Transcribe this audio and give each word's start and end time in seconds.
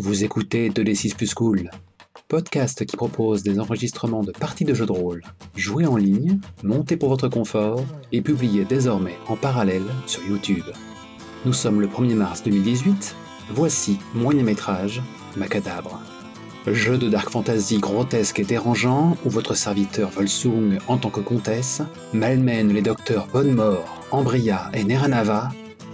Vous 0.00 0.22
écoutez 0.22 0.70
2D6 0.70 1.16
plus 1.16 1.34
cool, 1.34 1.70
podcast 2.28 2.86
qui 2.86 2.96
propose 2.96 3.42
des 3.42 3.58
enregistrements 3.58 4.22
de 4.22 4.30
parties 4.30 4.64
de 4.64 4.72
jeux 4.72 4.86
de 4.86 4.92
rôle, 4.92 5.24
joués 5.56 5.86
en 5.86 5.96
ligne, 5.96 6.38
montés 6.62 6.96
pour 6.96 7.08
votre 7.08 7.26
confort 7.26 7.82
et 8.12 8.22
publiés 8.22 8.64
désormais 8.64 9.16
en 9.26 9.34
parallèle 9.34 9.82
sur 10.06 10.24
YouTube. 10.24 10.62
Nous 11.44 11.52
sommes 11.52 11.80
le 11.80 11.88
1er 11.88 12.14
mars 12.14 12.44
2018, 12.44 13.16
voici 13.50 13.98
Moyen 14.14 14.44
Métrage, 14.44 15.02
Macadabre. 15.36 16.00
Jeu 16.68 16.96
de 16.96 17.08
dark 17.08 17.30
fantasy 17.30 17.78
grotesque 17.78 18.38
et 18.38 18.44
dérangeant 18.44 19.16
où 19.24 19.30
votre 19.30 19.54
serviteur 19.54 20.10
Volsung 20.10 20.78
en 20.86 20.98
tant 20.98 21.10
que 21.10 21.20
comtesse 21.20 21.82
malmène 22.12 22.72
les 22.72 22.82
docteurs 22.82 23.26
Bonnemort, 23.32 24.00
Ambria 24.12 24.70
et 24.74 24.84
Neranava, 24.84 25.48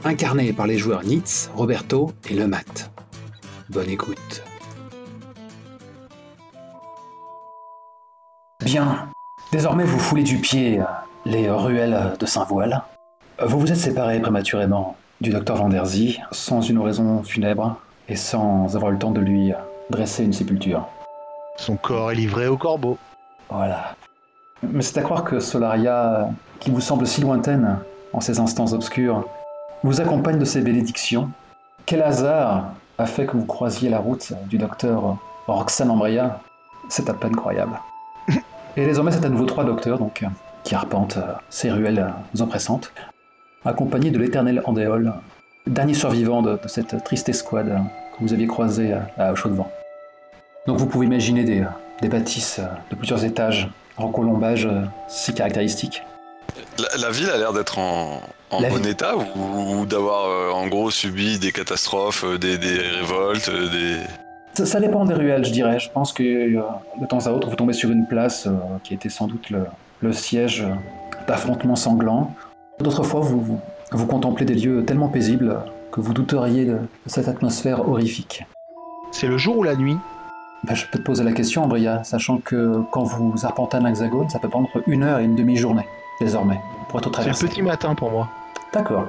incarnés 0.05 0.53
par 0.53 0.67
les 0.67 0.77
joueurs 0.77 1.05
Nitz, 1.05 1.51
Roberto 1.55 2.13
et 2.29 2.35
Lemat. 2.35 2.94
Bonne 3.71 3.89
écoute. 3.89 4.43
Bien. 8.63 9.09
Désormais, 9.53 9.85
vous 9.85 9.99
foulez 9.99 10.23
du 10.23 10.39
pied 10.39 10.81
euh, 10.81 10.85
les 11.25 11.49
ruelles 11.49 12.13
de 12.19 12.27
Saint-Voile. 12.27 12.83
Vous 13.43 13.59
vous 13.59 13.73
êtes 13.73 13.79
séparés 13.79 14.21
prématurément 14.21 14.97
du 15.21 15.31
docteur 15.31 15.57
Vanderzy 15.57 16.21
sans 16.31 16.61
une 16.61 16.79
raison 16.79 17.23
funèbre 17.23 17.77
et 18.09 18.17
sans 18.17 18.77
avoir 18.77 18.93
le 18.93 18.99
temps 18.99 19.13
de 19.13 19.21
lui 19.21 19.53
euh, 19.53 19.57
dresser 19.89 20.25
une 20.25 20.35
sépulture. 20.35 20.87
Son 21.57 21.77
corps 21.77 22.13
est 22.13 22.17
livré 22.17 22.49
au 22.49 22.59
corbeau. 22.59 22.99
Voilà. 23.49 23.97
Mais 24.63 24.83
c'est 24.83 24.99
à 24.99 25.03
croire 25.03 25.25
que 25.25 25.41
Solaria, 25.41 26.29
qui 26.61 26.71
vous 26.71 26.81
semble 26.81 27.07
si 27.07 27.23
lointaine 27.23 27.79
en 28.13 28.21
ces 28.21 28.41
instants 28.41 28.73
obscurs, 28.73 29.25
vous 29.83 30.03
accompagne 30.03 30.39
de 30.39 30.45
ses 30.45 30.61
bénédictions. 30.61 31.31
Quel 31.87 32.03
hasard 32.03 32.73
a 32.99 33.07
fait 33.07 33.27
que 33.27 33.37
vous 33.37 33.45
croisiez 33.45 33.89
la 33.91 33.99
route 33.99 34.33
du 34.49 34.59
docteur 34.59 35.17
Roxane 35.47 35.91
Ambria 35.91 36.41
C'est 36.89 37.09
à 37.09 37.15
peine 37.15 37.35
croyable. 37.35 37.81
Et 38.77 38.85
désormais, 38.85 39.13
c'est 39.13 39.25
à 39.25 39.29
nouveau 39.29 39.47
trois 39.47 39.65
docteurs 39.65 39.99
donc, 39.99 40.25
qui 40.63 40.75
arpentent 40.75 41.19
ces 41.51 41.71
ruelles 41.71 42.13
oppressantes, 42.39 42.93
accompagnés 43.65 44.11
de 44.11 44.19
l'éternel 44.19 44.63
Andéol, 44.65 45.13
dernier 45.67 45.95
survivant 45.95 46.43
de, 46.43 46.59
de 46.63 46.69
cette 46.69 47.03
triste 47.05 47.29
escouade 47.29 47.81
que 48.17 48.23
vous 48.23 48.33
aviez 48.33 48.47
croisé 48.47 48.93
à, 48.93 49.09
à 49.19 49.35
Chaud-de-Vent. 49.35 49.71
Donc 50.67 50.79
vous 50.79 50.87
pouvez 50.87 51.07
imaginer 51.07 51.45
des, 51.45 51.65
des 52.01 52.09
bâtisses 52.09 52.61
de 52.91 52.97
plusieurs 52.97 53.25
étages 53.25 53.69
en 53.97 54.09
colombage 54.09 54.69
si 55.09 55.35
caractéristiques. 55.35 56.03
La, 56.79 56.89
la 57.07 57.11
ville 57.11 57.31
a 57.31 57.39
l'air 57.39 57.53
d'être 57.53 57.79
en, 57.79 58.21
en 58.51 58.61
La 58.61 58.69
bon 58.69 58.77
ville- 58.77 58.89
état 58.89 59.15
ou, 59.17 59.81
ou 59.81 59.87
d'avoir 59.87 60.25
euh, 60.29 60.51
en 60.51 60.67
gros 60.67 60.91
subi 60.91 61.39
des 61.39 61.53
catastrophes, 61.53 62.25
euh, 62.25 62.39
des, 62.39 62.59
des 62.59 62.79
révoltes, 62.79 63.49
euh, 63.49 63.69
des... 63.69 63.97
Ça, 64.55 64.67
ça 64.67 64.81
dépend 64.81 65.05
des 65.05 65.15
ruelles, 65.15 65.45
je 65.45 65.53
dirais. 65.53 65.79
Je 65.79 65.91
pense 65.91 66.13
que 66.13 66.23
de 66.23 67.07
temps 67.09 67.27
à 67.27 67.31
autre, 67.31 67.49
vous 67.49 67.57
tombez 67.57 67.73
sur 67.73 67.91
une 67.91 68.07
place 68.07 68.47
euh, 68.47 68.53
qui 68.83 68.95
était 68.95 69.09
sans 69.09 69.27
doute 69.27 69.51
le, 69.51 69.67
le 70.01 70.13
siège 70.13 70.65
d'affrontements 71.27 71.77
sanglants. 71.77 72.35
D'autres 72.81 73.03
fois, 73.03 73.21
vous, 73.21 73.41
vous, 73.41 73.61
vous 73.93 74.07
contemplez 74.07 74.45
des 74.45 74.55
lieux 74.55 74.85
tellement 74.85 75.09
paisibles 75.09 75.59
que 75.93 76.01
vous 76.01 76.13
douteriez 76.13 76.65
de, 76.65 76.73
de 76.73 76.79
cette 77.07 77.29
atmosphère 77.29 77.89
horrifique. 77.89 78.45
C'est 79.13 79.29
le 79.29 79.39
jour 79.39 79.59
ou 79.59 79.63
la 79.63 79.77
nuit? 79.77 79.97
Ben, 80.65 80.75
je 80.75 80.87
peux 80.87 80.99
te 80.99 81.05
poser 81.05 81.23
la 81.25 81.33
question, 81.33 81.65
Ambria, 81.65 82.03
sachant 82.05 82.39
que 82.39 82.81
quand 82.91 83.05
vous 83.05 83.35
arpentez 83.45 83.77
un 83.77 83.85
hexagone, 83.87 84.29
ça 84.29 84.39
peut 84.39 84.49
prendre 84.49 84.69
une 84.87 85.03
heure 85.03 85.19
et 85.19 85.25
une 85.25 85.37
demi-journée, 85.37 85.87
désormais, 86.21 86.61
pour 86.89 86.99
être 87.01 87.05
C'est 87.07 87.09
le 87.11 87.13
traversé. 87.13 87.49
petit 87.49 87.63
matin 87.63 87.95
pour 87.95 88.11
moi. 88.11 88.29
D'accord. 88.73 89.07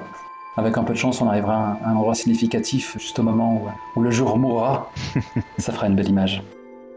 Avec 0.58 0.78
un 0.78 0.84
peu 0.84 0.94
de 0.94 0.98
chance, 0.98 1.22
on 1.22 1.28
arrivera 1.28 1.78
à 1.84 1.90
un 1.90 1.96
endroit 1.96 2.16
significatif, 2.16 2.96
juste 2.98 3.20
au 3.20 3.24
moment 3.24 3.56
où, 3.56 4.00
où 4.00 4.04
le 4.04 4.12
jour 4.12 4.38
mourra. 4.38 4.90
Ça 5.58 5.72
fera 5.74 5.88
une 5.88 5.96
belle 5.96 6.10
image. 6.10 6.42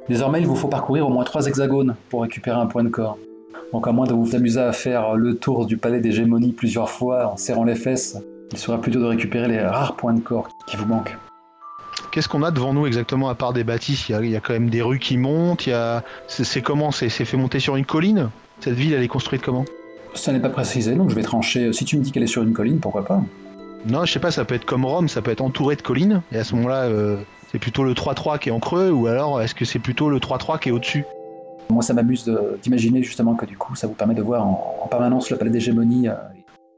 Désormais, 0.08 0.40
il 0.40 0.46
vous 0.46 0.54
faut 0.56 0.68
parcourir 0.68 1.06
au 1.06 1.10
moins 1.10 1.24
trois 1.24 1.46
hexagones 1.46 1.96
pour 2.08 2.22
récupérer 2.22 2.56
un 2.58 2.66
point 2.66 2.84
de 2.84 2.88
corps. 2.88 3.18
Donc 3.72 3.86
à 3.86 3.92
moins 3.92 4.06
de 4.06 4.14
vous 4.14 4.34
amuser 4.34 4.60
à 4.60 4.72
faire 4.72 5.14
le 5.14 5.36
tour 5.36 5.66
du 5.66 5.76
palais 5.76 6.00
d'hégémonie 6.00 6.52
plusieurs 6.52 6.88
fois 6.88 7.26
en 7.32 7.36
serrant 7.36 7.64
les 7.64 7.74
fesses, 7.74 8.16
il 8.52 8.56
sera 8.58 8.78
dur 8.78 9.00
de 9.00 9.06
récupérer 9.06 9.48
les 9.48 9.60
rares 9.60 9.94
points 9.96 10.14
de 10.14 10.20
corps 10.20 10.48
qui 10.66 10.76
vous 10.76 10.86
manquent. 10.86 11.16
Qu'est-ce 12.10 12.28
qu'on 12.28 12.42
a 12.42 12.50
devant 12.50 12.72
nous 12.72 12.86
exactement 12.86 13.28
à 13.28 13.34
part 13.34 13.52
des 13.52 13.64
bâtisses? 13.64 14.08
Il 14.08 14.12
y, 14.12 14.14
a, 14.14 14.22
il 14.22 14.30
y 14.30 14.36
a 14.36 14.40
quand 14.40 14.54
même 14.54 14.70
des 14.70 14.80
rues 14.80 14.98
qui 14.98 15.18
montent. 15.18 15.66
Il 15.66 15.70
y 15.70 15.74
a... 15.74 16.02
C'est 16.28 16.44
c'est 16.44 16.62
comment? 16.62 16.90
C'est 16.90 17.10
c'est 17.10 17.26
fait 17.26 17.36
monter 17.36 17.60
sur 17.60 17.76
une 17.76 17.84
colline? 17.84 18.30
Cette 18.60 18.74
ville, 18.74 18.94
elle 18.94 19.02
est 19.02 19.08
construite 19.08 19.42
comment? 19.42 19.66
Ça 20.14 20.32
n'est 20.32 20.40
pas 20.40 20.48
précisé, 20.48 20.94
donc 20.94 21.10
je 21.10 21.14
vais 21.14 21.22
trancher. 21.22 21.72
Si 21.72 21.84
tu 21.84 21.96
me 21.98 22.02
dis 22.02 22.12
qu'elle 22.12 22.22
est 22.22 22.28
sur 22.28 22.42
une 22.42 22.52
colline, 22.52 22.80
pourquoi 22.80 23.04
pas 23.04 23.20
Non, 23.86 24.04
je 24.04 24.12
sais 24.12 24.18
pas, 24.18 24.30
ça 24.30 24.44
peut 24.44 24.54
être 24.54 24.64
comme 24.64 24.84
Rome, 24.84 25.08
ça 25.08 25.22
peut 25.22 25.30
être 25.30 25.40
entouré 25.40 25.76
de 25.76 25.82
collines. 25.82 26.22
Et 26.32 26.38
à 26.38 26.44
ce 26.44 26.54
moment-là, 26.56 26.84
euh, 26.84 27.18
c'est 27.52 27.58
plutôt 27.58 27.84
le 27.84 27.94
3-3 27.94 28.38
qui 28.38 28.48
est 28.48 28.52
en 28.52 28.60
creux, 28.60 28.90
ou 28.90 29.06
alors 29.06 29.40
est-ce 29.40 29.54
que 29.54 29.64
c'est 29.64 29.78
plutôt 29.78 30.10
le 30.10 30.18
3-3 30.18 30.58
qui 30.58 30.68
est 30.68 30.72
au-dessus 30.72 31.04
Moi, 31.70 31.82
ça 31.82 31.94
m'amuse 31.94 32.30
d'imaginer 32.62 33.02
justement 33.02 33.34
que 33.34 33.46
du 33.46 33.56
coup, 33.56 33.74
ça 33.74 33.86
vous 33.86 33.94
permet 33.94 34.14
de 34.14 34.22
voir 34.22 34.46
en, 34.46 34.80
en 34.82 34.86
permanence 34.88 35.30
le 35.30 35.36
palais 35.36 35.50
d'hégémonie, 35.50 36.08
euh, 36.08 36.14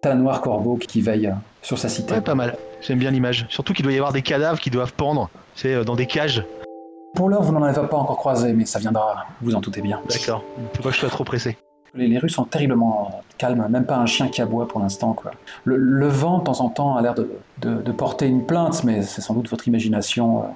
un 0.09 0.15
noir 0.15 0.41
corbeau 0.41 0.77
qui 0.77 1.01
veille 1.01 1.27
euh, 1.27 1.33
sur 1.63 1.79
sa 1.79 1.89
cité. 1.89 2.15
Ouais, 2.15 2.21
pas 2.21 2.35
mal. 2.35 2.57
J'aime 2.81 2.99
bien 2.99 3.11
l'image. 3.11 3.47
Surtout 3.51 3.73
qu'il 3.73 3.83
doit 3.83 3.93
y 3.93 3.97
avoir 3.97 4.13
des 4.13 4.23
cadavres 4.23 4.59
qui 4.59 4.71
doivent 4.71 4.95
pendre, 4.95 5.29
c'est 5.55 5.75
euh, 5.75 5.85
dans 5.85 5.97
des 5.97 6.07
cages. 6.07 6.45
Pour 7.15 7.29
l'heure, 7.29 7.43
vous 7.43 7.53
n'en 7.53 7.63
avez 7.63 7.75
pas 7.89 7.97
encore 7.97 8.17
croisé, 8.17 8.53
mais 8.53 8.65
ça 8.65 8.79
viendra, 8.79 9.27
vous 9.43 9.55
en 9.55 9.61
doutez 9.61 9.83
bien. 9.83 10.01
D'accord. 10.09 10.45
Faut 10.75 10.83
pas 10.83 10.89
que 10.91 10.95
je 10.95 11.01
sois 11.01 11.09
trop 11.09 11.25
pressé. 11.25 11.57
Les, 11.95 12.19
rues 12.19 12.29
sont 12.29 12.45
terriblement 12.45 13.23
calmes, 13.37 13.67
même 13.69 13.85
pas 13.85 13.97
un 13.97 14.07
chien 14.07 14.29
qui 14.29 14.41
aboie 14.41 14.69
pour 14.69 14.81
l'instant. 14.81 15.17
Le, 15.65 16.07
vent, 16.07 16.39
de 16.39 16.45
temps 16.45 16.61
en 16.61 16.69
temps, 16.69 16.97
a 16.97 17.03
l'air 17.03 17.15
de, 17.15 17.93
porter 17.93 18.27
une 18.27 18.45
plainte, 18.45 18.85
mais 18.85 19.03
c'est 19.03 19.21
sans 19.21 19.35
doute 19.35 19.51
votre 19.51 19.67
imagination 19.67 20.41
euh, 20.41 20.47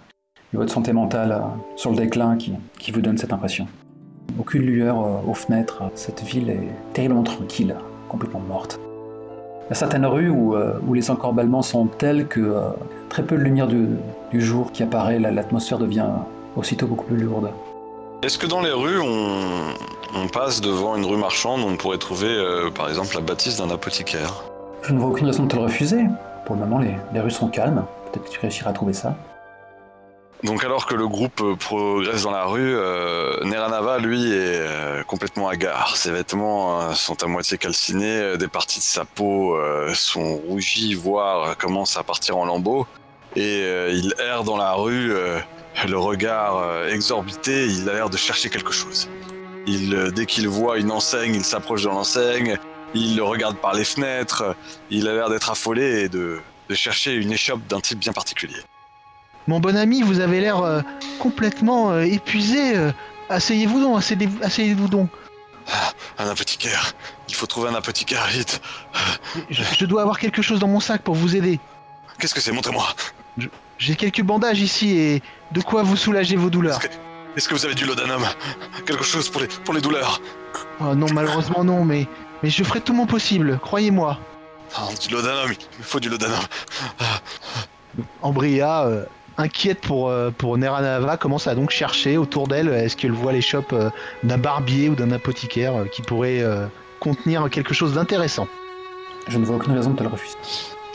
et 0.52 0.56
votre 0.56 0.72
santé 0.72 0.92
mentale 0.92 1.32
euh, 1.32 1.40
sur 1.76 1.90
le 1.90 1.96
déclin 1.96 2.36
qui, 2.36 2.92
vous 2.92 3.00
donne 3.00 3.18
cette 3.18 3.32
impression. 3.32 3.66
Aucune 4.38 4.62
lueur 4.62 5.00
euh, 5.00 5.16
aux 5.28 5.34
fenêtres, 5.34 5.82
cette 5.94 6.22
ville 6.22 6.50
est 6.50 6.68
terriblement 6.92 7.24
tranquille, 7.24 7.74
complètement 8.08 8.40
morte. 8.40 8.78
Il 9.66 9.70
y 9.70 9.72
a 9.72 9.74
certaines 9.74 10.06
rues 10.06 10.28
où, 10.28 10.54
les 10.92 11.10
encorballements 11.10 11.62
sont 11.62 11.86
tels 11.86 12.26
que 12.26 12.54
très 13.08 13.22
peu 13.22 13.36
de 13.36 13.42
lumière 13.42 13.66
du, 13.66 13.86
du 14.30 14.40
jour 14.40 14.70
qui 14.72 14.82
apparaît, 14.82 15.18
la- 15.18 15.30
l'atmosphère 15.30 15.78
devient 15.78 16.06
aussitôt 16.54 16.86
beaucoup 16.86 17.06
plus 17.06 17.16
lourde. 17.16 17.48
Est-ce 18.24 18.38
que 18.38 18.46
dans 18.46 18.62
les 18.62 18.72
rues, 18.72 19.02
on, 19.02 19.74
on 20.14 20.28
passe 20.28 20.62
devant 20.62 20.96
une 20.96 21.04
rue 21.04 21.18
marchande 21.18 21.60
où 21.60 21.66
on 21.66 21.76
pourrait 21.76 21.98
trouver 21.98 22.30
euh, 22.30 22.70
par 22.70 22.88
exemple 22.88 23.14
la 23.14 23.20
bâtisse 23.20 23.58
d'un 23.58 23.68
apothicaire? 23.68 24.44
Je 24.80 24.94
ne 24.94 24.98
vois 24.98 25.10
aucune 25.10 25.26
raison 25.26 25.42
de 25.42 25.48
te 25.48 25.56
le 25.56 25.64
refuser. 25.64 26.04
Pour 26.46 26.54
le 26.54 26.62
moment, 26.62 26.78
les, 26.78 26.96
les 27.12 27.20
rues 27.20 27.30
sont 27.30 27.48
calmes. 27.48 27.84
Peut-être 28.06 28.24
que 28.24 28.30
tu 28.30 28.40
réussiras 28.40 28.70
à 28.70 28.72
trouver 28.72 28.94
ça. 28.94 29.14
Donc 30.42 30.64
alors 30.64 30.86
que 30.86 30.94
le 30.94 31.06
groupe 31.06 31.38
euh, 31.42 31.54
progresse 31.54 32.22
dans 32.22 32.30
la 32.30 32.46
rue, 32.46 32.74
euh, 32.74 33.44
Neranava, 33.44 33.98
lui, 33.98 34.32
est 34.32 34.56
euh, 34.58 35.02
complètement 35.02 35.48
hagard. 35.48 35.94
Ses 35.94 36.10
vêtements 36.10 36.80
euh, 36.80 36.94
sont 36.94 37.22
à 37.22 37.26
moitié 37.26 37.58
calcinés, 37.58 38.38
des 38.38 38.48
parties 38.48 38.78
de 38.78 38.84
sa 38.84 39.04
peau 39.04 39.54
sont 39.92 40.36
rougies, 40.48 40.94
voire 40.94 41.58
commencent 41.58 41.98
à 41.98 42.02
partir 42.02 42.38
en 42.38 42.46
lambeaux. 42.46 42.86
Et 43.36 43.62
euh, 43.62 43.90
il 43.92 44.14
erre 44.18 44.44
dans 44.44 44.56
la 44.56 44.72
rue, 44.74 45.12
euh, 45.12 45.40
le 45.88 45.98
regard 45.98 46.58
euh, 46.58 46.88
exorbité, 46.88 47.66
il 47.66 47.88
a 47.88 47.94
l'air 47.94 48.10
de 48.10 48.16
chercher 48.16 48.48
quelque 48.48 48.72
chose. 48.72 49.08
Il, 49.66 50.12
dès 50.14 50.26
qu'il 50.26 50.46
voit 50.48 50.78
une 50.78 50.90
enseigne, 50.90 51.34
il 51.34 51.44
s'approche 51.44 51.82
de 51.82 51.88
l'enseigne, 51.88 52.58
il 52.94 53.16
le 53.16 53.24
regarde 53.24 53.56
par 53.56 53.74
les 53.74 53.84
fenêtres, 53.84 54.54
il 54.90 55.08
a 55.08 55.14
l'air 55.14 55.30
d'être 55.30 55.50
affolé 55.50 56.02
et 56.04 56.08
de, 56.08 56.38
de 56.68 56.74
chercher 56.74 57.14
une 57.14 57.32
échoppe 57.32 57.66
d'un 57.66 57.80
type 57.80 57.98
bien 57.98 58.12
particulier. 58.12 58.60
Mon 59.46 59.58
bon 59.60 59.76
ami, 59.76 60.02
vous 60.02 60.20
avez 60.20 60.40
l'air 60.40 60.82
complètement 61.18 61.98
épuisé. 62.00 62.74
Asseyez-vous 63.28 63.80
donc, 63.80 63.98
asseyez- 63.98 64.42
asseyez-vous 64.42 64.88
donc. 64.88 65.10
Un 66.18 66.28
apothicaire. 66.28 66.92
Il 67.28 67.34
faut 67.34 67.46
trouver 67.46 67.68
un 67.70 67.74
apothicaire 67.74 68.26
vite. 68.28 68.60
Je, 69.50 69.62
je 69.78 69.84
dois 69.86 70.02
avoir 70.02 70.18
quelque 70.18 70.40
chose 70.40 70.60
dans 70.60 70.68
mon 70.68 70.80
sac 70.80 71.02
pour 71.02 71.14
vous 71.14 71.36
aider. 71.36 71.58
Qu'est-ce 72.18 72.34
que 72.34 72.40
c'est? 72.40 72.52
Montrez-moi. 72.52 72.86
J'ai 73.78 73.96
quelques 73.96 74.22
bandages 74.22 74.60
ici 74.60 74.96
et 74.96 75.22
de 75.52 75.60
quoi 75.60 75.82
vous 75.82 75.96
soulager 75.96 76.36
vos 76.36 76.50
douleurs. 76.50 76.78
Est-ce 77.36 77.48
que 77.48 77.54
vous 77.54 77.64
avez 77.64 77.74
du 77.74 77.84
laudanum 77.84 78.22
Quelque 78.86 79.02
chose 79.04 79.28
pour 79.28 79.40
les, 79.40 79.48
pour 79.48 79.74
les 79.74 79.80
douleurs 79.80 80.20
Oh 80.80 80.94
non, 80.94 81.06
malheureusement 81.12 81.64
non, 81.64 81.84
mais, 81.84 82.06
mais 82.42 82.50
je 82.50 82.62
ferai 82.62 82.80
tout 82.80 82.92
mon 82.94 83.06
possible, 83.06 83.58
croyez-moi. 83.60 84.18
Ah, 84.76 84.88
Du 85.00 85.12
laudanum, 85.12 85.50
il 85.50 85.78
me 85.78 85.82
faut 85.84 85.98
du 86.00 86.08
laudanum. 86.08 86.38
Ambria, 88.22 88.84
euh, 88.86 89.04
inquiète 89.38 89.80
pour, 89.80 90.08
euh, 90.08 90.30
pour 90.30 90.56
Neranava, 90.58 91.16
commence 91.16 91.46
à 91.46 91.54
donc 91.54 91.70
chercher 91.70 92.16
autour 92.16 92.48
d'elle 92.48 92.68
est-ce 92.68 92.96
qu'elle 92.96 93.12
voit 93.12 93.32
l'échoppe 93.32 93.72
euh, 93.72 93.90
d'un 94.22 94.38
barbier 94.38 94.88
ou 94.88 94.94
d'un 94.94 95.10
apothicaire 95.10 95.74
euh, 95.74 95.84
qui 95.86 96.02
pourrait 96.02 96.40
euh, 96.40 96.66
contenir 97.00 97.48
quelque 97.50 97.74
chose 97.74 97.94
d'intéressant? 97.94 98.46
Je 99.28 99.38
ne 99.38 99.44
vois 99.44 99.56
aucune 99.56 99.74
raison 99.74 99.90
de 99.90 99.96
te 99.96 100.02
le 100.02 100.08
refuser. 100.08 100.36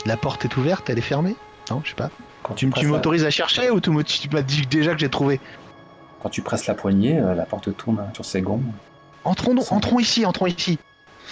La 0.06 0.16
porte 0.16 0.44
est 0.44 0.56
ouverte, 0.56 0.88
elle 0.88 0.98
est 0.98 1.02
fermée? 1.02 1.36
Non, 1.70 1.80
je 1.84 1.90
sais 1.90 1.96
pas. 1.96 2.10
Quand 2.50 2.54
Tu, 2.56 2.68
tu 2.70 2.82
la- 2.84 2.88
m'autorises 2.90 3.24
à 3.24 3.30
chercher 3.30 3.70
ou 3.70 3.80
tu 3.80 3.90
m'as 3.90 4.42
dit 4.42 4.66
déjà 4.68 4.92
que 4.92 4.98
j'ai 4.98 5.08
trouvé 5.08 5.40
Quand 6.22 6.28
tu 6.30 6.42
presses 6.42 6.66
la 6.66 6.74
poignée, 6.74 7.18
euh, 7.18 7.34
la 7.34 7.44
porte 7.44 7.74
tourne 7.76 8.04
sur 8.12 8.24
ses 8.24 8.42
gonds. 8.42 8.60
Entrons, 9.24 9.54
donc- 9.54 9.70
entrons 9.70 9.98
ici, 10.00 10.26
entrons 10.26 10.46
ici. 10.46 10.78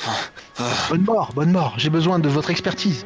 Ah, 0.06 0.62
Bonne 0.90 1.02
mort, 1.02 1.32
bonne 1.34 1.50
mort, 1.50 1.74
j'ai 1.76 1.90
besoin 1.90 2.18
de 2.20 2.28
votre 2.28 2.50
expertise. 2.50 3.04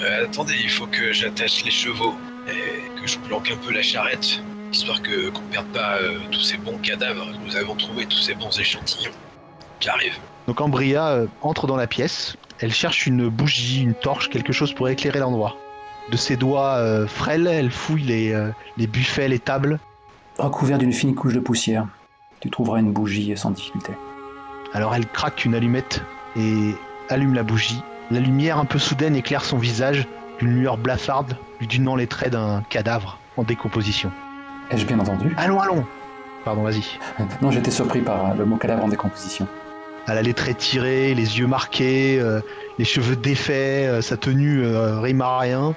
Euh, 0.00 0.24
attendez, 0.24 0.54
il 0.62 0.68
faut 0.70 0.86
que 0.86 1.12
j'attache 1.12 1.64
les 1.64 1.70
chevaux 1.70 2.14
et 2.48 3.00
que 3.00 3.06
je 3.06 3.18
planque 3.18 3.50
un 3.50 3.56
peu 3.56 3.72
la 3.72 3.82
charrette, 3.82 4.40
histoire 4.72 5.00
que 5.02 5.30
qu'on 5.30 5.42
perde 5.42 5.66
pas 5.68 5.96
euh, 5.98 6.18
tous 6.32 6.40
ces 6.40 6.56
bons 6.56 6.78
cadavres. 6.78 7.26
Nous 7.46 7.54
avons 7.56 7.74
trouvé 7.76 8.06
tous 8.06 8.18
ces 8.18 8.34
bons 8.34 8.58
échantillons. 8.58 9.12
J'arrive. 9.80 10.14
Donc 10.48 10.60
Ambria 10.60 11.06
euh, 11.08 11.26
entre 11.42 11.66
dans 11.68 11.76
la 11.76 11.86
pièce. 11.86 12.36
Elle 12.60 12.72
cherche 12.72 13.06
une 13.06 13.28
bougie, 13.28 13.82
une 13.82 13.94
torche, 13.94 14.28
quelque 14.28 14.52
chose 14.52 14.72
pour 14.74 14.88
éclairer 14.88 15.20
l'endroit. 15.20 15.56
De 16.10 16.16
ses 16.16 16.36
doigts 16.36 16.76
euh, 16.76 17.06
frêles, 17.06 17.46
elle 17.46 17.70
fouille 17.70 18.02
les, 18.02 18.32
euh, 18.32 18.50
les 18.76 18.86
buffets, 18.86 19.28
les 19.28 19.38
tables. 19.38 19.78
Recouvert 20.38 20.78
d'une 20.78 20.92
fine 20.92 21.14
couche 21.14 21.34
de 21.34 21.40
poussière, 21.40 21.86
tu 22.40 22.50
trouveras 22.50 22.78
une 22.78 22.92
bougie 22.92 23.36
sans 23.36 23.50
difficulté. 23.50 23.92
Alors 24.72 24.94
elle 24.94 25.06
craque 25.06 25.44
une 25.44 25.54
allumette 25.54 26.02
et 26.36 26.74
allume 27.08 27.34
la 27.34 27.42
bougie. 27.42 27.82
La 28.10 28.20
lumière 28.20 28.58
un 28.58 28.64
peu 28.64 28.78
soudaine 28.78 29.16
éclaire 29.16 29.44
son 29.44 29.58
visage 29.58 30.06
d'une 30.38 30.54
lueur 30.54 30.78
blafarde, 30.78 31.36
lui 31.60 31.66
donnant 31.66 31.96
les 31.96 32.06
traits 32.06 32.32
d'un 32.32 32.62
cadavre 32.68 33.18
en 33.36 33.42
décomposition. 33.42 34.10
Ai-je 34.70 34.86
bien 34.86 34.98
entendu? 34.98 35.34
Allons, 35.36 35.60
allons 35.60 35.84
Pardon, 36.44 36.62
vas-y. 36.62 36.84
Non, 37.42 37.50
j'étais 37.50 37.70
surpris 37.70 38.00
par 38.00 38.34
le 38.34 38.44
mot 38.44 38.56
cadavre 38.56 38.84
en 38.84 38.88
décomposition. 38.88 39.46
Elle 40.06 40.18
a 40.18 40.22
les 40.22 40.32
traits 40.32 40.56
tirés, 40.56 41.14
les 41.14 41.38
yeux 41.38 41.46
marqués, 41.46 42.18
euh, 42.18 42.40
les 42.78 42.84
cheveux 42.86 43.16
défaits, 43.16 43.88
euh, 43.88 44.00
sa 44.00 44.16
tenue 44.16 44.64
euh, 44.64 45.00
rime 45.00 45.20
à 45.20 45.38
rien. 45.38 45.74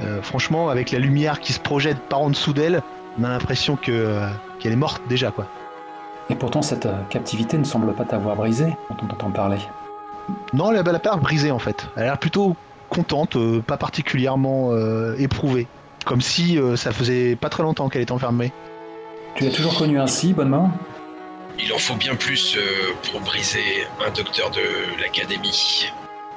Euh, 0.00 0.20
franchement, 0.22 0.68
avec 0.68 0.90
la 0.90 0.98
lumière 0.98 1.40
qui 1.40 1.52
se 1.52 1.60
projette 1.60 1.98
par 2.08 2.20
en 2.20 2.30
dessous 2.30 2.52
d'elle, 2.52 2.82
on 3.18 3.24
a 3.24 3.28
l'impression 3.28 3.76
que 3.76 3.92
euh, 3.92 4.28
qu'elle 4.58 4.72
est 4.72 4.76
morte 4.76 5.02
déjà, 5.08 5.30
quoi. 5.30 5.46
Et 6.28 6.34
pourtant, 6.34 6.62
cette 6.62 6.86
euh, 6.86 7.02
captivité 7.08 7.56
ne 7.56 7.64
semble 7.64 7.94
pas 7.94 8.04
t'avoir 8.04 8.36
brisé, 8.36 8.66
dont 8.90 8.96
on 9.02 9.06
t'entend 9.06 9.30
parler. 9.30 9.58
Non, 10.52 10.72
elle 10.72 10.78
a 10.78 10.82
la 10.92 10.98
part 10.98 11.18
brisée 11.18 11.50
en 11.50 11.58
fait. 11.58 11.86
Elle 11.96 12.02
a 12.02 12.06
l'air 12.06 12.18
plutôt 12.18 12.56
contente, 12.88 13.36
euh, 13.36 13.60
pas 13.60 13.76
particulièrement 13.76 14.72
euh, 14.72 15.14
éprouvée. 15.18 15.66
Comme 16.04 16.20
si 16.20 16.58
euh, 16.58 16.76
ça 16.76 16.92
faisait 16.92 17.36
pas 17.36 17.48
très 17.48 17.62
longtemps 17.62 17.88
qu'elle 17.88 18.02
était 18.02 18.12
enfermée. 18.12 18.52
Tu 19.34 19.44
l'as 19.44 19.50
toujours 19.50 19.76
connu 19.76 19.98
ainsi, 20.00 20.32
Bonnement 20.32 20.70
Il 21.58 21.72
en 21.72 21.78
faut 21.78 21.96
bien 21.96 22.14
plus 22.14 22.56
euh, 22.56 22.60
pour 23.10 23.20
briser 23.20 23.86
un 24.06 24.10
docteur 24.10 24.50
de 24.50 25.00
l'académie. 25.00 25.86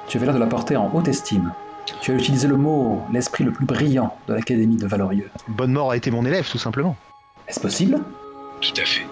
Tu 0.08 0.16
avais 0.16 0.26
l'air 0.26 0.34
de 0.34 0.40
la 0.40 0.46
porter 0.46 0.76
en 0.76 0.90
haute 0.92 1.08
estime. 1.08 1.52
Tu 2.00 2.12
as 2.12 2.14
utilisé 2.14 2.48
le 2.48 2.56
mot 2.56 3.02
l'esprit 3.12 3.44
le 3.44 3.52
plus 3.52 3.66
brillant 3.66 4.16
de 4.28 4.34
l'Académie 4.34 4.76
de 4.76 4.86
Valorieux. 4.86 5.30
Bonne 5.48 5.72
mort 5.72 5.90
a 5.90 5.96
été 5.96 6.10
mon 6.10 6.24
élève, 6.24 6.48
tout 6.48 6.58
simplement. 6.58 6.96
Est-ce 7.48 7.60
possible? 7.60 8.00
Tout 8.60 8.74
à 8.76 8.84
fait. 8.84 9.06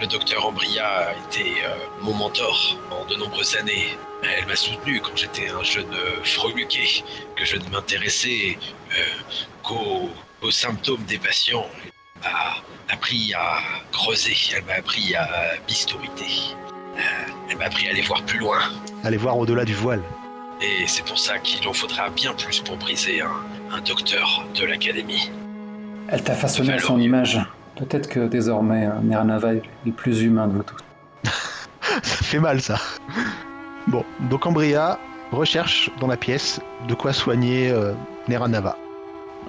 Le 0.00 0.06
docteur 0.06 0.46
Ambria 0.46 0.86
a 0.86 1.12
été 1.12 1.50
euh, 1.64 1.74
mon 2.02 2.14
mentor 2.14 2.76
en 2.90 3.04
de 3.06 3.16
nombreuses 3.16 3.56
années. 3.56 3.96
Elle 4.38 4.46
m'a 4.46 4.56
soutenu 4.56 5.00
quand 5.00 5.16
j'étais 5.16 5.48
un 5.48 5.62
jeune 5.62 5.92
euh, 5.92 6.22
freluqué, 6.24 7.04
que 7.36 7.44
je 7.44 7.56
ne 7.56 7.68
m'intéressais 7.70 8.58
euh, 8.98 9.02
qu'aux 9.62 10.08
aux 10.42 10.50
symptômes 10.50 11.04
des 11.04 11.18
patients. 11.18 11.66
Elle 12.16 12.30
m'a 12.30 12.94
appris 12.94 13.32
à 13.34 13.58
creuser, 13.92 14.36
elle 14.56 14.64
m'a 14.64 14.74
appris 14.74 15.14
à 15.14 15.28
bistouiter. 15.66 16.54
Euh, 16.96 17.00
elle 17.50 17.58
m'a 17.58 17.64
appris 17.64 17.86
à 17.86 17.90
aller 17.90 18.02
voir 18.02 18.22
plus 18.24 18.38
loin. 18.38 18.58
Allez 19.04 19.16
voir 19.16 19.38
au-delà 19.38 19.64
du 19.64 19.74
voile. 19.74 20.02
Et 20.60 20.86
c'est 20.86 21.04
pour 21.04 21.18
ça 21.18 21.38
qu'il 21.38 21.66
en 21.68 21.72
faudra 21.72 22.08
bien 22.10 22.32
plus 22.32 22.60
pour 22.60 22.76
briser 22.76 23.20
un, 23.20 23.30
un 23.76 23.80
docteur 23.80 24.44
de 24.58 24.64
l'académie. 24.64 25.30
Elle 26.08 26.22
t'a 26.22 26.34
façonné 26.34 26.74
à 26.74 26.78
son 26.78 26.98
image. 27.00 27.40
Peut-être 27.76 28.08
que 28.08 28.20
désormais, 28.28 28.86
euh, 28.86 28.90
Neranava 29.02 29.54
est 29.54 29.62
le 29.84 29.92
plus 29.92 30.22
humain 30.22 30.46
de 30.46 30.52
vous 30.52 30.62
tous. 30.62 30.76
Ça 32.02 32.24
fait 32.24 32.38
mal 32.38 32.60
ça. 32.60 32.78
Bon, 33.88 34.04
donc 34.30 34.46
Ambria 34.46 34.98
recherche 35.32 35.90
dans 36.00 36.06
la 36.06 36.16
pièce 36.16 36.60
de 36.88 36.94
quoi 36.94 37.12
soigner 37.12 37.70
euh, 37.70 37.92
Neranava. 38.28 38.76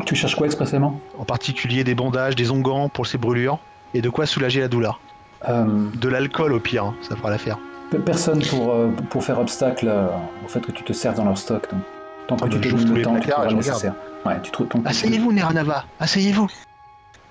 Tu 0.05 0.15
cherches 0.15 0.35
quoi 0.35 0.47
expressément? 0.47 0.99
En 1.17 1.23
particulier 1.23 1.83
des 1.83 1.95
bandages, 1.95 2.35
des 2.35 2.51
onguents 2.51 2.89
pour 2.89 3.07
ses 3.07 3.17
brûlures 3.17 3.59
et 3.93 4.01
de 4.01 4.09
quoi 4.09 4.25
soulager 4.25 4.59
la 4.59 4.67
douleur. 4.67 4.99
Euh, 5.47 5.65
De 5.95 6.09
l'alcool 6.09 6.51
au 6.53 6.59
pire, 6.59 6.85
hein, 6.85 6.95
ça 7.01 7.15
fera 7.15 7.29
l'affaire. 7.29 7.57
Pe- 7.97 8.03
Personne 8.03 8.41
pour, 8.47 8.71
euh, 8.73 8.89
pour 9.09 9.23
faire 9.23 9.39
obstacle 9.39 9.87
euh, 9.87 10.07
au 10.43 10.47
fait 10.47 10.61
que 10.61 10.71
tu 10.71 10.83
te 10.83 10.93
serves 10.93 11.15
dans 11.15 11.25
leur 11.25 11.37
stock. 11.37 11.69
Donc. 11.71 11.81
Tant 12.27 12.35
que 12.37 12.43
Ah 12.45 12.49
tu 12.49 12.57
bah, 12.57 12.63
te 12.63 12.69
tous 12.69 12.85
le 12.93 13.01
temps, 13.03 13.15
tu 13.19 13.29
trouveras 13.29 13.49
le 13.49 13.55
nécessaire. 13.57 13.93
Ouais, 14.25 14.39
tu 14.41 14.49
trouves 14.51 14.67
ton 14.67 14.81
Asseyez-vous 14.85 15.31
Neranava, 15.31 15.85
asseyez-vous. 15.99 16.47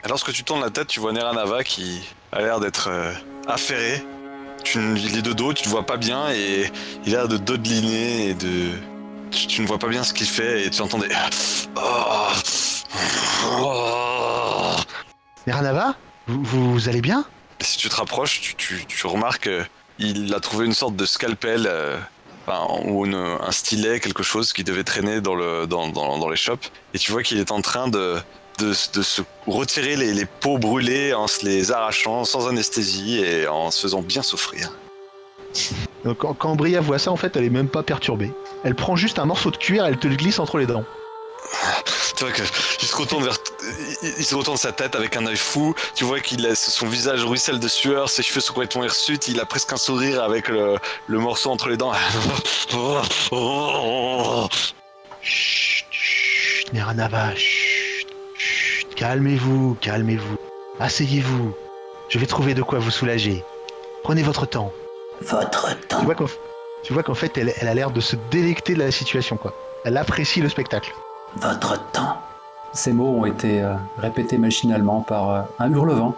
Lorsque 0.09 0.33
tu 0.33 0.45
tournes 0.45 0.61
la 0.61 0.71
tête, 0.71 0.87
tu 0.87 1.01
vois 1.01 1.13
Neranava 1.13 1.65
qui 1.65 2.09
a 2.31 2.41
l'air 2.41 2.61
d'être 2.61 2.89
euh, 2.91 3.13
affairé. 3.49 4.05
Tu, 4.63 4.79
ne- 4.79 4.97
il 4.97 5.19
est 5.19 5.23
de 5.23 5.33
dos, 5.33 5.53
tu 5.53 5.65
ne 5.67 5.71
vois 5.71 5.85
pas 5.85 5.97
bien 5.97 6.31
et 6.31 6.71
il 7.05 7.15
a 7.15 7.19
l'air 7.21 7.29
de 7.29 7.37
dodeliner 7.39 8.29
et 8.29 8.35
de. 8.35 8.71
Tu, 9.31 9.47
tu 9.49 9.61
ne 9.63 9.67
vois 9.67 9.79
pas 9.79 9.89
bien 9.89 10.05
ce 10.05 10.15
qu'il 10.15 10.27
fait 10.29 10.65
et 10.67 10.71
tu 10.71 10.81
entends 10.81 10.99
des. 10.99 11.09
Oh. 11.77 12.29
Oh. 13.61 14.77
Neranava, 15.47 15.95
vous, 16.27 16.43
vous 16.73 16.89
allez 16.89 17.01
bien? 17.01 17.25
Et 17.61 17.65
si 17.65 17.77
tu 17.79 17.89
te 17.89 17.97
rapproches, 17.97 18.41
tu, 18.41 18.55
tu- 18.55 18.85
tu 18.87 19.07
remarques 19.07 19.49
qu'il 19.99 20.35
a 20.35 20.41
trouvé 20.41 20.67
une 20.67 20.75
sorte 20.75 20.97
de 20.97 21.07
scalpel 21.07 21.67
euh, 21.69 21.97
ou 22.85 23.05
un 23.07 23.53
stylet, 23.53 24.01
quelque 24.01 24.23
chose 24.23 24.53
qui 24.53 24.65
devait 24.65 24.85
traîner 24.85 25.21
dans, 25.21 25.35
le, 25.35 25.67
dans, 25.67 25.89
dans, 25.89 26.29
les 26.29 26.37
shops. 26.37 26.71
Et 26.93 26.99
tu 26.99 27.13
vois 27.13 27.23
qu'il 27.23 27.39
est 27.39 27.51
en 27.51 27.61
train 27.61 27.89
de, 27.89 28.17
de, 28.59 28.69
de 28.69 29.03
se 29.03 29.23
retirer 29.47 29.97
les, 29.97 30.13
les 30.13 30.27
peaux 30.27 30.59
brûlées 30.59 31.15
en 31.15 31.27
se 31.27 31.45
les 31.45 31.73
arrachant 31.73 32.25
sans 32.25 32.49
anesthésie 32.49 33.21
et 33.21 33.49
en 33.49 33.71
se 33.71 33.83
faisant 33.83 34.03
bien 34.03 34.23
souffrir. 34.23 34.73
Donc, 36.05 36.19
quand, 36.19 36.35
quand 36.35 36.51
Ambria 36.51 36.81
voit 36.81 36.99
ça, 36.99 37.11
en 37.11 37.17
fait, 37.17 37.37
elle 37.37 37.45
est 37.45 37.51
même 37.51 37.69
pas 37.69 37.83
perturbée. 37.83 38.33
Elle 38.65 38.75
prend 38.75 38.97
juste 38.97 39.19
un 39.19 39.25
morceau 39.25 39.51
de 39.51 39.57
cuir, 39.57 39.87
elle 39.87 39.99
te 39.99 40.09
le 40.09 40.17
glisse 40.17 40.39
entre 40.39 40.59
les 40.59 40.67
dents. 40.67 40.85
Tu 42.17 42.25
vois 42.25 42.33
que 42.33 42.43
il 42.81 42.87
se 42.87 42.95
retourne 42.97 43.25
vers, 43.25 43.37
il, 44.03 44.25
se 44.25 44.35
retourne 44.35 44.57
sa 44.57 44.73
tête 44.73 44.95
avec 44.95 45.17
un 45.17 45.27
œil 45.27 45.37
fou. 45.37 45.75
Tu 45.95 46.05
vois 46.05 46.21
qu'il 46.21 46.47
a 46.47 46.55
son 46.55 46.87
visage 46.87 47.25
ruisselle 47.25 47.59
de 47.59 47.69
sueur, 47.69 48.09
ses 48.09 48.23
cheveux 48.23 48.41
sont 48.41 48.53
complètement 48.55 48.85
hirsutes. 48.85 49.29
Il 49.29 49.41
a 49.41 49.47
presque 49.47 49.73
un 49.73 49.77
sourire 49.77 50.23
avec 50.23 50.49
le, 50.49 50.77
le 51.09 51.19
morceau 51.19 51.51
entre 51.51 51.69
les 51.69 51.77
dents. 51.77 51.93
Chut, 55.23 55.87
chut, 55.91 56.73
Neranava, 56.73 57.35
chut, 57.35 58.07
chut, 58.37 58.95
calmez-vous, 58.95 59.77
calmez-vous. 59.81 60.37
Asseyez-vous. 60.81 61.55
Je 62.09 62.19
vais 62.19 62.27
trouver 62.27 62.55
de 62.55 62.63
quoi 62.63 62.79
vous 62.79 62.91
soulager. 62.91 63.43
Prenez 64.03 64.23
votre 64.23 64.47
temps. 64.47 64.73
Votre 65.23 65.77
Tu 65.79 65.87
temps. 65.89 66.03
vois 66.05 66.15
qu'en, 66.15 66.27
tu 66.83 66.93
vois 66.93 67.03
qu'en 67.03 67.15
fait, 67.15 67.37
elle, 67.39 67.55
elle 67.61 67.69
a 67.69 67.75
l'air 67.75 67.91
de 67.91 68.01
se 68.01 68.17
délecter 68.31 68.75
de 68.75 68.81
la 68.81 68.91
situation, 68.91 69.37
quoi. 69.37 69.55
Elle 69.85 69.97
apprécie 69.97 70.41
le 70.41 70.49
spectacle. 70.49 70.93
Votre 71.37 71.91
temps. 71.93 72.21
Ces 72.73 72.93
mots 72.93 73.09
ont 73.09 73.25
été 73.25 73.63
euh, 73.63 73.75
répétés 73.99 74.39
machinalement 74.39 75.03
par 75.03 75.31
euh, 75.31 75.43
un 75.59 75.73
hurlevent 75.73 76.15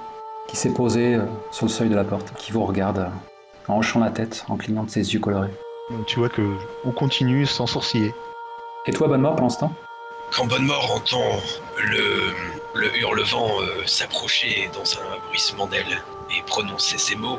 qui 0.47 0.57
s'est 0.57 0.73
posé 0.73 1.15
euh, 1.15 1.25
sur 1.51 1.67
le 1.67 1.71
seuil 1.71 1.89
de 1.89 1.97
la 1.97 2.05
porte, 2.05 2.33
qui 2.37 2.53
vous 2.53 2.65
regarde 2.65 3.11
en 3.69 3.79
hochant 3.79 4.01
la 4.01 4.11
tête, 4.11 4.45
en 4.49 4.57
clignant 4.57 4.85
de 4.85 4.91
ses 4.91 5.13
yeux 5.13 5.21
colorés. 5.21 5.53
Tu 6.07 6.19
vois 6.19 6.29
que 6.29 6.57
on 6.85 6.91
continue 6.91 7.47
sans 7.47 7.67
sourciller. 7.67 8.15
Et 8.87 8.93
toi, 8.93 9.09
bonne 9.09 9.21
mort 9.21 9.37
pendant 9.37 9.51
ce 9.51 9.61
temps 9.61 9.73
Quand 10.33 10.47
Bonnemort 10.47 10.93
entend 10.93 11.41
le, 11.83 12.33
le 12.75 12.97
hurlevent 12.97 13.61
euh, 13.61 13.87
s'approcher 13.87 14.71
dans 14.75 14.85
un 14.99 15.19
bruissement 15.29 15.67
d'ailes 15.67 16.03
et 16.37 16.43
prononcer 16.43 16.99
ces 16.99 17.17
mots, 17.17 17.39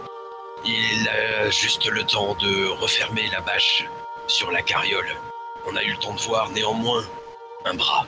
il 0.66 1.10
a 1.10 1.50
juste 1.50 1.88
le 1.88 2.04
temps 2.04 2.36
de 2.36 2.68
refermer 2.82 3.30
la 3.32 3.42
bâche 3.42 3.86
sur 4.28 4.52
la 4.52 4.62
carriole. 4.62 5.08
On 5.70 5.76
a 5.76 5.84
eu 5.84 5.92
le 5.92 5.98
temps 5.98 6.14
de 6.14 6.20
voir 6.20 6.50
néanmoins 6.52 7.04
un 7.66 7.74
bras. 7.74 8.06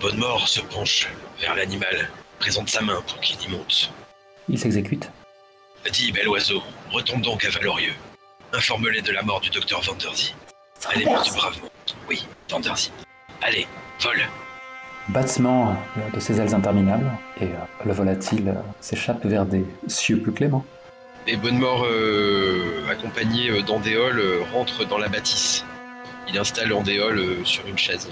Bonnemort 0.00 0.48
se 0.48 0.60
penche 0.60 1.08
vers 1.40 1.54
l'animal, 1.54 2.10
présente 2.38 2.68
sa 2.68 2.80
main 2.80 3.02
pour 3.06 3.20
qu'il 3.20 3.40
y 3.42 3.48
monte. 3.48 3.92
Il 4.48 4.58
s'exécute. 4.58 5.10
Dis, 5.92 6.12
bel 6.12 6.28
oiseau, 6.28 6.62
retombe 6.90 7.22
donc 7.22 7.44
à 7.44 7.50
Valorieux. 7.50 7.94
Informe-les 8.52 9.02
de 9.02 9.12
la 9.12 9.22
mort 9.22 9.40
du 9.40 9.50
docteur 9.50 9.80
Vandersy. 9.80 10.34
Elle 10.92 11.02
est 11.02 11.04
morte 11.04 11.32
bravement. 11.34 11.70
Oui, 12.08 12.26
Vandersy. 12.48 12.90
Allez, 13.42 13.66
vole. 14.00 14.22
Battement 15.08 15.76
de 16.14 16.20
ses 16.20 16.40
ailes 16.40 16.54
interminables, 16.54 17.10
et 17.40 17.44
euh, 17.44 17.84
le 17.84 17.92
volatile 17.92 18.48
euh, 18.48 18.60
s'échappe 18.80 19.24
vers 19.24 19.46
des 19.46 19.64
cieux 19.88 20.20
plus 20.20 20.32
cléments. 20.32 20.64
Et 21.26 21.36
Bonnemort, 21.36 21.84
euh, 21.84 22.86
accompagné 22.88 23.62
d'Andéol, 23.62 24.22
rentre 24.52 24.86
dans 24.86 24.98
la 24.98 25.08
bâtisse. 25.08 25.64
Il 26.28 26.38
installe 26.38 26.72
Andéol 26.72 27.44
sur 27.44 27.66
une 27.66 27.78
chaise. 27.78 28.08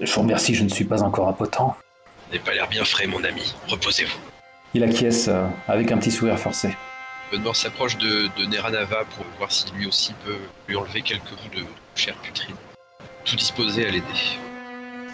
Je 0.00 0.12
vous 0.12 0.20
remercie, 0.22 0.54
je 0.54 0.64
ne 0.64 0.68
suis 0.68 0.84
pas 0.84 1.02
encore 1.02 1.28
impotent. 1.28 1.76
Vous 1.76 2.32
n'avez 2.32 2.44
pas 2.44 2.52
l'air 2.52 2.68
bien 2.68 2.84
frais, 2.84 3.06
mon 3.06 3.22
ami. 3.24 3.54
Reposez-vous. 3.68 4.18
Il 4.74 4.84
acquiesce 4.84 5.28
euh, 5.28 5.46
avec 5.66 5.90
un 5.90 5.98
petit 5.98 6.12
sourire 6.12 6.38
forcé. 6.38 6.76
Bonnemort 7.32 7.56
s'approche 7.56 7.96
de, 7.98 8.28
de 8.38 8.46
Neranava 8.46 9.04
pour 9.16 9.26
voir 9.38 9.50
si 9.50 9.64
lui 9.72 9.86
aussi 9.86 10.14
peut 10.24 10.38
lui 10.68 10.76
enlever 10.76 11.02
quelques 11.02 11.30
bouts 11.30 11.60
de 11.60 11.64
chair 11.94 12.14
putride. 12.16 12.54
Tout 13.24 13.36
disposé 13.36 13.86
à 13.86 13.90
l'aider. 13.90 14.06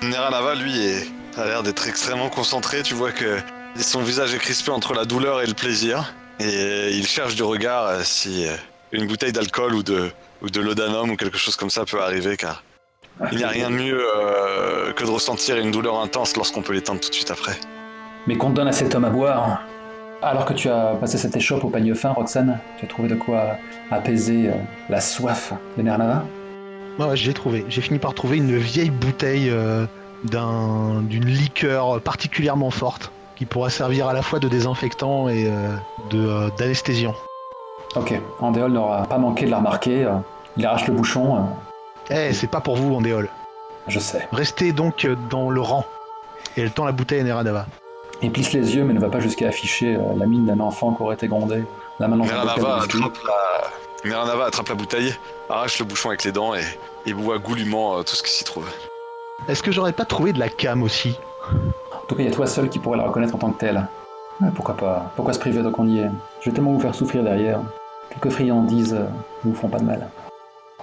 Neranava, 0.03 0.55
lui, 0.55 0.79
est, 0.79 1.07
a 1.39 1.47
l'air 1.47 1.63
d'être 1.63 1.89
extrêmement 1.89 2.29
concentré. 2.29 2.83
Tu 2.83 2.95
vois 2.95 3.13
que 3.13 3.39
son 3.77 4.03
visage 4.03 4.35
est 4.35 4.39
crispé 4.39 4.71
entre 4.71 4.95
la 4.95 5.05
douleur 5.05 5.43
et 5.43 5.47
le 5.47 5.55
plaisir. 5.55 6.15
Et 6.39 6.91
il 6.93 7.07
cherche 7.07 7.35
du 7.35 7.43
regard 7.43 7.87
euh, 7.87 8.01
si 8.05 8.47
euh, 8.47 8.55
une 8.93 9.07
bouteille 9.07 9.33
d'alcool 9.33 9.75
ou 9.75 9.83
de, 9.83 10.11
ou 10.43 10.51
de 10.51 10.61
laudanum 10.61 11.11
ou 11.11 11.17
quelque 11.17 11.39
chose 11.39 11.57
comme 11.57 11.71
ça 11.71 11.87
peut 11.87 12.03
arriver, 12.03 12.37
car 12.37 12.63
Il 13.33 13.39
n'y 13.39 13.45
a 13.45 13.49
rien 13.49 13.71
de 13.71 13.77
mieux 13.77 13.99
euh, 13.99 14.93
que 14.93 15.05
de 15.05 15.11
ressentir 15.11 15.57
une 15.57 15.71
douleur 15.71 15.99
intense 16.01 16.37
lorsqu'on 16.37 16.63
peut 16.63 16.73
l'éteindre 16.75 17.01
tout 17.01 17.09
de 17.09 17.15
suite 17.15 17.31
après. 17.31 17.57
Mais 18.27 18.37
qu'on 18.37 18.51
te 18.51 18.55
donne 18.57 18.69
à 18.69 18.73
cet 18.73 18.95
homme 18.95 19.05
à 19.07 19.11
boire. 19.11 19.63
Alors 20.23 20.45
que 20.45 20.53
tu 20.55 20.69
as 20.69 20.97
passé 21.01 21.17
cette 21.19 21.37
échoppe 21.37 21.65
au 21.65 21.69
panier 21.71 21.95
fin, 21.95 22.11
Roxane, 22.11 22.59
tu 22.79 22.85
as 22.85 22.89
trouvé 22.89 23.09
de 23.09 23.15
quoi 23.15 23.57
apaiser 23.91 24.49
euh, 24.49 24.53
la 24.89 25.01
soif 25.01 25.53
des 25.77 25.83
Nernava 25.83 26.25
Ouais, 26.99 27.07
ouais, 27.07 27.17
j'ai 27.17 27.33
trouvé. 27.35 27.65
J'ai 27.69 27.81
fini 27.83 27.99
par 27.99 28.15
trouver 28.15 28.39
une 28.39 28.57
vieille 28.57 28.91
bouteille 28.91 29.51
euh, 29.51 29.87
d'un- 30.25 31.03
d'une 31.03 31.27
liqueur 31.27 32.01
particulièrement 32.01 32.71
forte 32.71 33.13
qui 33.37 33.45
pourra 33.45 33.69
servir 33.71 34.09
à 34.09 34.15
la 34.15 34.23
fois 34.23 34.39
de 34.39 34.49
désinfectant 34.49 35.29
et 35.29 35.47
euh, 35.47 35.69
de, 36.11 36.19
euh, 36.27 36.49
d'anesthésiant. 36.59 37.15
Ok, 37.95 38.19
Andéol 38.41 38.73
n'aura 38.73 39.03
pas 39.05 39.19
manqué 39.19 39.45
de 39.47 39.51
la 39.51 39.59
remarquer. 39.59 40.07
il 40.57 40.67
arrache 40.67 40.87
le 40.87 40.95
bouchon, 40.95 41.47
Eh, 42.11 42.33
c'est 42.33 42.47
pas 42.47 42.61
pour 42.61 42.77
vous, 42.77 42.95
Andéol. 42.95 43.29
je 43.89 43.99
sais. 43.99 44.29
Restez 44.33 44.73
donc 44.73 45.05
euh, 45.05 45.17
dans 45.31 45.51
le 45.51 45.61
rang. 45.61 45.85
Et 46.57 46.63
elle 46.63 46.71
tend 46.71 46.85
la 46.85 46.93
bouteille 46.93 47.21
à 47.21 47.25
Neradava. 47.25 47.67
Il 48.23 48.33
plisse 48.33 48.53
les 48.53 48.75
yeux, 48.77 48.85
mais 48.85 48.95
ne 48.95 49.01
va 49.01 49.09
pas 49.11 49.21
jusqu'à 49.21 49.49
afficher 49.49 49.97
euh, 49.97 50.01
la 50.17 50.27
mine 50.27 50.47
d'un 50.47 50.61
enfant 50.61 50.93
qui 50.93 51.03
aurait 51.03 51.17
été 51.17 51.29
grondé. 51.29 51.65
La 51.99 52.09
main 52.09 52.17
de 52.17 52.23
biscuits. 52.23 52.39
attrape 52.39 53.19
la... 53.27 54.09
Miranava 54.09 54.45
attrape 54.47 54.69
la 54.69 54.75
bouteille, 54.75 55.15
arrache 55.51 55.79
le 55.79 55.85
bouchon 55.85 56.11
avec 56.11 56.23
les 56.25 56.31
dents 56.33 56.55
et, 56.55 56.63
et 57.07 57.13
boit 57.13 57.39
goulûment 57.39 57.99
euh, 57.99 58.03
tout 58.03 58.15
ce 58.15 58.23
qui 58.23 58.31
s'y 58.31 58.45
trouve. 58.45 58.69
Est-ce 59.49 59.63
que 59.63 59.73
j'aurais 59.73 59.93
pas 59.93 60.05
trouvé 60.05 60.33
de 60.33 60.39
la 60.39 60.49
cam 60.49 60.83
aussi? 60.83 61.19
En 61.51 62.07
tout 62.09 62.15
cas, 62.15 62.23
il 62.23 62.29
y 62.29 62.33
a 62.33 62.35
toi 62.35 62.47
seul 62.47 62.69
qui 62.69 62.79
pourrait 62.79 62.99
la 62.99 63.05
reconnaître 63.05 63.35
en 63.35 63.39
tant 63.39 63.51
que 63.51 63.59
telle. 63.59 63.87
Pourquoi 64.55 64.77
pas? 64.77 65.11
Pourquoi 65.17 65.33
se 65.35 65.39
priver 65.39 65.63
tant 65.63 65.71
qu'on 65.71 65.87
y 65.89 65.99
est 66.01 66.11
Je 66.41 66.51
vais 66.51 66.55
tellement 66.55 66.73
vous 66.73 66.81
faire 66.81 66.95
souffrir 66.95 67.23
derrière. 67.23 67.61
Quelques 68.11 68.31
friandises 68.31 68.95
ne 68.95 69.51
vous 69.51 69.55
font 69.55 69.69
pas 69.69 69.79
de 69.79 69.85
mal. 69.85 70.09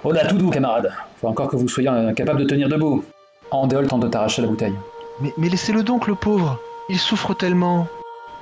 Oh 0.04 0.12
là, 0.12 0.26
tout 0.26 0.36
doux, 0.36 0.50
camarade 0.50 0.92
Faut 1.20 1.28
encore 1.28 1.48
que 1.48 1.56
vous 1.56 1.66
soyez 1.68 1.88
euh, 1.88 2.12
capable 2.12 2.40
de 2.40 2.44
tenir 2.44 2.68
debout. 2.68 3.04
Andéol 3.50 3.86
tente 3.86 4.00
de 4.02 4.08
t'arracher 4.08 4.42
la 4.42 4.48
bouteille. 4.48 4.74
Mais, 5.20 5.32
mais 5.38 5.48
laissez-le 5.48 5.82
donc, 5.82 6.06
le 6.06 6.14
pauvre. 6.14 6.58
Il 6.88 6.98
souffre 6.98 7.34
tellement. 7.34 7.86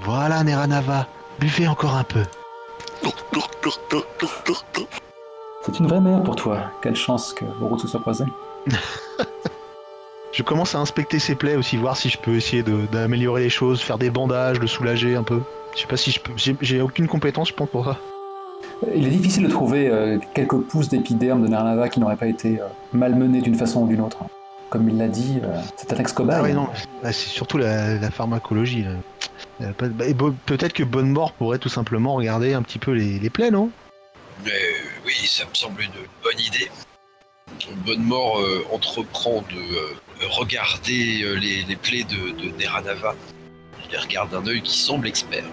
Voilà, 0.00 0.42
Neranava. 0.42 1.07
Buvez 1.38 1.69
encore 1.69 1.95
un 1.95 2.04
peu. 2.04 2.23
C'est 5.64 5.78
une 5.78 5.87
vraie 5.87 6.00
mère 6.00 6.23
pour 6.23 6.35
toi. 6.37 6.59
Quelle 6.83 6.97
chance 6.97 7.33
que 7.33 7.45
vos 7.45 7.69
routes 7.69 7.81
se 7.81 7.88
soient 7.88 8.00
croisées. 8.00 8.25
Je 10.33 10.42
commence 10.42 10.75
à 10.75 10.78
inspecter 10.78 11.19
ses 11.19 11.35
plaies 11.35 11.57
aussi, 11.57 11.76
voir 11.76 11.95
si 11.95 12.09
je 12.09 12.16
peux 12.19 12.35
essayer 12.35 12.62
d'améliorer 12.62 13.42
les 13.42 13.50
choses, 13.50 13.83
faire 13.83 13.99
des 13.99 14.09
bandages, 14.09 14.59
le 14.61 14.66
soulager 14.66 15.14
un 15.14 15.23
peu. 15.23 15.42
Je 15.76 15.81
sais 15.83 15.87
pas 15.87 15.99
si 15.99 16.11
je 16.11 16.21
peux. 16.21 16.33
j'ai- 16.37 16.57
J'ai 16.62 16.81
aucune 16.81 17.07
compétence, 17.07 17.49
je 17.50 17.52
pense, 17.54 17.69
pour 17.69 17.85
ça. 17.85 17.99
Il 18.95 19.07
est 19.07 19.11
difficile 19.11 19.45
de 19.45 19.49
trouver 19.49 19.89
euh, 19.89 20.19
quelques 20.35 20.59
pousses 20.59 20.89
d'épiderme 20.89 21.43
de 21.43 21.49
Nernava 21.49 21.89
qui 21.89 22.01
n'auraient 22.01 22.17
pas 22.17 22.27
été 22.27 22.61
euh, 22.61 22.67
malmenés 22.93 23.41
d'une 23.41 23.55
façon 23.55 23.83
ou 23.83 23.87
d'une 23.87 24.01
autre. 24.01 24.19
Comme 24.71 24.89
il 24.89 24.99
l'a 24.99 25.09
dit, 25.09 25.41
euh, 25.43 25.61
c'est 25.77 25.93
un 25.93 25.97
ex-cobaye. 25.97 26.53
Ah 26.53 26.55
non. 26.55 26.69
C'est 27.05 27.12
surtout 27.12 27.59
la, 27.59 27.99
la 27.99 28.11
pharmacologie. 28.11 28.87
Peut-être 29.77 30.73
que 30.73 30.83
Bonne 30.83 31.11
Mort 31.11 31.33
pourrait 31.33 31.59
tout 31.59 31.69
simplement 31.69 32.15
regarder 32.15 32.55
un 32.55 32.62
petit 32.62 32.79
peu 32.79 32.93
les, 32.93 33.19
les 33.19 33.31
plaies, 33.31 33.51
non? 33.51 33.71
Mais 34.45 34.51
oui, 35.07 35.15
ça 35.27 35.45
me 35.45 35.55
semble 35.55 35.83
une 35.83 35.91
bonne 36.25 36.41
idée. 36.41 36.71
Bonne 37.85 38.03
mort 38.03 38.41
euh, 38.41 38.65
entreprend 38.73 39.45
de 39.51 39.57
euh, 39.57 39.95
regarder 40.31 41.23
euh, 41.23 41.35
les, 41.35 41.62
les 41.62 41.77
plaies 41.77 42.05
de, 42.05 42.31
de 42.43 42.51
Neranava. 42.59 43.15
Il 43.85 43.93
les 43.93 43.99
regarde 43.99 44.31
d'un 44.31 44.45
œil 44.47 44.62
qui 44.62 44.77
semble 44.79 45.07
expert. 45.07 45.45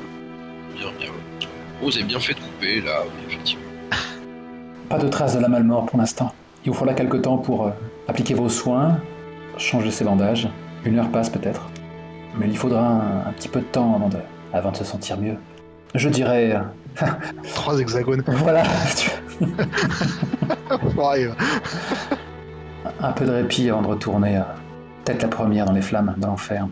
Bien, 0.75 0.91
bien. 0.97 1.11
Oh, 1.83 1.89
c'est 1.91 2.03
bien 2.03 2.19
fait 2.19 2.33
de 2.33 2.39
couper 2.39 2.81
là, 2.81 3.01
oui, 3.05 3.11
effectivement. 3.27 3.63
Pas 4.89 4.97
de 4.97 5.07
traces 5.07 5.35
de 5.35 5.41
la 5.41 5.47
malmort 5.47 5.85
pour 5.85 5.99
l'instant. 5.99 6.33
Il 6.65 6.71
vous 6.71 6.77
faudra 6.77 6.93
quelque 6.93 7.17
temps 7.17 7.37
pour 7.37 7.67
euh, 7.67 7.71
appliquer 8.07 8.33
vos 8.33 8.49
soins, 8.49 8.99
changer 9.57 9.91
ses 9.91 10.03
bandages. 10.03 10.49
Une 10.83 10.97
heure 10.99 11.09
passe 11.09 11.29
peut-être. 11.29 11.69
Mais 12.37 12.47
il 12.47 12.57
faudra 12.57 12.81
un, 12.85 13.29
un 13.29 13.33
petit 13.33 13.47
peu 13.49 13.59
de 13.59 13.65
temps 13.65 13.95
avant 13.95 14.09
de, 14.09 14.17
avant 14.53 14.71
de 14.71 14.77
se 14.77 14.83
sentir 14.83 15.19
mieux. 15.19 15.35
Je 15.95 16.09
dirais... 16.09 16.53
euh, 17.01 17.05
Trois 17.55 17.79
hexagones. 17.79 18.23
voilà, 18.27 18.63
un 22.99 23.11
peu 23.13 23.25
de 23.25 23.31
répit 23.31 23.69
avant 23.69 23.81
de 23.81 23.87
retourner 23.87 24.37
euh, 24.37 24.41
tête 25.05 25.21
la 25.21 25.27
première 25.29 25.65
dans 25.65 25.71
les 25.73 25.81
flammes, 25.81 26.13
dans 26.17 26.27
l'enfer. 26.29 26.67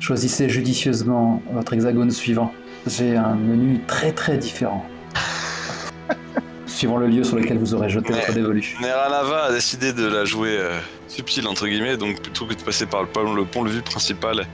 Choisissez 0.00 0.48
judicieusement 0.48 1.42
votre 1.52 1.72
hexagone 1.72 2.10
suivant. 2.10 2.52
J'ai 2.86 3.16
un 3.16 3.34
menu 3.34 3.80
très 3.86 4.12
très 4.12 4.36
différent. 4.36 4.84
Suivant 6.66 6.98
le 6.98 7.06
lieu 7.06 7.24
sur 7.24 7.36
lequel 7.36 7.58
vous 7.58 7.74
aurez 7.74 7.88
jeté 7.88 8.12
votre 8.12 8.32
dévolu. 8.32 8.76
Neranava 8.80 9.44
a 9.44 9.52
décidé 9.52 9.92
de 9.92 10.06
la 10.06 10.24
jouer 10.24 10.56
euh, 10.58 10.78
subtile 11.08 11.46
entre 11.46 11.66
guillemets, 11.66 11.96
donc 11.96 12.20
plutôt 12.20 12.46
que 12.46 12.54
de 12.54 12.62
passer 12.62 12.86
par 12.86 13.02
le 13.02 13.08
pont, 13.08 13.32
le 13.32 13.44
pont 13.44 13.64
principal, 13.84 14.46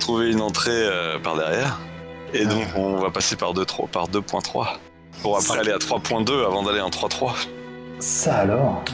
trouver 0.00 0.32
une 0.32 0.40
entrée 0.40 0.70
euh, 0.72 1.18
par 1.18 1.36
derrière. 1.36 1.80
Et 2.34 2.44
donc 2.44 2.64
on 2.74 2.96
va 2.96 3.10
passer 3.10 3.36
par 3.36 3.54
2.3 3.54 3.88
par 3.88 4.08
2.3 4.08 4.78
pour 5.22 5.38
après 5.38 5.58
aller 5.60 5.70
à 5.70 5.78
3.2 5.78 6.44
avant 6.44 6.62
d'aller 6.62 6.80
en 6.80 6.90
3.3. 6.90 7.46
Ça 8.00 8.38
alors? 8.38 8.84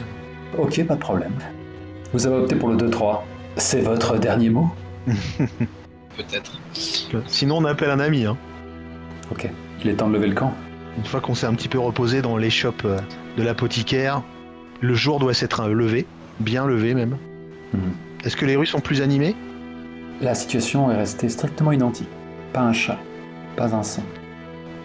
Ok, 0.57 0.85
pas 0.85 0.95
de 0.95 0.99
problème. 0.99 1.33
Vous 2.13 2.27
avez 2.27 2.35
opté 2.35 2.55
pour 2.55 2.69
le 2.69 2.77
2-3. 2.77 3.21
C'est 3.57 3.81
votre 3.81 4.17
dernier 4.17 4.49
mot? 4.49 4.69
Peut-être. 5.07 6.59
Sinon, 7.27 7.57
on 7.57 7.65
appelle 7.65 7.89
un 7.89 7.99
ami. 7.99 8.25
Hein. 8.25 8.37
Ok. 9.33 9.49
Il 9.83 9.89
est 9.89 9.95
temps 9.95 10.07
de 10.07 10.13
lever 10.13 10.27
le 10.27 10.35
camp. 10.35 10.53
Une 10.95 11.05
fois 11.05 11.19
qu'on 11.19 11.33
s'est 11.33 11.47
un 11.47 11.55
petit 11.55 11.67
peu 11.67 11.79
reposé 11.79 12.21
dans 12.21 12.37
l'échoppe 12.37 12.83
euh, 12.85 12.99
de 13.35 13.41
l'apothicaire, 13.41 14.21
le 14.79 14.93
jour 14.93 15.17
doit 15.17 15.33
s'être 15.33 15.61
euh, 15.61 15.73
levé, 15.73 16.05
bien 16.39 16.67
levé 16.67 16.93
même. 16.93 17.17
Mhm. 17.73 17.81
Est-ce 18.23 18.37
que 18.37 18.45
les 18.45 18.55
rues 18.55 18.67
sont 18.67 18.79
plus 18.79 19.01
animées? 19.01 19.35
La 20.21 20.35
situation 20.35 20.91
est 20.91 20.95
restée 20.95 21.29
strictement 21.29 21.71
identique. 21.71 22.07
Pas 22.53 22.61
un 22.61 22.73
chat, 22.73 22.99
pas 23.55 23.73
un 23.73 23.81
son. 23.81 24.03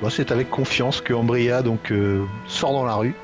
Bon, 0.00 0.08
C'est 0.08 0.32
avec 0.32 0.48
confiance 0.48 1.02
que 1.02 1.12
Ambria 1.12 1.60
donc 1.60 1.92
euh, 1.92 2.24
sort 2.46 2.72
dans 2.72 2.86
la 2.86 2.94
rue 2.94 3.14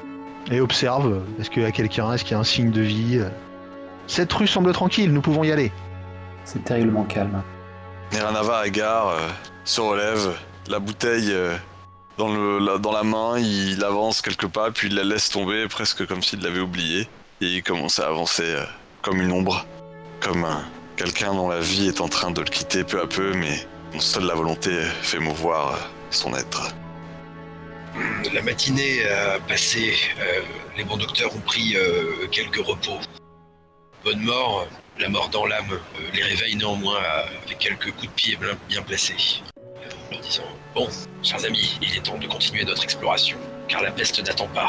et 0.50 0.60
observe. 0.60 1.22
Est-ce 1.40 1.48
qu'il 1.48 1.62
y 1.62 1.66
a 1.66 1.72
quelqu'un 1.72 2.12
Est-ce 2.12 2.22
qu'il 2.22 2.32
y 2.32 2.36
a 2.36 2.40
un 2.40 2.44
signe 2.44 2.70
de 2.70 2.82
vie. 2.82 3.22
Cette 4.08 4.30
rue 4.34 4.46
semble 4.46 4.74
tranquille, 4.74 5.10
nous 5.10 5.22
pouvons 5.22 5.42
y 5.42 5.52
aller. 5.52 5.72
C'est 6.44 6.62
terriblement 6.62 7.04
calme. 7.04 7.42
Neranava 8.12 8.58
hagard 8.58 9.08
euh, 9.08 9.28
se 9.64 9.80
relève, 9.80 10.36
la 10.68 10.78
bouteille 10.78 11.30
euh, 11.32 11.56
dans, 12.16 12.92
la, 12.92 13.02
main, 13.02 13.38
il 13.38 13.82
avance 13.84 14.22
quelques 14.22 14.46
pas, 14.46 14.70
puis 14.70 14.88
il 14.88 14.94
la 14.94 15.04
laisse 15.04 15.28
tomber 15.28 15.66
presque 15.68 16.06
comme 16.06 16.22
s'il 16.22 16.40
l'avait 16.40 16.60
oublié. 16.60 17.08
Et 17.40 17.46
il 17.56 17.62
commence 17.62 17.98
à 17.98 18.06
avancer 18.06 18.44
euh, 18.44 18.64
comme 19.02 19.20
une 19.20 19.32
ombre, 19.32 19.66
comme 20.20 20.44
un- 20.44 20.64
quelqu'un 20.96 21.34
dont 21.34 21.48
la 21.48 21.60
vie 21.60 21.88
est 21.88 22.00
en 22.00 22.08
train 22.08 22.30
de 22.30 22.40
le 22.40 22.46
quitter 22.48 22.84
peu 22.84 23.00
à 23.00 23.06
peu, 23.06 23.34
mais 23.34 23.66
dont 23.92 24.00
seule 24.00 24.24
la 24.24 24.34
volonté 24.34 24.70
fait 25.02 25.18
mouvoir 25.18 25.74
euh, 25.74 25.78
son 26.10 26.34
être. 26.34 26.74
La 28.32 28.42
matinée 28.42 29.04
a 29.06 29.38
passé. 29.40 29.94
les 30.76 30.82
bons 30.82 30.96
docteurs 30.96 31.32
ont 31.32 31.40
pris 31.40 31.76
quelques 32.32 32.56
repos. 32.66 32.98
Bonne 34.02 34.20
mort, 34.22 34.66
la 34.98 35.08
mort 35.08 35.28
dans 35.28 35.46
l'âme, 35.46 35.78
les 36.12 36.22
réveille 36.24 36.56
néanmoins 36.56 36.98
avec 37.44 37.58
quelques 37.58 37.92
coups 37.92 38.08
de 38.08 38.14
pied 38.16 38.38
bien, 38.68 38.82
placés. 38.82 39.42
Bon, 40.74 40.86
chers 41.22 41.44
amis, 41.44 41.78
il 41.82 41.96
est 41.96 42.02
temps 42.02 42.18
de 42.18 42.26
continuer 42.26 42.64
notre 42.64 42.82
exploration, 42.82 43.36
car 43.68 43.82
la 43.82 43.90
peste 43.90 44.24
n'attend 44.26 44.48
pas. 44.54 44.68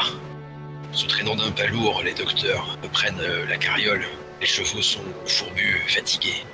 Se 0.92 1.06
traînant 1.06 1.34
d'un 1.34 1.50
pas 1.50 1.66
lourd, 1.66 2.02
les 2.04 2.14
docteurs 2.14 2.78
prennent 2.92 3.14
euh, 3.20 3.44
la 3.48 3.56
carriole. 3.56 4.02
Les 4.40 4.46
chevaux 4.46 4.82
sont 4.82 5.00
fourbus, 5.26 5.82
fatigués. 5.88 6.44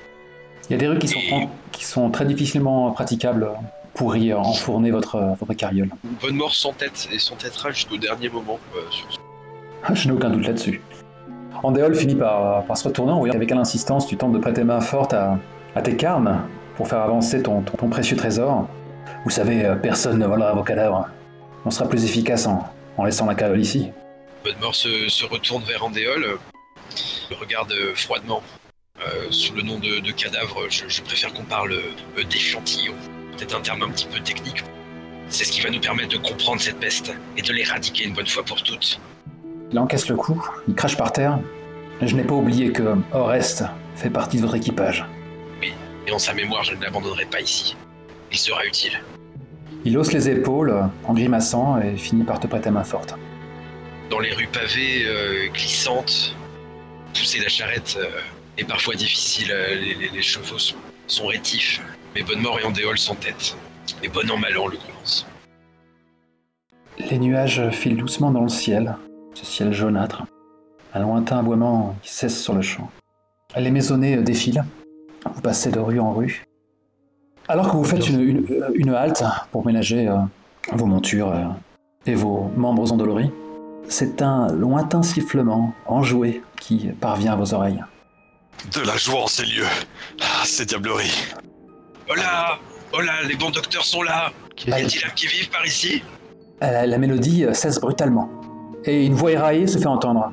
Il 0.68 0.72
y 0.72 0.74
a 0.76 0.78
des 0.78 0.86
rues 0.88 0.98
qui 0.98 1.08
sont, 1.08 1.18
Et- 1.18 1.48
qui 1.72 1.84
sont 1.84 2.10
très 2.10 2.24
difficilement 2.24 2.90
praticables 2.92 3.50
pour 3.94 4.16
y 4.16 4.32
enfourner 4.32 4.90
votre, 4.90 5.20
votre 5.38 5.52
carriole. 5.54 5.90
Bonne 6.22 6.36
mort 6.36 6.54
sans 6.54 6.72
tête 6.72 7.08
et 7.12 7.18
s'entêtera 7.18 7.70
jusqu'au 7.72 7.98
dernier 7.98 8.30
moment 8.30 8.58
euh, 8.74 8.80
sur 8.90 9.06
Je 9.94 10.08
n'ai 10.08 10.14
aucun 10.14 10.30
doute 10.30 10.46
là-dessus. 10.46 10.80
Andéol 11.62 11.94
finit 11.94 12.14
par, 12.14 12.64
par 12.64 12.76
se 12.76 12.88
retourner 12.88 13.12
en 13.12 13.18
voyant 13.18 13.32
qu'avec 13.34 13.50
quelle 13.50 13.58
insistance 13.58 14.06
tu 14.06 14.16
tentes 14.16 14.32
de 14.32 14.38
prêter 14.38 14.64
main 14.64 14.80
forte 14.80 15.12
à, 15.12 15.38
à 15.76 15.82
tes 15.82 15.96
carmes 15.96 16.40
pour 16.76 16.88
faire 16.88 17.00
avancer 17.00 17.42
ton, 17.42 17.60
ton, 17.60 17.76
ton 17.76 17.88
précieux 17.88 18.16
trésor. 18.16 18.66
Vous 19.24 19.30
savez, 19.30 19.64
euh, 19.64 19.74
personne 19.76 20.18
ne 20.18 20.26
volera 20.26 20.52
vos 20.52 20.62
cadavres. 20.62 21.08
On 21.64 21.70
sera 21.70 21.88
plus 21.88 22.04
efficace 22.04 22.46
en, 22.46 22.68
en 22.96 23.04
laissant 23.04 23.26
la 23.26 23.34
carriole 23.34 23.60
ici. 23.60 23.90
Bonne 24.44 24.58
mort 24.60 24.74
se, 24.74 25.08
se 25.08 25.24
retourne 25.24 25.62
vers 25.62 25.84
Andéol, 25.84 26.38
le 27.30 27.36
regarde 27.36 27.72
euh, 27.72 27.94
froidement. 27.94 28.42
Euh, 29.00 29.26
sous 29.30 29.54
le 29.54 29.62
nom 29.62 29.78
de, 29.78 30.00
de 30.00 30.12
cadavre, 30.12 30.66
je, 30.68 30.84
je 30.88 31.02
préfère 31.02 31.32
qu'on 31.32 31.44
parle 31.44 31.72
euh, 31.72 32.24
d'échantillon. 32.24 32.94
Peut-être 33.36 33.56
un 33.56 33.60
terme 33.60 33.82
un 33.82 33.88
petit 33.90 34.06
peu 34.06 34.20
technique. 34.20 34.64
C'est 35.28 35.44
ce 35.44 35.52
qui 35.52 35.60
va 35.60 35.70
nous 35.70 35.80
permettre 35.80 36.10
de 36.10 36.18
comprendre 36.18 36.60
cette 36.60 36.78
peste 36.78 37.12
et 37.36 37.42
de 37.42 37.52
l'éradiquer 37.52 38.04
une 38.04 38.12
bonne 38.14 38.26
fois 38.26 38.44
pour 38.44 38.62
toutes. 38.62 39.00
Il 39.70 39.78
encaisse 39.78 40.08
le 40.08 40.16
coup, 40.16 40.46
il 40.68 40.74
crache 40.74 40.96
par 40.96 41.12
terre. 41.12 41.38
Je 42.02 42.14
n'ai 42.14 42.24
pas 42.24 42.34
oublié 42.34 42.72
que 42.72 42.96
Oreste 43.12 43.64
fait 43.96 44.10
partie 44.10 44.36
de 44.36 44.42
votre 44.42 44.56
équipage. 44.56 45.06
Et 46.06 46.12
en 46.12 46.18
sa 46.18 46.34
mémoire, 46.34 46.64
je 46.64 46.74
ne 46.74 46.82
l'abandonnerai 46.82 47.24
pas 47.26 47.40
ici. 47.40 47.76
Il 48.32 48.38
sera 48.38 48.64
utile. 48.66 49.00
Il 49.84 49.98
hausse 49.98 50.12
les 50.12 50.28
épaules 50.28 50.74
en 51.04 51.12
grimaçant 51.12 51.80
et 51.80 51.96
finit 51.96 52.24
par 52.24 52.40
te 52.40 52.46
prêter 52.46 52.70
main 52.70 52.84
forte. 52.84 53.14
Dans 54.10 54.20
les 54.20 54.32
rues 54.32 54.48
pavées, 54.52 55.04
euh, 55.06 55.48
glissantes, 55.52 56.36
pousser 57.14 57.40
la 57.40 57.48
charrette 57.48 57.98
euh, 58.00 58.08
est 58.58 58.64
parfois 58.64 58.94
difficile. 58.94 59.48
euh, 59.50 59.74
Les, 59.74 59.94
les- 59.94 60.08
les 60.10 60.22
chevaux 60.22 60.58
sont, 60.58 60.76
sont 61.06 61.26
rétifs. 61.26 61.80
Mais 62.14 62.22
Bonnemort 62.22 62.60
et 62.60 62.64
Andéol 62.64 62.98
sont 62.98 63.14
tête. 63.14 63.56
Et 64.02 64.08
bon 64.08 64.30
an, 64.30 64.36
mal 64.38 64.56
an, 64.58 64.66
le 64.66 64.76
commence. 64.76 65.26
Les 67.10 67.18
nuages 67.18 67.70
filent 67.70 67.96
doucement 67.96 68.30
dans 68.30 68.42
le 68.42 68.48
ciel, 68.48 68.96
ce 69.34 69.44
ciel 69.46 69.72
jaunâtre. 69.72 70.24
Un 70.94 71.00
lointain 71.00 71.38
aboiement 71.38 71.96
qui 72.02 72.10
cesse 72.12 72.40
sur 72.42 72.54
le 72.54 72.62
champ. 72.62 72.90
Les 73.56 73.70
maisonnées 73.70 74.16
défilent. 74.18 74.64
Vous 75.34 75.40
passez 75.40 75.70
de 75.70 75.78
rue 75.80 76.00
en 76.00 76.12
rue. 76.12 76.44
Alors 77.48 77.70
que 77.70 77.76
vous 77.76 77.84
faites 77.84 78.08
une, 78.08 78.20
une- 78.20 78.46
une 78.74 78.90
halte 78.94 79.24
pour 79.50 79.64
ménager 79.66 80.08
euh, 80.08 80.16
vos 80.72 80.86
montures 80.86 81.30
euh, 81.32 81.44
et 82.06 82.14
vos 82.14 82.50
membres 82.56 82.90
endoloris, 82.92 83.30
c'est 83.88 84.22
un 84.22 84.48
lointain 84.52 85.02
sifflement 85.02 85.72
enjoué 85.86 86.42
qui 86.60 86.88
parvient 87.00 87.32
à 87.32 87.36
vos 87.36 87.52
oreilles. 87.54 87.82
De 88.74 88.80
la 88.86 88.96
joie 88.96 89.22
en 89.22 89.26
ces 89.26 89.44
lieux. 89.44 89.66
Ah, 90.20 90.44
ces 90.44 90.64
diableries. 90.66 91.24
Oh 92.10 92.14
là 92.14 92.58
Oh 92.94 93.00
là, 93.00 93.12
les 93.26 93.34
bons 93.36 93.50
docteurs 93.50 93.84
sont 93.84 94.02
là 94.02 94.30
Y 94.66 94.70
a-t-il 94.72 95.04
un 95.06 95.10
qui 95.10 95.26
vive 95.26 95.48
par 95.50 95.64
ici? 95.66 96.02
Euh, 96.62 96.86
la 96.86 96.98
mélodie 96.98 97.44
euh, 97.44 97.54
cesse 97.54 97.80
brutalement. 97.80 98.28
Et 98.84 99.06
une 99.06 99.14
voix 99.14 99.32
éraillée 99.32 99.66
se 99.66 99.78
fait 99.78 99.86
entendre. 99.86 100.30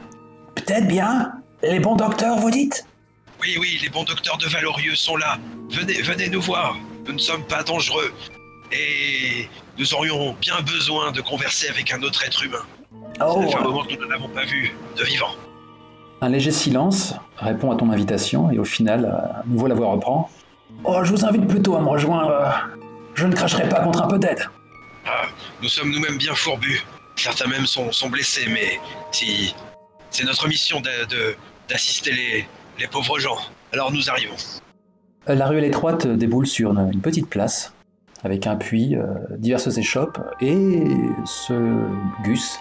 Peut-être 0.56 0.88
bien 0.88 1.32
Les 1.64 1.80
bons 1.80 1.96
docteurs, 1.96 2.38
vous 2.38 2.52
dites? 2.52 2.86
Oui, 3.42 3.56
oui, 3.60 3.80
les 3.82 3.90
bons 3.90 4.04
docteurs 4.04 4.38
de 4.38 4.46
Valorieux 4.48 4.96
sont 4.96 5.16
là. 5.16 5.38
Venez, 5.72 6.02
venez 6.02 6.30
nous 6.30 6.42
voir. 6.42 6.78
Nous 7.10 7.16
ne 7.16 7.20
sommes 7.20 7.44
pas 7.44 7.64
dangereux. 7.64 8.14
Et 8.72 9.50
nous 9.80 9.96
aurions 9.96 10.34
bien 10.40 10.62
besoin 10.62 11.12
de 11.12 11.22
converser 11.22 11.68
avec 11.70 11.92
un 11.92 12.04
autre 12.04 12.24
être 12.24 12.44
humain. 12.44 12.62
Oh 13.20 13.42
Ça 13.42 13.48
fait 13.48 13.56
un 13.56 13.62
moment 13.64 13.84
que 13.84 13.96
nous 13.96 14.06
ne 14.06 14.12
l'avons 14.12 14.30
pas 14.30 14.46
vu 14.46 14.76
de 14.96 15.04
vivant. 15.04 15.32
Un 16.22 16.30
léger 16.30 16.52
silence 16.52 17.16
répond 17.38 17.72
à 17.72 17.76
ton 17.78 17.90
invitation 17.90 18.52
et 18.52 18.60
au 18.60 18.64
final, 18.64 19.06
à 19.08 19.42
nouveau 19.48 19.66
la 19.66 19.74
voix 19.74 19.88
reprend. 19.88 20.30
Oh, 20.84 21.00
je 21.04 21.10
vous 21.12 21.26
invite 21.26 21.48
plutôt 21.48 21.76
à 21.78 21.82
me 21.82 21.88
rejoindre. 21.90 22.30
euh, 22.30 22.52
Je 23.16 23.26
ne 23.26 23.34
cracherai 23.34 23.68
pas 23.68 23.80
contre 23.80 24.04
un 24.04 24.08
peu 24.08 24.20
d'aide. 24.20 24.48
Ah, 25.08 25.24
nous 25.64 25.70
sommes 25.70 25.90
nous-mêmes 25.90 26.20
bien 26.20 26.36
fourbus. 26.36 26.86
Certains 27.16 27.48
même 27.48 27.66
sont, 27.66 27.92
sont 27.92 28.10
blessés, 28.10 28.46
mais 28.50 28.80
si 29.12 29.56
c'est 30.12 30.26
notre 30.26 30.48
mission 30.48 30.80
d'assister 31.68 32.12
les, 32.12 32.48
les 32.78 32.88
pauvres 32.88 33.18
gens. 33.18 33.38
Alors 33.74 33.92
nous 33.92 34.12
arrivons. 34.12 34.36
Euh, 35.30 35.36
La 35.36 35.48
ruelle 35.48 35.66
étroite 35.66 36.08
déboule 36.08 36.48
sur 36.48 36.72
une, 36.72 37.02
petite 37.02 37.30
place 37.30 37.74
avec 38.24 38.48
un 38.48 38.56
puits, 38.56 38.96
euh, 38.96 39.06
diverses 39.38 39.78
échoppes 39.78 40.20
et 40.42 40.84
ce 41.26 41.54
Gus, 42.24 42.60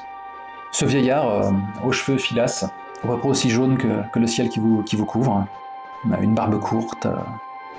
ce 0.71 0.85
vieillard 0.85 1.29
euh, 1.29 1.51
aux 1.85 1.93
cheveux 1.93 2.19
filasses, 2.19 2.67
peu 3.03 3.17
près 3.17 3.29
aussi 3.29 3.51
jaune 3.51 3.79
que, 3.79 4.19
le 4.19 4.27
ciel 4.27 4.49
qui 4.49 4.61
vous, 4.61 4.83
qui 4.83 4.97
vous 4.97 5.07
couvre, 5.07 5.47
a 6.13 6.21
une 6.21 6.35
barbe 6.35 6.61
courte 6.61 7.09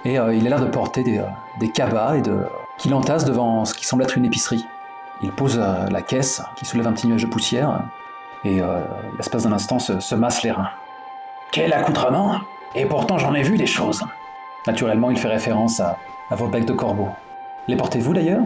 et 0.05 0.13
il 0.13 0.19
a 0.19 0.49
l'air 0.49 0.61
de 0.61 0.67
porter 0.67 1.03
des, 1.03 1.71
cabas 1.71 2.15
et 2.15 2.21
de 2.21 2.37
qu'il 2.77 2.93
entasse 2.93 3.25
devant 3.25 3.65
ce 3.65 3.73
qui 3.73 3.85
semble 3.85 4.03
être 4.03 4.17
une 4.17 4.25
épicerie. 4.25 4.65
Il 5.21 5.31
pose 5.31 5.57
la 5.57 6.01
caisse 6.01 6.41
qui 6.55 6.65
soulève 6.65 6.87
un 6.87 6.93
petit 6.93 7.07
nuage 7.07 7.23
de 7.23 7.27
poussière 7.27 7.81
et 8.45 8.61
l'espace 9.17 9.43
d'un 9.43 9.51
instant 9.51 9.77
se, 9.79 9.99
se 9.99 10.15
masse 10.15 10.43
les 10.43 10.51
reins. 10.51 10.69
Quel 11.51 11.73
accoutrement 11.73 12.39
Et 12.75 12.85
pourtant 12.85 13.17
j'en 13.17 13.33
ai 13.33 13.43
vu 13.43 13.57
des 13.57 13.65
choses. 13.65 14.05
Naturellement, 14.67 15.09
il 15.11 15.17
fait 15.17 15.27
référence 15.27 15.79
à, 15.79 15.97
à 16.29 16.35
vos 16.35 16.47
becs 16.47 16.65
de 16.65 16.73
corbeau. 16.73 17.09
Les 17.67 17.75
portez-vous 17.75 18.13
d'ailleurs? 18.13 18.41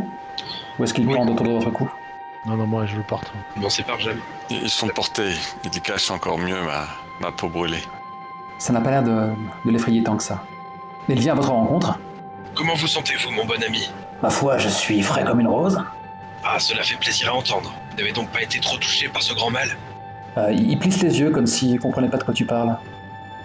Ou 0.80 0.84
est-ce 0.84 0.94
qu'ils 0.94 1.08
Oui. 1.08 1.16
pendent 1.16 1.30
autour 1.30 1.46
de 1.46 1.52
votre 1.52 1.70
cou? 1.72 1.90
Non, 2.46 2.56
non, 2.58 2.68
moi 2.68 2.86
je 2.86 2.96
le 2.98 3.04
porte. 3.04 3.32
N'en 3.56 3.70
sépare 3.70 4.00
jamais. 4.00 4.20
Ils 4.50 4.70
sont 4.70 4.88
portés. 4.88 5.32
Ils 5.64 5.82
cachent 5.82 6.12
encore 6.12 6.38
mieux 6.38 6.62
ma, 6.64 6.86
ma 7.22 7.32
peau 7.32 7.48
brûlée. 7.48 7.82
Ça 8.58 8.74
n'a 8.74 8.82
pas 8.82 8.92
l'air 8.92 9.04
de, 9.04 9.30
de 9.66 9.72
l'effrayer 9.72 10.04
tant 10.04 10.18
que 10.18 10.24
ça. 10.24 10.44
Il 11.10 11.20
vient 11.20 11.34
à 11.34 11.36
votre 11.36 11.52
rencontre. 11.52 11.98
Comment 12.56 12.76
vous 12.76 12.88
sentez-vous, 12.88 13.32
mon 13.32 13.46
bon 13.46 13.62
ami? 13.66 13.90
Ma 14.22 14.30
foi, 14.30 14.58
je 14.58 14.70
suis 14.70 15.02
frais 15.02 15.24
comme 15.24 15.40
une 15.40 15.48
rose. 15.48 15.82
Ah, 16.46 16.60
cela 16.60 16.84
fait 16.84 16.96
plaisir 16.98 17.32
à 17.32 17.36
entendre. 17.36 17.74
Vous 17.92 17.98
n'avez 17.98 18.12
donc 18.12 18.30
pas 18.30 18.42
été 18.42 18.60
trop 18.60 18.78
touché 18.78 19.08
par 19.08 19.22
ce 19.22 19.34
grand 19.34 19.50
mal? 19.50 19.70
Euh, 20.38 20.52
il 20.52 20.72
il 20.72 20.80
plisse 20.80 21.02
les 21.02 21.20
yeux 21.20 21.30
comme 21.32 21.46
s'il 21.48 21.80
comprenait 21.80 22.10
pas 22.10 22.18
de 22.18 22.24
quoi 22.24 22.34
tu 22.34 22.46
parles. 22.46 22.78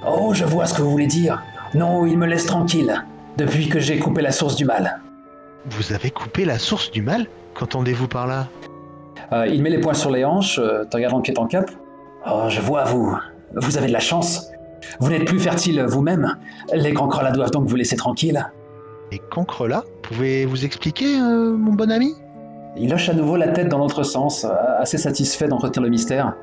Oh, 0.07 0.33
je 0.35 0.45
vois 0.45 0.67
ce 0.67 0.75
que 0.75 0.83
vous 0.83 0.91
voulez 0.91 1.07
dire. 1.07 1.43
Non, 1.75 2.07
il 2.07 2.19
me 2.19 2.27
laisse 2.27 2.47
tranquille. 2.47 3.05
Depuis 3.37 3.69
que 3.69 3.79
j'ai 3.79 3.99
coupé 3.99 4.23
la 4.23 4.33
source 4.33 4.57
du 4.57 4.65
mal. 4.65 5.01
Vous 5.67 5.93
avez 5.93 6.11
coupé 6.11 6.45
la 6.45 6.59
source 6.59 6.91
du 6.91 7.03
mal? 7.03 7.27
Qu'entendez-vous 7.55 8.09
par 8.09 8.27
là? 8.27 8.49
Euh, 9.33 9.47
il 9.47 9.63
met 9.63 9.71
les 9.71 9.79
poings 9.79 9.95
sur 9.95 10.11
les 10.11 10.25
hanches, 10.25 10.59
euh, 10.59 10.85
te 10.85 10.97
regardant 10.97 11.21
pied 11.21 11.35
en 11.37 11.47
cap. 11.47 11.71
Oh, 12.27 12.45
je 12.49 12.61
vois, 12.61 12.85
vous. 12.85 13.17
Vous 13.55 13.77
avez 13.77 13.89
de 13.89 13.93
la 13.93 14.01
chance. 14.01 14.49
Vous 15.01 15.11
n'êtes 15.11 15.27
plus 15.27 15.39
fertile 15.39 15.85
vous-même. 15.87 16.37
Les 16.73 16.95
cancrelats 16.95 17.33
doivent 17.33 17.51
donc 17.51 17.67
vous 17.67 17.77
laisser 17.77 17.97
tranquille. 17.97 18.51
Et 19.13 19.19
cancre-là 19.19 19.85
Pouvez-vous 20.03 20.65
expliquer, 20.65 21.21
euh, 21.21 21.55
mon 21.57 21.73
bon 21.73 21.91
ami? 21.91 22.15
Il 22.77 22.93
hoche 22.95 23.09
à 23.09 23.15
nouveau 23.15 23.37
la 23.37 23.49
tête 23.49 23.69
dans 23.69 23.79
l'autre 23.79 24.03
sens, 24.03 24.45
euh, 24.45 24.49
assez 24.79 24.99
satisfait 24.99 25.49
d'entretenir 25.49 25.83
le 25.83 25.91
mystère. 25.91 26.35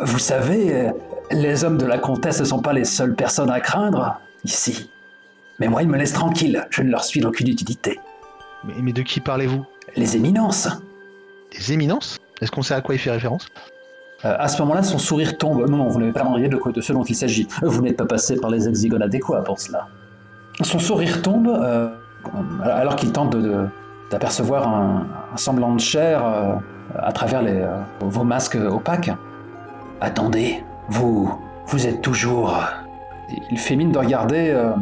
Vous 0.00 0.18
savez, 0.18 0.90
les 1.30 1.64
hommes 1.64 1.78
de 1.78 1.86
la 1.86 1.98
comtesse 1.98 2.40
ne 2.40 2.44
sont 2.44 2.60
pas 2.60 2.72
les 2.72 2.84
seules 2.84 3.14
personnes 3.14 3.50
à 3.50 3.60
craindre, 3.60 4.18
ici. 4.44 4.90
Mais 5.60 5.68
moi, 5.68 5.82
ils 5.82 5.88
me 5.88 5.96
laissent 5.96 6.12
tranquille, 6.12 6.66
je 6.70 6.82
ne 6.82 6.90
leur 6.90 7.04
suis 7.04 7.20
d'aucune 7.20 7.48
utilité. 7.48 8.00
mais, 8.64 8.74
mais 8.82 8.92
de 8.92 9.02
qui 9.02 9.20
parlez-vous? 9.20 9.64
Les 9.96 10.16
éminences 10.16 10.68
Des 11.56 11.72
éminences? 11.72 12.18
Est-ce 12.40 12.50
qu'on 12.50 12.62
sait 12.62 12.74
à 12.74 12.80
quoi 12.80 12.94
il 12.96 12.98
fait 12.98 13.12
référence? 13.12 13.46
Euh, 14.24 14.34
À 14.38 14.48
ce 14.48 14.60
moment-là, 14.62 14.82
son 14.82 14.98
sourire 14.98 15.38
tombe. 15.38 15.68
Non, 15.68 15.76
non, 15.76 15.88
vous 15.88 16.00
n'avez 16.00 16.12
pas 16.12 16.20
demandé 16.24 16.48
de, 16.48 16.58
de 16.72 16.80
ce 16.80 16.92
dont 16.92 17.04
il 17.04 17.14
s'agit. 17.14 17.46
Vous 17.62 17.82
n'êtes 17.82 17.96
pas 17.96 18.06
passé 18.06 18.36
par 18.36 18.50
les 18.50 18.66
hexagones 18.68 19.02
adéquats 19.02 19.42
pour 19.42 19.60
cela. 19.60 19.86
Son 20.62 20.78
sourire 20.78 21.22
tombe 21.22 21.48
euh, 21.48 21.88
alors 22.62 22.96
qu'il 22.96 23.12
tente 23.12 23.36
d'apercevoir 24.10 24.66
un, 24.68 25.06
un 25.32 25.36
semblant 25.36 25.74
de 25.74 25.80
chair 25.80 26.24
euh, 26.24 26.54
à 26.98 27.12
travers 27.12 27.42
les, 27.42 27.64
vos 28.00 28.24
masques 28.24 28.56
opaques. 28.56 29.10
Attendez, 30.00 30.64
vous, 30.88 31.32
vous 31.66 31.86
êtes 31.86 32.00
toujours... 32.02 32.58
Il 33.50 33.58
fait 33.58 33.76
mine 33.76 33.92
de 33.92 33.98
regarder, 33.98 34.50
euh, 34.50 34.72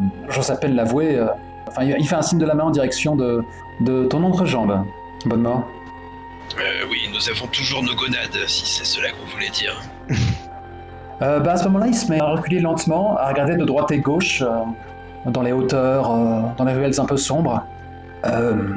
peine 0.60 0.74
l'avouer, 0.74 1.16
euh, 1.16 1.26
enfin 1.68 1.84
il 1.84 2.06
fait 2.06 2.16
un 2.16 2.22
signe 2.22 2.38
de 2.38 2.46
la 2.46 2.54
main 2.54 2.64
en 2.64 2.70
direction 2.70 3.16
de, 3.16 3.44
de 3.80 4.04
ton 4.04 4.22
entrejambe. 4.24 4.84
Bonne 5.24 5.42
mort. 5.42 5.68
Euh, 6.58 6.84
oui, 6.90 7.08
nous 7.12 7.30
avons 7.30 7.46
toujours 7.46 7.82
nos 7.82 7.94
gonades, 7.94 8.46
si 8.46 8.66
c'est 8.66 8.84
cela 8.84 9.10
que 9.10 9.16
vous 9.16 9.30
voulez 9.32 9.50
dire. 9.50 9.80
Euh, 11.20 11.38
bah, 11.38 11.52
à 11.52 11.56
ce 11.56 11.66
moment-là, 11.66 11.86
il 11.86 11.94
se 11.94 12.10
met 12.10 12.20
à 12.20 12.24
reculer 12.24 12.58
lentement, 12.58 13.16
à 13.16 13.28
regarder 13.28 13.54
de 13.54 13.64
droite 13.64 13.92
et 13.92 14.00
gauche, 14.00 14.42
dans 15.24 15.42
les 15.42 15.52
hauteurs, 15.52 16.10
dans 16.56 16.64
les 16.64 16.72
ruelles 16.72 17.00
un 17.00 17.04
peu 17.04 17.16
sombres. 17.16 17.62
Euh, 18.26 18.76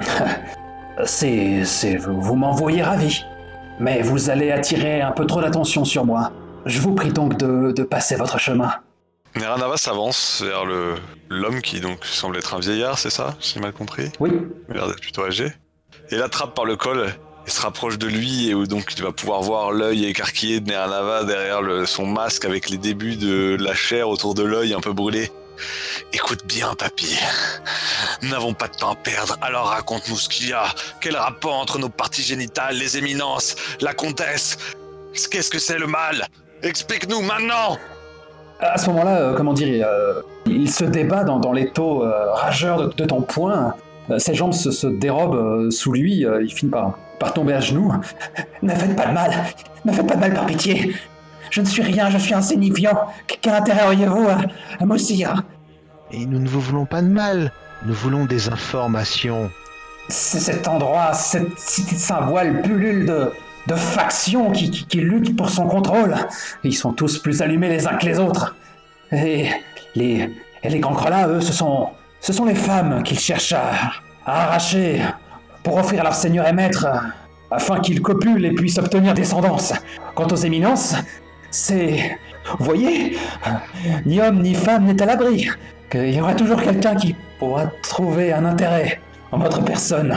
c'est, 1.04 1.64
c'est, 1.64 1.96
vous 1.96 2.20
vous 2.20 2.34
m'envoyez 2.34 2.82
ravi, 2.82 3.24
mais 3.78 4.02
vous 4.02 4.30
allez 4.30 4.50
attirer 4.50 5.00
un 5.00 5.12
peu 5.12 5.26
trop 5.26 5.40
d'attention 5.40 5.84
sur 5.84 6.04
moi. 6.04 6.30
Je 6.66 6.80
vous 6.80 6.94
prie 6.94 7.12
donc 7.12 7.36
de, 7.36 7.72
de 7.72 7.82
passer 7.82 8.16
votre 8.16 8.38
chemin. 8.38 8.70
Neranava 9.36 9.76
s'avance 9.76 10.42
vers 10.44 10.64
le 10.64 10.94
l'homme 11.30 11.62
qui 11.62 11.80
donc 11.80 12.04
semble 12.04 12.36
être 12.36 12.54
un 12.54 12.60
vieillard, 12.60 12.98
c'est 12.98 13.10
ça 13.10 13.36
J'ai 13.40 13.60
mal 13.60 13.72
compris? 13.72 14.10
Oui, 14.20 14.30
Il 14.68 14.72
a 14.72 14.74
l'air 14.78 14.88
d'être 14.88 15.00
plutôt 15.00 15.24
âgé. 15.24 15.50
Et 16.10 16.16
l'attrape 16.16 16.54
par 16.54 16.66
le 16.66 16.76
col 16.76 17.10
et 17.46 17.50
se 17.50 17.60
rapproche 17.62 17.96
de 17.98 18.06
lui 18.06 18.50
et 18.50 18.54
où 18.54 18.66
donc 18.66 18.94
tu 18.94 19.02
vas 19.02 19.12
pouvoir 19.12 19.40
voir 19.40 19.72
l'œil 19.72 20.04
écarquillé 20.04 20.60
de 20.60 20.70
Neranava 20.70 21.24
derrière 21.24 21.62
le- 21.62 21.86
son 21.86 22.06
masque 22.06 22.44
avec 22.44 22.68
les 22.68 22.76
débuts 22.76 23.16
de 23.16 23.56
la 23.58 23.74
chair 23.74 24.08
autour 24.08 24.34
de 24.34 24.42
l'œil 24.42 24.74
un 24.74 24.80
peu 24.80 24.92
brûlé. 24.92 25.30
Écoute 26.12 26.44
bien, 26.46 26.74
papy. 26.74 27.16
Nous 28.20 28.28
n'avons 28.28 28.52
pas 28.52 28.68
de 28.68 28.76
temps 28.76 28.90
à 28.92 28.96
perdre, 28.96 29.38
alors 29.40 29.68
raconte-nous 29.68 30.16
ce 30.18 30.28
qu'il 30.28 30.48
y 30.48 30.52
a. 30.52 30.64
Quel 31.00 31.16
rapport 31.16 31.54
entre 31.54 31.78
nos 31.78 31.88
parties 31.88 32.22
génitales, 32.22 32.76
les 32.76 32.96
éminences, 32.98 33.54
la 33.80 33.94
comtesse? 33.94 34.58
Qu'est-ce 35.30 35.50
que 35.50 35.58
c'est 35.58 35.78
le 35.78 35.86
mal? 35.86 36.26
Explique-nous 36.62 37.22
maintenant 37.22 37.78
à 38.62 38.78
ce 38.78 38.90
moment-là, 38.90 39.16
euh, 39.18 39.34
comment 39.34 39.52
dire, 39.52 39.68
il, 39.68 39.82
euh, 39.82 40.22
il 40.46 40.70
se 40.70 40.84
débat 40.84 41.24
dans, 41.24 41.38
dans 41.38 41.52
l'étau 41.52 42.04
euh, 42.04 42.32
rageur 42.32 42.88
de, 42.88 42.92
de 42.94 43.04
ton 43.04 43.22
poing. 43.22 43.74
Ses 44.18 44.34
jambes 44.34 44.52
se, 44.52 44.70
se 44.72 44.86
dérobent 44.86 45.70
sous 45.70 45.92
lui, 45.92 46.26
il 46.42 46.52
finit 46.52 46.70
par, 46.70 46.98
par 47.18 47.32
tomber 47.32 47.54
à 47.54 47.60
genoux. 47.60 47.92
Ne 48.62 48.70
faites 48.74 48.94
pas 48.96 49.06
de 49.06 49.12
mal, 49.12 49.32
ne 49.84 49.92
faites 49.92 50.06
pas 50.06 50.16
de 50.16 50.20
mal 50.20 50.34
par 50.34 50.46
pitié. 50.46 50.94
Je 51.50 51.60
ne 51.60 51.66
suis 51.66 51.82
rien, 51.82 52.10
je 52.10 52.18
suis 52.18 52.34
insignifiant. 52.34 52.98
Quel 53.40 53.54
intérêt 53.54 53.84
auriez-vous 53.84 54.28
à, 54.28 54.38
à 54.80 54.84
m'ossir 54.84 55.42
Et 56.10 56.26
nous 56.26 56.38
ne 56.38 56.48
vous 56.48 56.60
voulons 56.60 56.84
pas 56.84 57.00
de 57.00 57.08
mal. 57.08 57.52
Nous 57.86 57.94
voulons 57.94 58.24
des 58.26 58.48
informations. 58.48 59.50
C'est 60.08 60.40
cet 60.40 60.68
endroit, 60.68 61.12
cette 61.14 61.58
cité 61.58 61.94
de 61.94 62.00
Saint-Voile 62.00 62.62
pullule 62.62 63.06
de, 63.06 63.32
de 63.66 63.74
factions 63.74 64.50
qui, 64.50 64.70
qui, 64.70 64.86
qui 64.86 65.00
luttent 65.00 65.36
pour 65.36 65.50
son 65.50 65.66
contrôle. 65.66 66.14
Ils 66.64 66.74
sont 66.74 66.92
tous 66.92 67.18
plus 67.18 67.42
allumés 67.42 67.68
les 67.68 67.86
uns 67.86 67.96
que 67.96 68.06
les 68.06 68.18
autres. 68.18 68.56
Et 69.12 69.48
les, 69.94 70.30
et 70.62 70.68
les 70.68 70.80
eux, 70.80 71.40
ce 71.40 71.52
sont, 71.52 71.88
ce 72.20 72.32
sont 72.32 72.44
les 72.44 72.54
femmes 72.54 73.02
qu'ils 73.02 73.18
cherchent 73.18 73.52
à, 73.52 73.72
à 74.24 74.44
arracher 74.44 75.02
pour 75.62 75.76
offrir 75.76 76.00
à 76.00 76.04
leur 76.04 76.14
seigneur 76.14 76.46
et 76.48 76.52
maître, 76.52 76.86
afin 77.50 77.80
qu'ils 77.80 78.00
copulent 78.00 78.44
et 78.44 78.52
puissent 78.52 78.78
obtenir 78.78 79.14
descendance. 79.14 79.72
Quant 80.14 80.26
aux 80.26 80.36
éminences, 80.36 80.96
C'est... 81.52 82.18
Vous 82.58 82.64
voyez 82.64 83.16
Ni 84.04 84.20
homme 84.20 84.42
ni 84.42 84.54
femme 84.54 84.86
n'est 84.86 85.00
à 85.00 85.06
l'abri. 85.06 85.48
Il 85.94 86.14
y 86.14 86.20
aura 86.20 86.34
toujours 86.34 86.60
quelqu'un 86.60 86.96
qui 86.96 87.14
pourra 87.38 87.66
trouver 87.82 88.32
un 88.32 88.44
intérêt 88.44 89.00
en 89.30 89.38
votre 89.38 89.62
personne. 89.62 90.16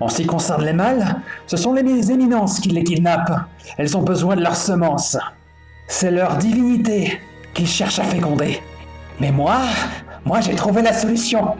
En 0.00 0.08
ce 0.08 0.16
qui 0.16 0.26
concerne 0.26 0.64
les 0.64 0.72
mâles, 0.72 1.16
ce 1.46 1.56
sont 1.56 1.72
les 1.72 2.12
éminences 2.12 2.60
qui 2.60 2.68
les 2.70 2.84
kidnappent. 2.84 3.40
Elles 3.76 3.96
ont 3.96 4.02
besoin 4.02 4.36
de 4.36 4.42
leurs 4.42 4.56
semences. 4.56 5.16
C'est 5.88 6.10
leur 6.10 6.36
divinité 6.36 7.20
qu'ils 7.54 7.66
cherchent 7.66 7.98
à 7.98 8.04
féconder. 8.04 8.60
Mais 9.20 9.32
moi, 9.32 9.58
moi 10.24 10.40
j'ai 10.40 10.54
trouvé 10.54 10.82
la 10.82 10.92
solution. 10.92 11.56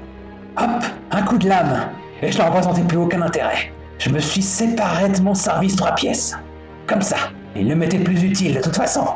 Hop, 0.57 0.85
un 1.11 1.23
coup 1.23 1.39
de 1.39 1.49
lame. 1.49 1.89
Et 2.23 2.31
je 2.31 2.39
n'en 2.39 2.47
représentais 2.47 2.83
plus 2.83 2.99
aucun 2.99 3.23
intérêt. 3.23 3.73
Je 3.99 4.11
me 4.11 4.21
suis 4.21 4.43
séparé 4.43 5.09
de 5.09 5.21
mon 5.21 5.35
service 5.35 5.75
trois 5.75 5.93
pièces. 5.93 6.37
Comme 6.87 7.03
ça. 7.03 7.17
Il 7.57 7.67
ne 7.67 7.75
m'était 7.75 7.99
plus 7.99 8.23
utile 8.23 8.55
de 8.55 8.61
toute 8.61 8.77
façon. 8.77 9.07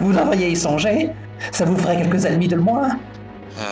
Vous 0.00 0.12
devriez 0.12 0.50
y 0.50 0.56
songer. 0.56 1.10
Ça 1.52 1.64
vous 1.64 1.76
ferait 1.76 1.96
quelques 1.96 2.24
ennemis 2.24 2.48
de 2.48 2.56
moins. 2.56 2.90
Ah, 3.58 3.62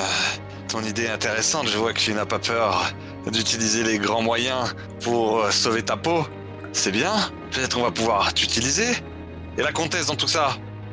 ton 0.68 0.80
idée 0.82 1.04
est 1.04 1.10
intéressante, 1.10 1.66
je 1.66 1.76
vois 1.78 1.92
que 1.92 1.98
tu 1.98 2.12
n'as 2.12 2.26
pas 2.26 2.38
peur 2.38 2.92
d'utiliser 3.30 3.84
les 3.84 3.98
grands 3.98 4.22
moyens 4.22 4.74
pour 5.02 5.38
euh, 5.38 5.50
sauver 5.50 5.82
ta 5.82 5.96
peau. 5.96 6.26
C'est 6.72 6.90
bien, 6.90 7.12
peut-être 7.50 7.78
on 7.78 7.82
va 7.82 7.90
pouvoir 7.90 8.32
t'utiliser. 8.32 8.88
Et 9.56 9.62
la 9.62 9.72
comtesse 9.72 10.06
dans 10.06 10.14
tout 10.14 10.28
ça, 10.28 10.50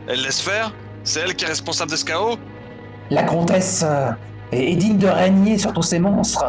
elle 0.08 0.22
laisse 0.22 0.42
faire 0.42 0.74
C'est 1.04 1.22
elle 1.22 1.36
qui 1.36 1.46
est 1.46 1.48
responsable 1.48 1.92
de 1.92 1.96
ce 1.96 2.06
chaos 2.06 2.38
La 3.10 3.24
comtesse 3.24 3.84
euh, 3.86 4.12
est 4.52 4.76
digne 4.76 4.98
de 4.98 5.08
régner 5.08 5.58
sur 5.58 5.74
tous 5.74 5.84
ces 5.84 6.00
monstres. 6.00 6.46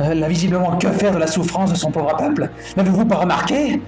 Euh, 0.00 0.10
elle 0.10 0.20
n'a 0.20 0.28
visiblement 0.28 0.76
que 0.76 0.88
faire 0.88 1.12
de 1.12 1.18
la 1.18 1.26
souffrance 1.26 1.70
de 1.70 1.76
son 1.76 1.90
pauvre 1.90 2.16
peuple. 2.16 2.50
N'avez-vous 2.76 3.04
pas 3.04 3.16
remarqué 3.16 3.80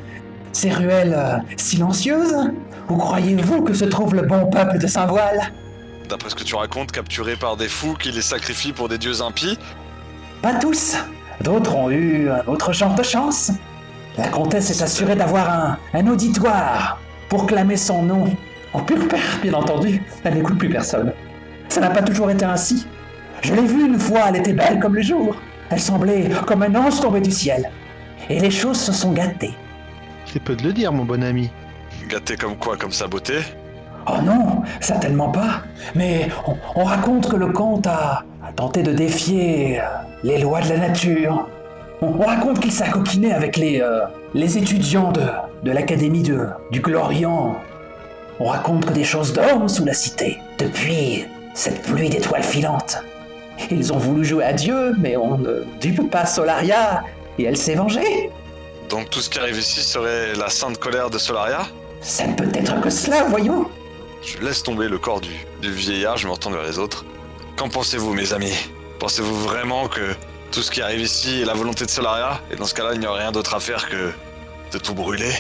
Ces 0.52 0.70
ruelles 0.70 1.42
silencieuses? 1.56 2.37
Où 2.88 2.96
croyez-vous 2.96 3.62
que 3.62 3.74
se 3.74 3.85
trouve 3.85 4.14
le 4.14 4.22
bon 4.22 4.46
peuple 4.46 4.78
de 4.78 4.87
Saint-Voile? 4.87 5.52
D'après 6.08 6.28
ce 6.28 6.35
que 6.35 6.44
tu 6.44 6.54
racontes, 6.54 6.92
capturés 6.92 7.37
par 7.37 7.56
des 7.56 7.68
fous 7.68 7.94
qui 7.94 8.12
les 8.12 8.20
sacrifient 8.20 8.72
pour 8.72 8.88
des 8.88 8.98
dieux 8.98 9.22
impies 9.22 9.58
Pas 10.42 10.55
tous. 10.55 10.96
D'autres 11.40 11.76
ont 11.76 11.90
eu 11.90 12.28
un 12.28 12.44
autre 12.46 12.72
genre 12.72 12.94
de 12.94 13.02
chance. 13.02 13.52
La 14.18 14.28
comtesse 14.28 14.70
est 14.70 14.83
assurée 14.83 15.14
d'avoir 15.14 15.48
un, 15.48 15.78
un 15.94 16.07
auditoire 16.09 16.98
pour 17.28 17.46
clamer 17.46 17.76
son 17.76 18.02
nom. 18.02 18.24
En 18.72 18.81
pur 18.81 19.07
père, 19.09 19.38
bien 19.40 19.55
entendu, 19.55 20.02
elle 20.24 20.35
n'écoute 20.35 20.59
plus 20.59 20.68
personne. 20.68 21.12
Ça 21.68 21.81
n'a 21.81 21.90
pas 21.90 22.02
toujours 22.02 22.31
été 22.31 22.44
ainsi. 22.44 22.87
Je 23.40 23.55
l'ai 23.55 23.62
vue 23.62 23.87
une 23.87 23.98
fois, 23.98 24.20
elle 24.28 24.37
était 24.37 24.52
belle 24.52 24.81
comme 24.81 24.96
le 24.96 25.02
jour. 25.02 25.37
Elle 25.70 25.81
semblait 25.81 26.28
comme 26.46 26.62
un 26.62 26.74
ange 26.74 27.00
tombé 27.00 27.20
du 27.20 27.31
ciel. 27.31 27.70
Et 28.28 28.40
les 28.40 28.50
choses 28.50 28.78
se 28.78 28.92
sont 28.92 29.12
gâtées. 29.12 29.55
C'est 30.26 30.42
peu 30.42 30.57
de 30.57 30.62
le 30.64 30.72
dire, 30.72 30.92
mon 30.92 31.05
bon 31.05 31.22
ami. 31.22 31.50
Gâtés 32.09 32.37
comme 32.37 32.57
quoi 32.57 32.76
Comme 32.76 32.92
sa 32.92 33.07
beauté? 33.07 33.38
Oh 34.07 34.20
non, 34.22 34.62
certainement 34.81 35.31
pas. 35.31 35.62
Mais 35.94 36.28
on, 36.46 36.57
on 36.74 36.85
raconte 36.85 37.31
que 37.31 37.37
le 37.37 37.48
comte 37.48 37.87
a, 37.87 38.24
a 38.44 38.52
tenté 38.52 38.83
de 38.83 38.92
défier 38.92 39.81
euh, 39.81 39.85
les 40.22 40.38
lois 40.38 40.61
de 40.61 40.68
la 40.70 40.78
nature. 40.78 41.48
On, 42.00 42.09
on 42.18 42.26
raconte 42.26 42.61
qu'il 42.61 42.72
s'est 42.72 42.90
coquiné 42.90 43.33
avec 43.33 43.57
les, 43.57 43.81
euh, 43.81 44.00
les 44.35 44.59
étudiants 44.59 45.12
de, 45.12 45.26
de 45.62 45.70
l'académie 45.70 46.22
de, 46.22 46.46
du 46.70 46.81
Glorian. 46.81 47.57
On 48.40 48.46
raconte 48.46 48.87
que 48.87 48.92
des 48.92 49.05
choses 49.05 49.33
dorment 49.33 49.68
sous 49.68 49.85
la 49.85 49.94
cité, 49.94 50.38
depuis 50.59 51.26
cette 51.55 51.83
pluie 51.83 52.09
d'étoiles 52.09 52.42
filantes. 52.42 52.98
Ils 53.70 53.92
ont 53.92 53.98
voulu 53.98 54.24
jouer 54.24 54.44
à 54.44 54.52
Dieu, 54.52 54.94
mais 54.98 55.16
on 55.16 55.38
ne 55.38 55.64
dupe 55.81 56.11
pas 56.11 56.26
Solaria, 56.26 57.05
et 57.38 57.44
elle 57.44 57.57
s'est 57.57 57.74
vengée. 57.74 58.31
Donc 58.88 59.11
tout 59.11 59.20
ce 59.20 59.31
qui 59.31 59.38
arrive 59.38 59.59
ici 59.59 59.81
serait 59.81 60.35
la 60.35 60.48
sainte 60.48 60.78
colère 60.78 61.11
de 61.11 61.18
Solaria? 61.18 61.61
Ça 62.00 62.26
ne 62.26 62.35
peut 62.35 62.48
être 62.55 62.81
que 62.81 62.90
cela, 62.90 63.24
voyons. 63.24 63.66
Je 64.22 64.44
laisse 64.44 64.62
tomber 64.62 64.88
le 64.88 64.98
corps 64.98 65.20
du, 65.20 65.31
du 65.61 65.70
vieillard, 65.70 66.16
je 66.16 66.26
me 66.26 66.33
retourne 66.33 66.55
vers 66.55 66.64
les 66.64 66.78
autres. 66.78 67.05
Qu'en 67.56 67.68
pensez-vous, 67.68 68.14
mes 68.14 68.32
amis? 68.32 68.54
Pensez-vous 68.98 69.34
vraiment 69.42 69.88
que 69.88 70.14
tout 70.50 70.62
ce 70.62 70.70
qui 70.70 70.80
arrive 70.80 71.00
ici 71.00 71.42
est 71.42 71.44
la 71.44 71.54
volonté 71.54 71.84
de 71.84 71.90
Solaria? 71.90 72.40
Et 72.50 72.56
dans 72.56 72.64
ce 72.64 72.74
cas-là, 72.74 72.94
il 72.94 73.00
n'y 73.00 73.06
a 73.06 73.12
rien 73.12 73.32
d'autre 73.32 73.54
à 73.54 73.60
faire 73.60 73.88
que 73.88 74.12
de 74.72 74.78
tout 74.78 74.94
brûler? 74.94 75.32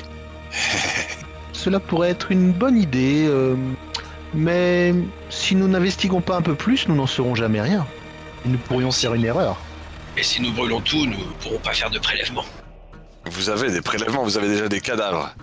Cela 1.52 1.80
pourrait 1.80 2.10
être 2.10 2.32
une 2.32 2.52
bonne 2.52 2.76
idée, 2.76 3.26
euh, 3.28 3.56
mais 4.34 4.94
si 5.30 5.54
nous 5.54 5.68
n'investiguons 5.68 6.20
pas 6.20 6.36
un 6.36 6.42
peu 6.42 6.54
plus, 6.54 6.88
nous 6.88 6.94
n'en 6.94 7.06
saurons 7.06 7.34
jamais 7.34 7.60
rien. 7.60 7.86
Et 8.44 8.48
nous 8.48 8.58
pourrions 8.58 8.90
faire 8.90 9.14
une 9.14 9.24
erreur. 9.24 9.56
Et 10.16 10.22
si 10.22 10.42
nous 10.42 10.52
brûlons 10.52 10.80
tout, 10.80 11.06
nous 11.06 11.18
ne 11.18 11.32
pourrons 11.40 11.58
pas 11.58 11.72
faire 11.72 11.90
de 11.90 11.98
prélèvement. 11.98 12.44
Vous 13.26 13.48
avez 13.48 13.70
des 13.70 13.80
prélèvements, 13.80 14.24
vous 14.24 14.36
avez 14.36 14.48
déjà 14.48 14.68
des 14.68 14.80
cadavres. 14.80 15.34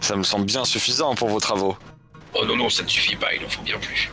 Ça 0.00 0.16
me 0.16 0.22
semble 0.22 0.46
bien 0.46 0.64
suffisant 0.64 1.14
pour 1.14 1.28
vos 1.28 1.40
travaux. 1.40 1.76
Oh 2.34 2.44
non, 2.46 2.56
non, 2.56 2.70
ça 2.70 2.82
ne 2.82 2.88
suffit 2.88 3.16
pas, 3.16 3.34
il 3.34 3.44
en 3.44 3.48
faut 3.48 3.62
bien 3.62 3.78
plus. 3.78 4.10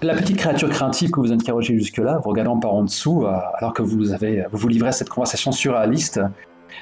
La 0.00 0.14
petite 0.14 0.36
créature 0.36 0.68
craintive 0.68 1.10
que 1.10 1.18
vous 1.18 1.32
interrogez 1.32 1.76
jusque-là, 1.76 2.20
vous 2.22 2.30
regardant 2.30 2.56
par 2.56 2.72
en 2.72 2.84
dessous, 2.84 3.26
euh, 3.26 3.36
alors 3.54 3.72
que 3.72 3.82
vous 3.82 4.12
avez, 4.12 4.44
vous, 4.52 4.68
livrez 4.68 4.92
cette 4.92 5.08
conversation 5.08 5.50
surréaliste, 5.50 6.20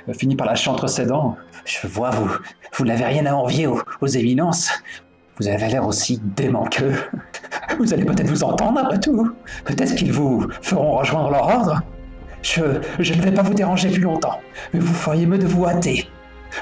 euh, 0.08 0.12
finit 0.12 0.36
par 0.36 0.46
lâcher 0.46 0.68
entre 0.68 0.86
ses 0.86 1.06
dents. 1.06 1.34
Je 1.64 1.86
vois, 1.86 2.10
vous, 2.10 2.30
vous 2.74 2.84
n'avez 2.84 3.06
rien 3.06 3.24
à 3.24 3.32
envier 3.32 3.66
aux, 3.66 4.06
éminences. 4.06 4.70
Vous 5.38 5.48
avez 5.48 5.66
l'air 5.68 5.86
aussi 5.86 6.20
dément 6.36 6.64
qu'eux. 6.64 6.94
Vous 7.78 7.92
allez 7.92 8.04
peut-être 8.06 8.28
vous 8.28 8.42
entendre 8.42 8.80
après 8.80 8.98
tout. 8.98 9.30
Peut-être 9.64 9.96
qu'ils 9.96 10.12
vous 10.12 10.46
feront 10.62 10.96
rejoindre 10.96 11.30
leur 11.30 11.46
ordre. 11.46 11.82
Je, 12.40 12.62
je 13.00 13.12
ne 13.12 13.20
vais 13.20 13.32
pas 13.32 13.42
vous 13.42 13.52
déranger 13.52 13.90
plus 13.90 14.00
longtemps, 14.00 14.40
mais 14.72 14.80
vous 14.80 14.94
feriez 14.94 15.26
mieux 15.26 15.36
de 15.36 15.46
vous 15.46 15.66
hâter. 15.66 16.08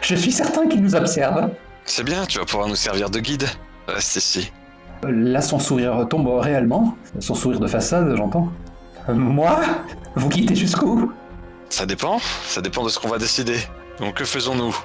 Je 0.00 0.16
suis 0.16 0.32
certain 0.32 0.66
qu'ils 0.66 0.82
nous 0.82 0.96
observent. 0.96 1.50
C'est 1.84 2.02
bien, 2.02 2.24
tu 2.26 2.38
vas 2.38 2.44
pouvoir 2.46 2.68
nous 2.68 2.74
servir 2.74 3.10
de 3.10 3.20
guide. 3.20 3.44
Reste 3.86 4.16
ici. 4.16 4.50
Là, 5.08 5.40
son 5.40 5.58
sourire 5.58 6.06
tombe 6.08 6.28
réellement. 6.40 6.96
Son 7.20 7.34
sourire 7.34 7.60
de 7.60 7.66
façade, 7.66 8.14
j'entends. 8.16 8.50
Euh, 9.08 9.14
Moi? 9.14 9.60
Vous 10.16 10.28
quittez 10.28 10.54
jusqu'où? 10.54 11.12
Ça 11.68 11.86
dépend, 11.86 12.18
ça 12.46 12.60
dépend 12.60 12.84
de 12.84 12.88
ce 12.88 12.98
qu'on 12.98 13.08
va 13.08 13.18
décider. 13.18 13.58
Donc 13.98 14.14
que 14.14 14.24
faisons-nous? 14.24 14.76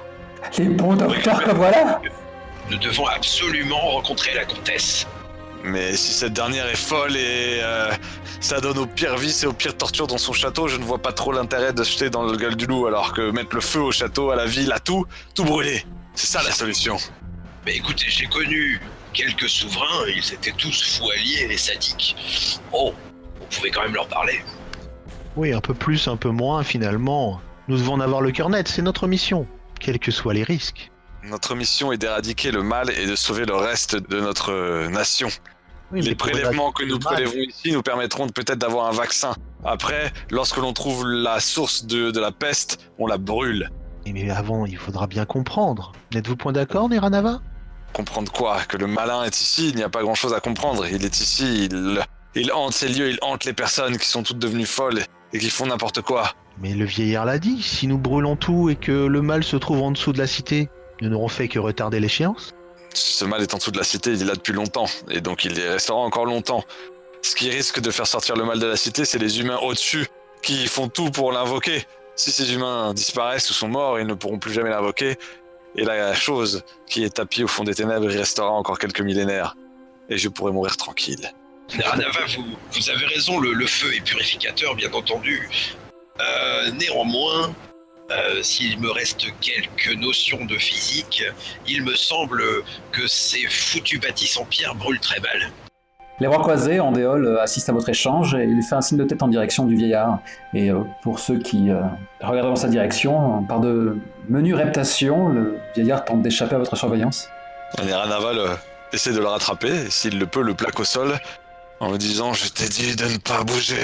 Les 0.58 0.64
bons 0.68 0.94
docteurs 0.94 1.42
que 1.44 1.50
voilà 1.50 2.00
Nous 2.70 2.78
devons 2.78 3.06
absolument 3.06 3.78
rencontrer 3.78 4.34
la 4.34 4.44
comtesse. 4.44 5.06
Mais 5.62 5.94
si 5.94 6.12
cette 6.12 6.32
dernière 6.32 6.66
est 6.68 6.76
folle 6.76 7.14
et 7.16 7.60
euh, 7.62 7.90
ça 8.40 8.60
donne 8.60 8.78
aux 8.78 8.86
pires 8.86 9.18
vices 9.18 9.44
et 9.44 9.46
aux 9.46 9.52
pires 9.52 9.76
tortures 9.76 10.06
dans 10.06 10.18
son 10.18 10.32
château, 10.32 10.68
je 10.68 10.78
ne 10.78 10.84
vois 10.84 10.98
pas 10.98 11.12
trop 11.12 11.32
l'intérêt 11.32 11.72
de 11.72 11.84
se 11.84 11.92
jeter 11.92 12.10
dans 12.10 12.22
le 12.22 12.36
gueule 12.36 12.56
du 12.56 12.66
loup 12.66 12.86
alors 12.86 13.12
que 13.12 13.30
mettre 13.30 13.54
le 13.54 13.60
feu 13.60 13.80
au 13.80 13.92
château, 13.92 14.30
à 14.30 14.36
la 14.36 14.46
ville, 14.46 14.72
à 14.72 14.78
tout, 14.78 15.04
tout 15.34 15.44
brûler. 15.44 15.84
C'est 16.14 16.26
ça 16.26 16.42
la 16.42 16.50
solution. 16.50 16.96
Mais 17.66 17.76
écoutez, 17.76 18.06
j'ai 18.08 18.26
connu 18.26 18.80
quelques 19.12 19.48
souverains, 19.48 20.06
ils 20.08 20.32
étaient 20.32 20.54
tous 20.56 20.98
fous 20.98 21.10
alliés 21.10 21.48
et 21.50 21.56
sadiques. 21.56 22.16
Oh, 22.72 22.94
on 23.40 23.54
pouvait 23.54 23.70
quand 23.70 23.82
même 23.82 23.94
leur 23.94 24.08
parler. 24.08 24.40
Oui, 25.36 25.52
un 25.52 25.60
peu 25.60 25.74
plus, 25.74 26.08
un 26.08 26.16
peu 26.16 26.30
moins, 26.30 26.62
finalement. 26.62 27.40
Nous 27.68 27.76
devons 27.76 27.94
en 27.94 28.00
avoir 28.00 28.20
le 28.20 28.32
cœur 28.32 28.50
net, 28.50 28.68
c'est 28.68 28.82
notre 28.82 29.06
mission, 29.06 29.46
quels 29.78 29.98
que 29.98 30.10
soient 30.10 30.34
les 30.34 30.42
risques. 30.42 30.90
Notre 31.24 31.54
mission 31.54 31.92
est 31.92 31.98
d'éradiquer 31.98 32.50
le 32.50 32.62
mal 32.62 32.90
et 32.90 33.06
de 33.06 33.14
sauver 33.14 33.44
le 33.44 33.54
reste 33.54 33.96
de 33.96 34.20
notre 34.20 34.52
euh, 34.52 34.88
nation. 34.88 35.28
Oui, 35.92 36.02
Les 36.02 36.14
prélèvements 36.14 36.72
que 36.72 36.84
nous 36.84 36.98
prélèvons 36.98 37.38
ici 37.48 37.72
nous 37.72 37.82
permettront 37.82 38.28
peut-être 38.28 38.58
d'avoir 38.58 38.86
un 38.86 38.92
vaccin. 38.92 39.34
Après, 39.64 40.12
lorsque 40.30 40.56
l'on 40.56 40.72
trouve 40.72 41.06
la 41.06 41.40
source 41.40 41.84
de, 41.84 42.10
de 42.10 42.20
la 42.20 42.32
peste, 42.32 42.90
on 42.98 43.06
la 43.06 43.18
brûle. 43.18 43.70
Mais 44.06 44.30
avant, 44.30 44.66
il 44.66 44.78
faudra 44.78 45.06
bien 45.06 45.24
comprendre. 45.26 45.92
N'êtes-vous 46.14 46.36
point 46.36 46.52
d'accord, 46.52 46.88
Neranava? 46.88 47.40
Comprendre 47.92 48.30
quoi 48.32 48.60
Que 48.68 48.76
le 48.76 48.86
malin 48.86 49.24
est 49.24 49.40
ici, 49.40 49.68
il 49.70 49.76
n'y 49.76 49.82
a 49.82 49.88
pas 49.88 50.02
grand-chose 50.02 50.32
à 50.32 50.40
comprendre. 50.40 50.86
Il 50.86 51.04
est 51.04 51.20
ici, 51.20 51.68
il, 51.70 52.00
il 52.34 52.52
hante 52.52 52.72
ces 52.72 52.88
lieux, 52.88 53.10
il 53.10 53.18
hante 53.22 53.44
les 53.44 53.52
personnes 53.52 53.98
qui 53.98 54.08
sont 54.08 54.22
toutes 54.22 54.38
devenues 54.38 54.66
folles 54.66 55.02
et 55.32 55.38
qui 55.38 55.50
font 55.50 55.66
n'importe 55.66 56.00
quoi. 56.00 56.32
Mais 56.60 56.74
le 56.74 56.84
vieillard 56.84 57.24
l'a 57.24 57.38
dit, 57.38 57.62
si 57.62 57.86
nous 57.86 57.98
brûlons 57.98 58.36
tout 58.36 58.70
et 58.70 58.76
que 58.76 58.92
le 58.92 59.22
mal 59.22 59.44
se 59.44 59.56
trouve 59.56 59.82
en 59.82 59.90
dessous 59.90 60.12
de 60.12 60.18
la 60.18 60.26
cité, 60.26 60.68
nous 61.00 61.08
n'aurons 61.08 61.28
fait 61.28 61.48
que 61.48 61.58
retarder 61.58 62.00
l'échéance? 62.00 62.52
Ce 62.92 63.24
mal 63.24 63.42
est 63.42 63.54
en 63.54 63.58
dessous 63.58 63.70
de 63.70 63.78
la 63.78 63.84
cité, 63.84 64.12
il 64.12 64.22
est 64.22 64.24
là 64.24 64.34
depuis 64.34 64.52
longtemps, 64.52 64.86
et 65.08 65.20
donc 65.20 65.44
il 65.44 65.56
y 65.56 65.62
restera 65.62 65.98
encore 65.98 66.26
longtemps. 66.26 66.64
Ce 67.22 67.34
qui 67.34 67.50
risque 67.50 67.80
de 67.80 67.90
faire 67.90 68.06
sortir 68.06 68.36
le 68.36 68.44
mal 68.44 68.58
de 68.58 68.66
la 68.66 68.76
cité, 68.76 69.04
c'est 69.04 69.18
les 69.18 69.40
humains 69.40 69.58
au-dessus, 69.58 70.06
qui 70.42 70.66
font 70.66 70.88
tout 70.88 71.10
pour 71.10 71.32
l'invoquer. 71.32 71.84
Si 72.16 72.30
ces 72.32 72.52
humains 72.52 72.92
disparaissent 72.92 73.48
ou 73.50 73.54
sont 73.54 73.68
morts, 73.68 73.98
ils 73.98 74.06
ne 74.06 74.14
pourront 74.14 74.38
plus 74.38 74.52
jamais 74.52 74.70
l'invoquer, 74.70 75.16
et 75.76 75.84
la 75.84 76.14
chose 76.14 76.62
qui 76.86 77.04
est 77.04 77.16
tapie 77.16 77.44
au 77.44 77.48
fond 77.48 77.64
des 77.64 77.74
ténèbres, 77.74 78.08
restera 78.08 78.50
encore 78.50 78.78
quelques 78.78 79.00
millénaires. 79.00 79.56
Et 80.08 80.18
je 80.18 80.28
pourrai 80.28 80.52
mourir 80.52 80.76
tranquille. 80.76 81.32
Neranava, 81.76 82.26
vous, 82.36 82.44
vous 82.72 82.90
avez 82.90 83.06
raison, 83.06 83.38
le, 83.38 83.52
le 83.52 83.66
feu 83.66 83.94
est 83.94 84.00
purificateur, 84.00 84.74
bien 84.74 84.92
entendu. 84.92 85.48
Euh, 86.20 86.70
néanmoins, 86.72 87.54
euh, 88.10 88.42
s'il 88.42 88.80
me 88.80 88.90
reste 88.90 89.26
quelques 89.40 89.96
notions 89.96 90.44
de 90.44 90.58
physique, 90.58 91.22
il 91.68 91.82
me 91.84 91.94
semble 91.94 92.42
que 92.90 93.06
ces 93.06 93.46
foutus 93.46 94.00
bâtisses 94.00 94.36
en 94.36 94.44
pierre 94.44 94.74
brûlent 94.74 95.00
très 95.00 95.20
mal. 95.20 95.52
Les 96.20 96.26
rois 96.26 96.40
croisés, 96.40 96.80
Andéol, 96.80 97.24
euh, 97.24 97.42
assistent 97.42 97.70
à 97.70 97.72
votre 97.72 97.88
échange 97.88 98.34
et 98.34 98.44
il 98.44 98.62
fait 98.62 98.74
un 98.74 98.82
signe 98.82 98.98
de 98.98 99.04
tête 99.04 99.22
en 99.22 99.28
direction 99.28 99.64
du 99.64 99.74
vieillard. 99.74 100.18
Et 100.52 100.70
euh, 100.70 100.80
pour 101.02 101.18
ceux 101.18 101.38
qui 101.38 101.70
euh, 101.70 101.80
regardent 102.20 102.50
dans 102.50 102.56
sa 102.56 102.68
direction, 102.68 103.42
par 103.44 103.60
de 103.60 103.98
menues 104.28 104.54
reptations, 104.54 105.28
le 105.28 105.58
vieillard 105.74 106.04
tente 106.04 106.20
d'échapper 106.20 106.56
à 106.56 106.58
votre 106.58 106.76
surveillance. 106.76 107.28
Neranava 107.82 108.34
le, 108.34 108.46
essaie 108.92 109.12
de 109.12 109.18
le 109.18 109.26
rattraper, 109.26 109.86
et 109.86 109.90
s'il 109.90 110.18
le 110.18 110.26
peut, 110.26 110.42
le 110.42 110.54
plaque 110.54 110.78
au 110.78 110.84
sol, 110.84 111.18
en 111.80 111.90
me 111.90 111.96
disant 111.96 112.32
Je 112.32 112.48
t'ai 112.48 112.68
dit 112.68 112.96
de 112.96 113.04
ne 113.04 113.16
pas 113.16 113.42
bouger. 113.42 113.76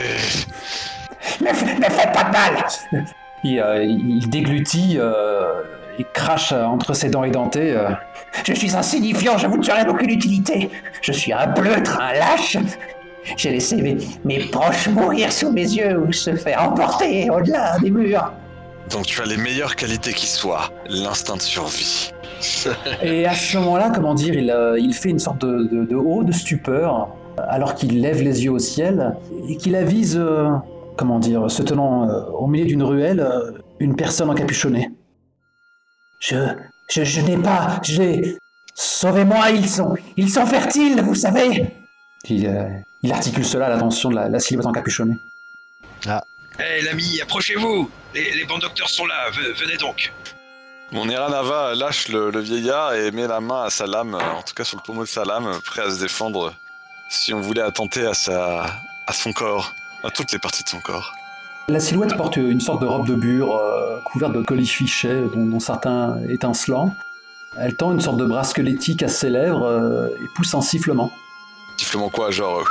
Ne, 1.40 1.48
faites 1.48 2.12
pas 2.12 2.24
de 2.24 2.32
mal 2.32 2.66
Il, 3.44 3.60
euh, 3.60 3.82
il 3.82 4.28
déglutit 4.28 4.96
euh, 4.98 5.62
et 5.98 6.06
crache 6.12 6.52
entre 6.52 6.94
ses 6.94 7.08
dents 7.08 7.24
édentées. 7.24 7.72
euh, 7.72 7.90
Je 8.44 8.52
suis 8.52 8.74
insignifiant, 8.76 9.38
je 9.38 9.46
vous 9.46 9.56
ne 9.58 9.62
serai 9.62 9.84
d'aucune 9.84 10.10
utilité. 10.10 10.70
Je 11.02 11.12
suis 11.12 11.32
un 11.32 11.48
pleutre, 11.48 12.00
un 12.00 12.12
lâche. 12.12 12.56
J'ai 13.36 13.50
laissé 13.50 13.76
mes, 13.82 13.96
mes 14.24 14.38
proches 14.38 14.88
mourir 14.88 15.32
sous 15.32 15.50
mes 15.50 15.62
yeux 15.62 15.98
ou 15.98 16.12
se 16.12 16.34
faire 16.36 16.62
emporter 16.62 17.28
au-delà 17.30 17.78
des 17.80 17.90
murs. 17.90 18.32
Donc 18.90 19.06
tu 19.06 19.20
as 19.20 19.24
les 19.24 19.36
meilleures 19.36 19.74
qualités 19.74 20.12
qui 20.12 20.28
soient, 20.28 20.70
l'instinct 20.88 21.36
de 21.36 21.42
survie. 21.42 22.12
Et 23.02 23.26
à 23.26 23.34
ce 23.34 23.56
moment-là, 23.58 23.90
comment 23.92 24.14
dire, 24.14 24.34
il, 24.34 24.50
euh, 24.50 24.78
il 24.78 24.94
fait 24.94 25.08
une 25.08 25.18
sorte 25.18 25.40
de, 25.40 25.64
de, 25.72 25.84
de 25.84 25.96
haut 25.96 26.22
de 26.22 26.30
stupeur, 26.32 27.08
alors 27.48 27.74
qu'il 27.74 28.00
lève 28.00 28.22
les 28.22 28.44
yeux 28.44 28.52
au 28.52 28.58
ciel 28.60 29.16
et 29.48 29.56
qu'il 29.56 29.74
avise, 29.74 30.16
euh, 30.16 30.50
comment 30.96 31.18
dire, 31.18 31.50
se 31.50 31.62
tenant 31.62 32.08
euh, 32.08 32.22
au 32.38 32.46
milieu 32.46 32.64
d'une 32.66 32.82
ruelle, 32.84 33.20
euh, 33.20 33.50
une 33.80 33.96
personne 33.96 34.30
encapuchonnée. 34.30 34.90
Je, 36.28 36.36
je, 36.90 37.04
je 37.04 37.20
n'ai 37.20 37.36
pas, 37.38 37.78
j'ai... 37.82 38.36
Sauvez-moi, 38.74 39.50
ils 39.50 39.68
sont, 39.68 39.94
ils 40.16 40.28
sont 40.28 40.44
fertiles, 40.44 41.00
vous 41.02 41.14
savez. 41.14 41.72
Il, 42.28 42.46
euh, 42.46 42.68
il 43.02 43.12
articule 43.12 43.44
cela 43.44 43.66
à 43.66 43.68
l'attention 43.70 44.10
de 44.10 44.16
la, 44.16 44.28
la 44.28 44.40
silhouette 44.40 44.66
encapuchonnée. 44.66 45.16
Hé 46.58 46.82
l'ami, 46.82 47.20
approchez-vous 47.22 47.90
les, 48.14 48.32
les 48.34 48.44
bons 48.44 48.58
docteurs 48.58 48.88
sont 48.90 49.06
là, 49.06 49.30
ve- 49.30 49.52
venez 49.60 49.76
donc. 49.76 50.12
Mon 50.90 51.04
Neranava 51.04 51.74
lâche 51.74 52.08
le, 52.08 52.30
le 52.30 52.40
vieillard 52.40 52.94
et 52.94 53.10
met 53.12 53.26
la 53.26 53.40
main 53.40 53.64
à 53.64 53.70
sa 53.70 53.86
lame, 53.86 54.14
en 54.14 54.42
tout 54.42 54.54
cas 54.54 54.64
sur 54.64 54.76
le 54.78 54.82
pommeau 54.82 55.04
de 55.04 55.08
sa 55.08 55.24
lame, 55.24 55.60
prêt 55.64 55.82
à 55.82 55.90
se 55.90 56.00
défendre 56.00 56.54
si 57.10 57.32
on 57.34 57.40
voulait 57.40 57.62
attenter 57.62 58.04
à, 58.06 58.14
sa, 58.14 58.64
à 59.06 59.12
son 59.12 59.32
corps, 59.32 59.72
à 60.02 60.10
toutes 60.10 60.32
les 60.32 60.38
parties 60.38 60.64
de 60.64 60.68
son 60.68 60.80
corps. 60.80 61.12
La 61.68 61.80
silhouette 61.80 62.16
porte 62.16 62.36
une 62.36 62.60
sorte 62.60 62.80
de 62.80 62.86
robe 62.86 63.08
de 63.08 63.16
bure 63.16 63.56
euh, 63.56 63.98
couverte 64.04 64.32
de 64.32 64.40
colifichets, 64.40 65.22
dont, 65.34 65.46
dont 65.46 65.58
certains 65.58 66.16
étincelants. 66.28 66.94
Elle 67.58 67.74
tend 67.76 67.90
une 67.92 68.00
sorte 68.00 68.18
de 68.18 68.24
bras 68.24 68.44
squelettique 68.44 69.02
à 69.02 69.08
ses 69.08 69.30
lèvres 69.30 69.64
euh, 69.64 70.08
et 70.10 70.28
pousse 70.36 70.54
un 70.54 70.60
sifflement. 70.60 71.10
Sifflement 71.76 72.08
quoi 72.08 72.30
Genre 72.30 72.62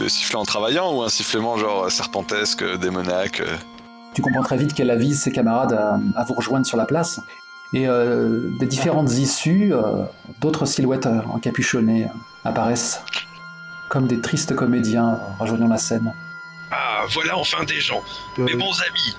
euh, 0.00 0.08
siffler 0.08 0.36
en 0.36 0.44
travaillant 0.44 0.92
ou 0.92 1.02
un 1.02 1.08
sifflement 1.08 1.56
genre 1.56 1.88
serpentesque, 1.88 2.64
démoniaque 2.80 3.42
euh 3.42 3.56
Tu 4.12 4.22
comprends 4.22 4.42
très 4.42 4.56
vite 4.56 4.74
qu'elle 4.74 4.90
avise 4.90 5.22
ses 5.22 5.30
camarades 5.30 5.74
à, 5.74 6.00
à 6.16 6.24
vous 6.24 6.34
rejoindre 6.34 6.66
sur 6.66 6.76
la 6.76 6.84
place. 6.84 7.20
Et 7.74 7.86
des 8.60 8.66
différentes 8.66 9.12
issues, 9.12 9.72
d'autres 10.42 10.66
silhouettes 10.66 11.06
encapuchonnées 11.06 12.06
apparaissent, 12.44 13.00
comme 13.88 14.06
des 14.06 14.20
tristes 14.20 14.54
comédiens 14.54 15.18
rejoignant 15.38 15.68
la 15.68 15.78
scène. 15.78 16.12
Ah, 16.72 17.04
voilà 17.10 17.36
enfin 17.36 17.64
des 17.64 17.80
gens. 17.80 18.02
Euh, 18.38 18.42
Mes 18.44 18.54
bons 18.54 18.80
amis, 18.80 19.16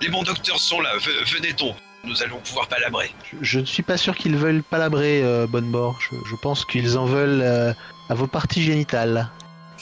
les 0.00 0.08
bons 0.08 0.22
docteurs 0.22 0.58
sont 0.58 0.80
là, 0.80 0.90
ve- 0.98 1.34
venez 1.34 1.52
donc. 1.52 1.76
Nous 2.04 2.20
allons 2.20 2.38
pouvoir 2.38 2.66
palabrer. 2.66 3.14
je, 3.32 3.38
je 3.42 3.60
ne 3.60 3.64
suis 3.64 3.84
pas 3.84 3.96
sûr 3.96 4.16
qu'ils 4.16 4.36
veulent 4.36 4.64
palabrer, 4.64 5.22
euh, 5.22 5.46
bonne 5.46 5.66
mort. 5.66 5.96
Je, 6.00 6.16
je 6.28 6.34
pense 6.34 6.64
qu'ils 6.64 6.98
en 6.98 7.04
veulent 7.04 7.42
euh, 7.42 7.72
à 8.08 8.14
vos 8.14 8.26
parties 8.26 8.62
génitales. 8.64 9.28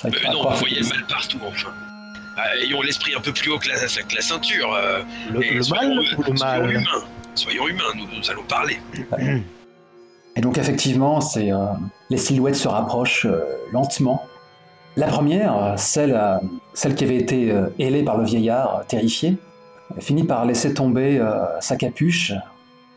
Mais 0.04 0.26
à 0.26 0.32
non, 0.32 0.50
vous 0.50 0.56
voyez 0.58 0.80
le 0.80 0.86
mal 0.88 1.06
partout, 1.06 1.38
enfin. 1.46 1.70
Ah, 2.36 2.56
ayons 2.62 2.82
l'esprit 2.82 3.14
un 3.14 3.20
peu 3.20 3.32
plus 3.32 3.50
haut 3.50 3.58
que 3.58 3.68
la, 3.68 3.76
que 3.76 4.14
la 4.14 4.20
ceinture. 4.20 4.72
euh, 4.74 5.02
Le, 5.32 5.42
et 5.44 5.50
le 5.54 5.62
soyons- 5.62 5.94
mal 5.94 5.98
ou 6.18 6.22
le 6.22 6.36
soyons 6.36 6.60
mal 6.62 6.70
humains. 6.72 7.04
Soyons 7.34 7.68
humains, 7.68 7.92
nous, 7.96 8.06
nous 8.14 8.30
allons 8.30 8.42
parler. 8.44 8.78
Et 10.36 10.40
donc 10.42 10.58
effectivement, 10.58 11.20
c'est, 11.22 11.50
euh, 11.52 11.56
les 12.10 12.18
silhouettes 12.18 12.56
se 12.56 12.68
rapprochent 12.68 13.24
euh, 13.26 13.40
lentement. 13.72 14.26
La 14.96 15.06
première, 15.06 15.56
euh, 15.56 15.74
celle, 15.76 16.20
celle 16.74 16.94
qui 16.94 17.04
avait 17.04 17.16
été 17.16 17.50
euh, 17.50 17.68
ailée 17.78 18.02
par 18.02 18.18
le 18.18 18.24
vieillard, 18.24 18.76
euh, 18.76 18.82
terrifié, 18.86 19.36
finit 19.98 20.24
par 20.24 20.44
laisser 20.44 20.72
tomber 20.72 21.20
sa 21.58 21.74
capuche 21.74 22.32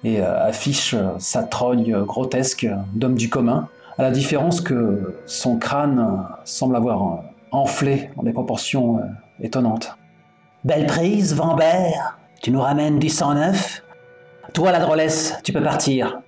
et 0.04 0.22
affiche 0.22 0.94
sa 1.18 1.42
trogne 1.42 2.04
grotesque 2.04 2.68
d'homme 2.94 3.16
du 3.16 3.30
commun, 3.30 3.68
à 3.98 4.04
la 4.04 4.12
différence 4.12 4.62
que 4.62 5.16
son 5.26 5.58
crâne 5.58 6.24
semble 6.44 6.76
avoir 6.76 7.24
enflé 7.50 8.12
en 8.16 8.22
des 8.22 8.32
proportions 8.32 9.00
étonnantes. 9.42 9.98
Belle 10.64 10.86
prise, 10.86 11.34
Vambert. 11.34 12.20
Tu 12.44 12.52
nous 12.52 12.62
ramènes 12.62 13.00
du 13.00 13.10
sang 13.10 13.34
neuf. 13.34 13.82
Toi, 14.54 14.72
la 14.72 14.80
drôlesse, 14.80 15.40
tu 15.44 15.52
peux 15.52 15.64
partir. 15.64 16.22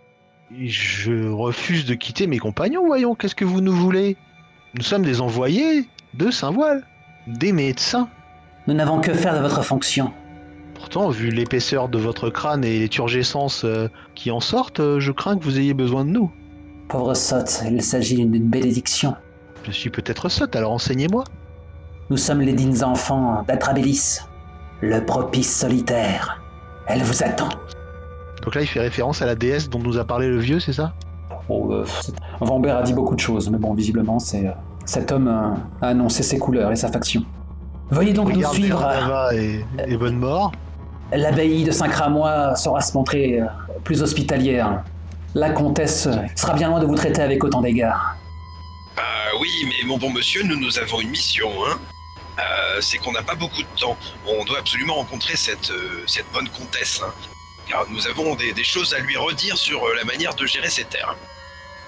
Je 0.59 1.29
refuse 1.29 1.85
de 1.85 1.93
quitter 1.93 2.25
mes 2.25 2.39
compagnons, 2.39 2.87
voyons, 2.87 3.13
qu'est-ce 3.13 3.35
que 3.35 3.45
vous 3.45 3.61
nous 3.61 3.75
voulez? 3.75 4.17
Nous 4.77 4.83
sommes 4.83 5.03
des 5.03 5.21
envoyés 5.21 5.87
de 6.15 6.29
Saint-Voile, 6.29 6.85
des 7.27 7.53
médecins. 7.53 8.09
Nous 8.67 8.73
n'avons 8.73 8.99
que 8.99 9.13
faire 9.13 9.33
de 9.33 9.39
votre 9.39 9.63
fonction. 9.63 10.11
Pourtant, 10.73 11.09
vu 11.09 11.29
l'épaisseur 11.29 11.87
de 11.87 11.97
votre 11.97 12.29
crâne 12.29 12.65
et 12.65 12.79
les 12.79 12.89
turgescences 12.89 13.63
euh, 13.63 13.87
qui 14.15 14.31
en 14.31 14.41
sortent, 14.41 14.81
euh, 14.81 14.99
je 14.99 15.13
crains 15.13 15.37
que 15.37 15.45
vous 15.45 15.57
ayez 15.59 15.73
besoin 15.73 16.03
de 16.03 16.09
nous. 16.09 16.29
Pauvre 16.89 17.13
sotte, 17.13 17.63
il 17.71 17.81
s'agit 17.81 18.25
d'une 18.25 18.49
bénédiction. 18.49 19.15
Je 19.63 19.71
suis 19.71 19.89
peut-être 19.89 20.27
sotte, 20.27 20.57
alors 20.57 20.73
enseignez-moi. 20.73 21.23
Nous 22.09 22.17
sommes 22.17 22.41
les 22.41 22.53
dignes 22.53 22.83
enfants 22.83 23.45
d'Atrabilis, 23.47 24.19
le 24.81 24.99
propice 25.05 25.57
solitaire. 25.57 26.41
Elle 26.87 27.01
vous 27.01 27.23
attend. 27.23 27.49
Donc 28.43 28.55
là, 28.55 28.61
il 28.61 28.67
fait 28.67 28.81
référence 28.81 29.21
à 29.21 29.25
la 29.25 29.35
déesse 29.35 29.69
dont 29.69 29.79
nous 29.79 29.97
a 29.97 30.03
parlé 30.03 30.27
le 30.27 30.37
vieux, 30.37 30.59
c'est 30.59 30.73
ça? 30.73 30.93
Bon, 31.47 31.71
euh, 31.71 31.85
Vambert 32.41 32.77
a 32.77 32.81
dit 32.83 32.93
beaucoup 32.93 33.15
de 33.15 33.19
choses, 33.19 33.49
mais 33.49 33.57
bon, 33.57 33.73
visiblement, 33.73 34.19
c'est 34.19 34.47
euh, 34.47 34.51
cet 34.85 35.11
homme 35.11 35.27
euh, 35.27 35.85
a 35.85 35.89
annoncé 35.89 36.23
ses 36.23 36.37
couleurs 36.39 36.71
et 36.71 36.75
sa 36.75 36.91
faction. 36.91 37.23
Veuillez 37.91 38.13
donc 38.13 38.33
nous 38.33 38.43
suivre. 38.51 38.79
Bernava 38.79 39.35
et, 39.35 39.63
et 39.87 39.97
Bonne 39.97 40.17
Mort. 40.17 40.51
L'abbaye 41.11 41.63
de 41.63 41.71
Saint-Cramois 41.71 42.55
saura 42.55 42.81
se 42.81 42.93
montrer 42.97 43.39
euh, 43.39 43.45
plus 43.83 44.01
hospitalière. 44.01 44.83
La 45.35 45.51
comtesse 45.51 46.07
sera 46.35 46.53
bien 46.53 46.69
loin 46.69 46.79
de 46.79 46.85
vous 46.85 46.95
traiter 46.95 47.21
avec 47.21 47.43
autant 47.43 47.61
d'égards. 47.61 48.15
Ah 48.97 49.01
oui, 49.39 49.49
mais 49.67 49.87
mon 49.87 49.97
bon 49.97 50.09
monsieur, 50.09 50.43
nous, 50.43 50.55
nous 50.59 50.79
avons 50.79 50.99
une 51.01 51.09
mission, 51.09 51.49
hein. 51.67 51.77
Euh, 52.39 52.81
c'est 52.81 52.97
qu'on 52.97 53.11
n'a 53.11 53.21
pas 53.21 53.35
beaucoup 53.35 53.61
de 53.61 53.79
temps. 53.79 53.95
On 54.27 54.43
doit 54.45 54.59
absolument 54.59 54.95
rencontrer 54.95 55.35
cette, 55.37 55.71
euh, 55.71 56.03
cette 56.07 56.25
bonne 56.33 56.49
comtesse. 56.49 57.01
hein. 57.05 57.11
Car 57.67 57.85
nous 57.89 58.07
avons 58.07 58.35
des, 58.35 58.51
des 58.53 58.63
choses 58.63 58.93
à 58.93 58.99
lui 58.99 59.15
redire 59.15 59.57
sur 59.57 59.83
euh, 59.83 59.95
la 59.97 60.03
manière 60.05 60.33
de 60.35 60.45
gérer 60.45 60.69
ses 60.69 60.83
terres. 60.85 61.15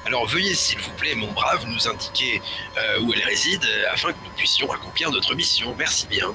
Alors 0.08 0.26
veuillez, 0.26 0.54
s'il 0.56 0.80
vous 0.80 0.91
plaît, 0.98 1.15
mon 1.15 1.32
brave, 1.34 1.65
nous 1.67 1.88
indiquer 1.88 2.41
euh, 2.78 3.02
où 3.02 3.13
elle 3.13 3.24
réside, 3.24 3.62
euh, 3.65 3.93
afin 3.93 4.10
que 4.10 4.17
nous 4.24 4.32
puissions 4.38 4.72
accomplir 4.72 5.12
notre 5.12 5.36
mission. 5.36 5.76
Merci 5.78 6.08
bien. 6.08 6.28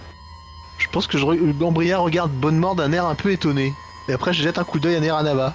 Je 0.78 0.86
pense 0.88 1.06
que 1.06 1.16
je 1.16 1.24
re- 1.24 1.56
Gambria 1.56 1.98
regarde 1.98 2.30
Bonne 2.32 2.58
Mort 2.58 2.74
d'un 2.74 2.92
air 2.92 3.06
un 3.06 3.14
peu 3.14 3.32
étonné. 3.32 3.72
Et 4.08 4.12
après, 4.12 4.34
je 4.34 4.42
jette 4.42 4.58
un 4.58 4.64
coup 4.64 4.78
d'œil 4.78 4.96
à 4.96 5.00
Neranava. 5.00 5.54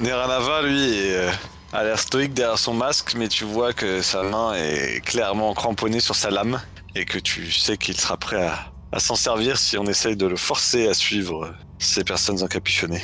Neranava, 0.00 0.62
lui, 0.62 0.82
est, 0.98 1.14
euh, 1.16 1.30
a 1.74 1.84
l'air 1.84 1.98
stoïque 1.98 2.32
derrière 2.32 2.58
son 2.58 2.72
masque, 2.72 3.14
mais 3.16 3.28
tu 3.28 3.44
vois 3.44 3.74
que 3.74 4.00
sa 4.00 4.22
main 4.22 4.54
est 4.54 5.04
clairement 5.04 5.52
cramponnée 5.52 6.00
sur 6.00 6.14
sa 6.14 6.30
lame 6.30 6.60
et 6.94 7.04
que 7.04 7.18
tu 7.18 7.52
sais 7.52 7.76
qu'il 7.76 7.98
sera 8.00 8.16
prêt 8.16 8.46
à, 8.46 8.54
à 8.92 8.98
s'en 8.98 9.14
servir 9.16 9.58
si 9.58 9.76
on 9.76 9.84
essaye 9.84 10.16
de 10.16 10.26
le 10.26 10.36
forcer 10.36 10.88
à 10.88 10.94
suivre 10.94 11.52
ces 11.78 12.02
personnes 12.02 12.42
encapuchonnées. 12.42 13.02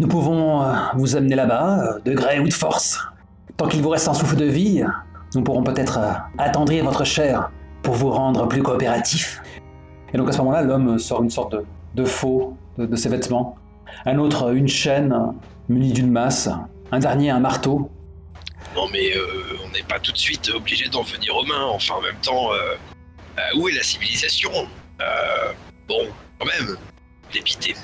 Nous 0.00 0.08
pouvons 0.08 0.64
euh, 0.64 0.74
vous 0.96 1.14
amener 1.14 1.36
là-bas, 1.36 1.78
euh, 1.78 1.98
de 2.04 2.12
gré 2.14 2.40
ou 2.40 2.48
de 2.48 2.52
force. 2.52 2.98
Tant 3.62 3.68
qu'il 3.68 3.80
vous 3.80 3.90
reste 3.90 4.08
un 4.08 4.14
souffle 4.14 4.34
de 4.34 4.46
vie, 4.46 4.82
nous 5.36 5.44
pourrons 5.44 5.62
peut-être 5.62 5.96
euh, 5.96 6.10
attendrir 6.36 6.84
votre 6.84 7.04
chair 7.04 7.52
pour 7.84 7.94
vous 7.94 8.10
rendre 8.10 8.48
plus 8.48 8.60
coopératif. 8.60 9.40
Et 10.12 10.18
donc 10.18 10.28
à 10.28 10.32
ce 10.32 10.38
moment-là, 10.38 10.62
l'homme 10.62 10.98
sort 10.98 11.22
une 11.22 11.30
sorte 11.30 11.54
de, 11.94 12.04
faux 12.04 12.56
de, 12.76 12.96
ses 12.96 13.08
vêtements. 13.08 13.54
Un 14.04 14.18
autre, 14.18 14.52
une 14.52 14.66
chaîne 14.66 15.16
munie 15.68 15.92
d'une 15.92 16.10
masse. 16.10 16.48
Un 16.90 16.98
dernier, 16.98 17.30
un 17.30 17.38
marteau. 17.38 17.88
Non 18.74 18.88
mais 18.92 19.16
euh, 19.16 19.56
on 19.64 19.70
n'est 19.70 19.84
pas 19.84 20.00
tout 20.00 20.10
de 20.10 20.18
suite 20.18 20.50
obligé 20.52 20.88
d'en 20.88 21.02
venir 21.02 21.36
aux 21.36 21.44
mains. 21.44 21.66
Enfin, 21.66 21.94
en 21.98 22.02
même 22.02 22.18
temps, 22.20 22.52
euh, 22.52 22.74
où 23.60 23.68
est 23.68 23.74
la 23.74 23.84
civilisation? 23.84 24.50
Bon, 25.86 26.08
quand 26.40 26.46
même, 26.46 26.76
dépité. 27.32 27.76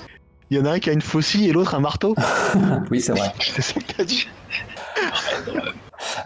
Il 0.51 0.57
y 0.57 0.61
en 0.61 0.65
a 0.65 0.73
un 0.73 0.79
qui 0.79 0.89
a 0.91 0.93
une 0.93 1.03
faucille 1.03 1.49
et 1.49 1.53
l'autre 1.53 1.75
un 1.75 1.81
marteau. 1.81 2.15
oui, 2.91 3.01
c'est 3.01 3.13
vrai. 3.13 3.33
C'est 3.41 3.63
ça 3.63 3.75
que 3.81 3.93
t'as 3.97 4.05
dit. 4.05 4.27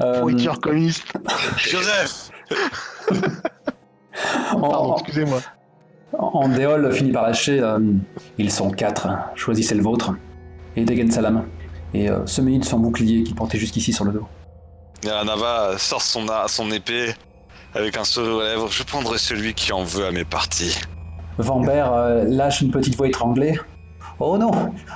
Euh, 0.01 0.21
Pourriture 0.21 0.61
communiste. 0.61 1.05
Joseph 1.59 2.31
en- 4.55 4.61
Pardon, 4.61 4.93
en- 4.93 4.97
excusez-moi. 4.99 5.41
Andéol 6.19 6.93
finit 6.93 7.11
par 7.13 7.23
lâcher 7.25 7.59
euh, 7.61 7.79
Ils 8.39 8.51
sont 8.53 8.71
quatre, 8.71 9.09
choisissez 9.35 9.75
le 9.75 9.83
vôtre. 9.83 10.13
Et 10.77 10.85
dégaine 10.85 11.11
sa 11.11 11.21
lame. 11.21 11.45
Et 11.95 12.09
euh, 12.11 12.25
se 12.27 12.41
munit 12.41 12.59
de 12.59 12.65
son 12.65 12.79
bouclier 12.79 13.23
qu'il 13.25 13.35
portait 13.35 13.59
jusqu'ici 13.59 13.93
sur 13.93 14.05
le 14.05 14.13
dos. 14.13 14.27
Neranava 15.05 15.77
sort 15.79 16.01
son, 16.03 16.27
son 16.47 16.71
épée 16.71 17.15
avec 17.75 17.97
un 17.97 18.05
sourire 18.05 18.35
aux 18.37 18.43
lèvres. 18.43 18.69
Je 18.71 18.83
prendrai 18.85 19.19
celui 19.19 19.53
qui 19.55 19.73
en 19.73 19.83
veut 19.85 20.07
à 20.07 20.11
mes 20.13 20.25
parties. 20.25 20.79
Vambert 21.39 21.93
euh, 21.93 22.25
lâche 22.25 22.61
une 22.61 22.71
petite 22.71 22.95
voix 22.97 23.09
étranglée. 23.09 23.59
Oh 24.25 24.39
non, 24.39 24.51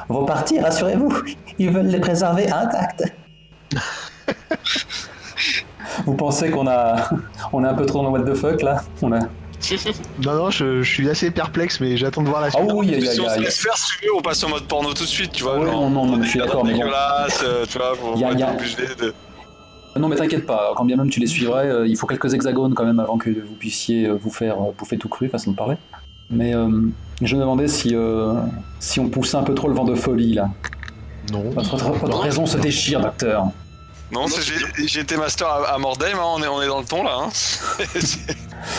vos 0.08 0.24
parties, 0.24 0.60
rassurez-vous, 0.60 1.12
ils 1.58 1.70
veulent 1.70 1.86
les 1.88 1.98
préserver 2.00 2.48
intacts. 2.50 3.02
Vous 6.04 6.14
pensez 6.14 6.50
qu'on 6.50 6.66
a, 6.68 7.08
on 7.52 7.64
est 7.64 7.68
un 7.68 7.74
peu 7.74 7.86
trop 7.86 8.02
dans 8.02 8.10
le 8.14 8.22
what 8.22 8.30
the 8.30 8.34
fuck 8.36 8.62
là? 8.62 8.82
On 9.02 9.12
a. 9.12 9.18
Non, 10.24 10.34
non, 10.34 10.50
je, 10.50 10.82
je 10.82 10.88
suis 10.92 11.08
assez 11.10 11.30
perplexe, 11.30 11.80
mais 11.80 11.96
j'attends 11.96 12.22
de 12.22 12.28
voir 12.28 12.40
la 12.42 12.48
Ah 12.48 12.50
suite. 12.50 12.70
oui, 12.74 12.86
il 12.88 12.92
y 12.92 12.94
a- 12.94 12.98
il 12.98 13.04
y 13.04 13.08
a- 13.08 13.12
si 13.12 13.20
on 13.20 13.26
a- 13.26 13.34
se 13.34 13.40
laisse 13.40 13.58
faire, 13.58 13.76
si 13.76 13.92
on 14.16 14.20
passe 14.20 14.44
en 14.44 14.50
mode 14.50 14.64
porno 14.64 14.90
tout 14.92 15.02
de 15.02 15.08
suite, 15.08 15.32
tu 15.32 15.42
vois. 15.42 15.58
Ouais, 15.58 15.66
genre, 15.66 15.90
non, 15.90 15.90
non, 15.90 16.06
non, 16.06 16.18
on 16.18 16.22
je 16.22 16.28
suis 16.28 16.38
d'accord, 16.38 16.64
mais 16.64 16.72
bon. 16.72 16.78
dégueulasse, 16.78 17.40
euh, 17.42 17.64
tu 17.68 17.78
vois, 17.78 17.94
faut 17.96 18.12
Il 18.14 18.20
y 18.20 18.24
a- 18.24 18.28
faut 18.28 18.34
il 18.34 18.40
y 18.40 18.42
a- 18.44 18.48
être 18.52 18.54
obligé 18.60 18.76
de... 19.00 19.14
Non, 19.98 20.08
mais 20.08 20.16
t'inquiète 20.16 20.44
pas. 20.46 20.72
Quand 20.76 20.84
bien 20.84 20.96
même 20.96 21.08
tu 21.08 21.20
les 21.20 21.26
suivrais, 21.26 21.66
euh, 21.68 21.86
il 21.88 21.96
faut 21.96 22.06
quelques 22.06 22.32
hexagones 22.34 22.74
quand 22.74 22.84
même 22.84 23.00
avant 23.00 23.16
que 23.16 23.30
vous 23.30 23.54
puissiez 23.58 24.06
euh, 24.06 24.18
vous 24.20 24.30
faire 24.30 24.56
bouffer 24.78 24.98
tout 24.98 25.08
cru, 25.08 25.28
façon 25.30 25.52
de 25.52 25.56
parler. 25.56 25.76
Mais 26.30 26.54
euh, 26.54 26.68
je 27.22 27.34
me 27.36 27.40
demandais 27.40 27.68
si, 27.68 27.94
euh, 27.94 28.34
si 28.80 29.00
on 29.00 29.08
poussait 29.08 29.36
un 29.36 29.42
peu 29.42 29.54
trop 29.54 29.68
le 29.68 29.74
vent 29.74 29.84
de 29.84 29.94
folie 29.94 30.34
là. 30.34 30.48
Non. 31.32 31.50
Votre, 31.50 31.76
votre 31.76 32.08
Non. 32.08 32.18
raison 32.18 32.46
se 32.46 32.56
déchire, 32.58 33.00
docteur. 33.00 33.46
Non, 34.12 34.26
c'est- 34.28 34.52
j'ai- 34.86 35.00
été 35.00 35.16
master 35.16 35.48
à, 35.48 35.74
à 35.74 35.78
Mordheim, 35.78 36.14
hein, 36.16 36.22
on, 36.36 36.42
est, 36.42 36.46
on 36.46 36.62
est 36.62 36.68
dans 36.68 36.78
le 36.78 36.84
ton 36.84 37.02
là. 37.02 37.16
Hein. 37.22 37.28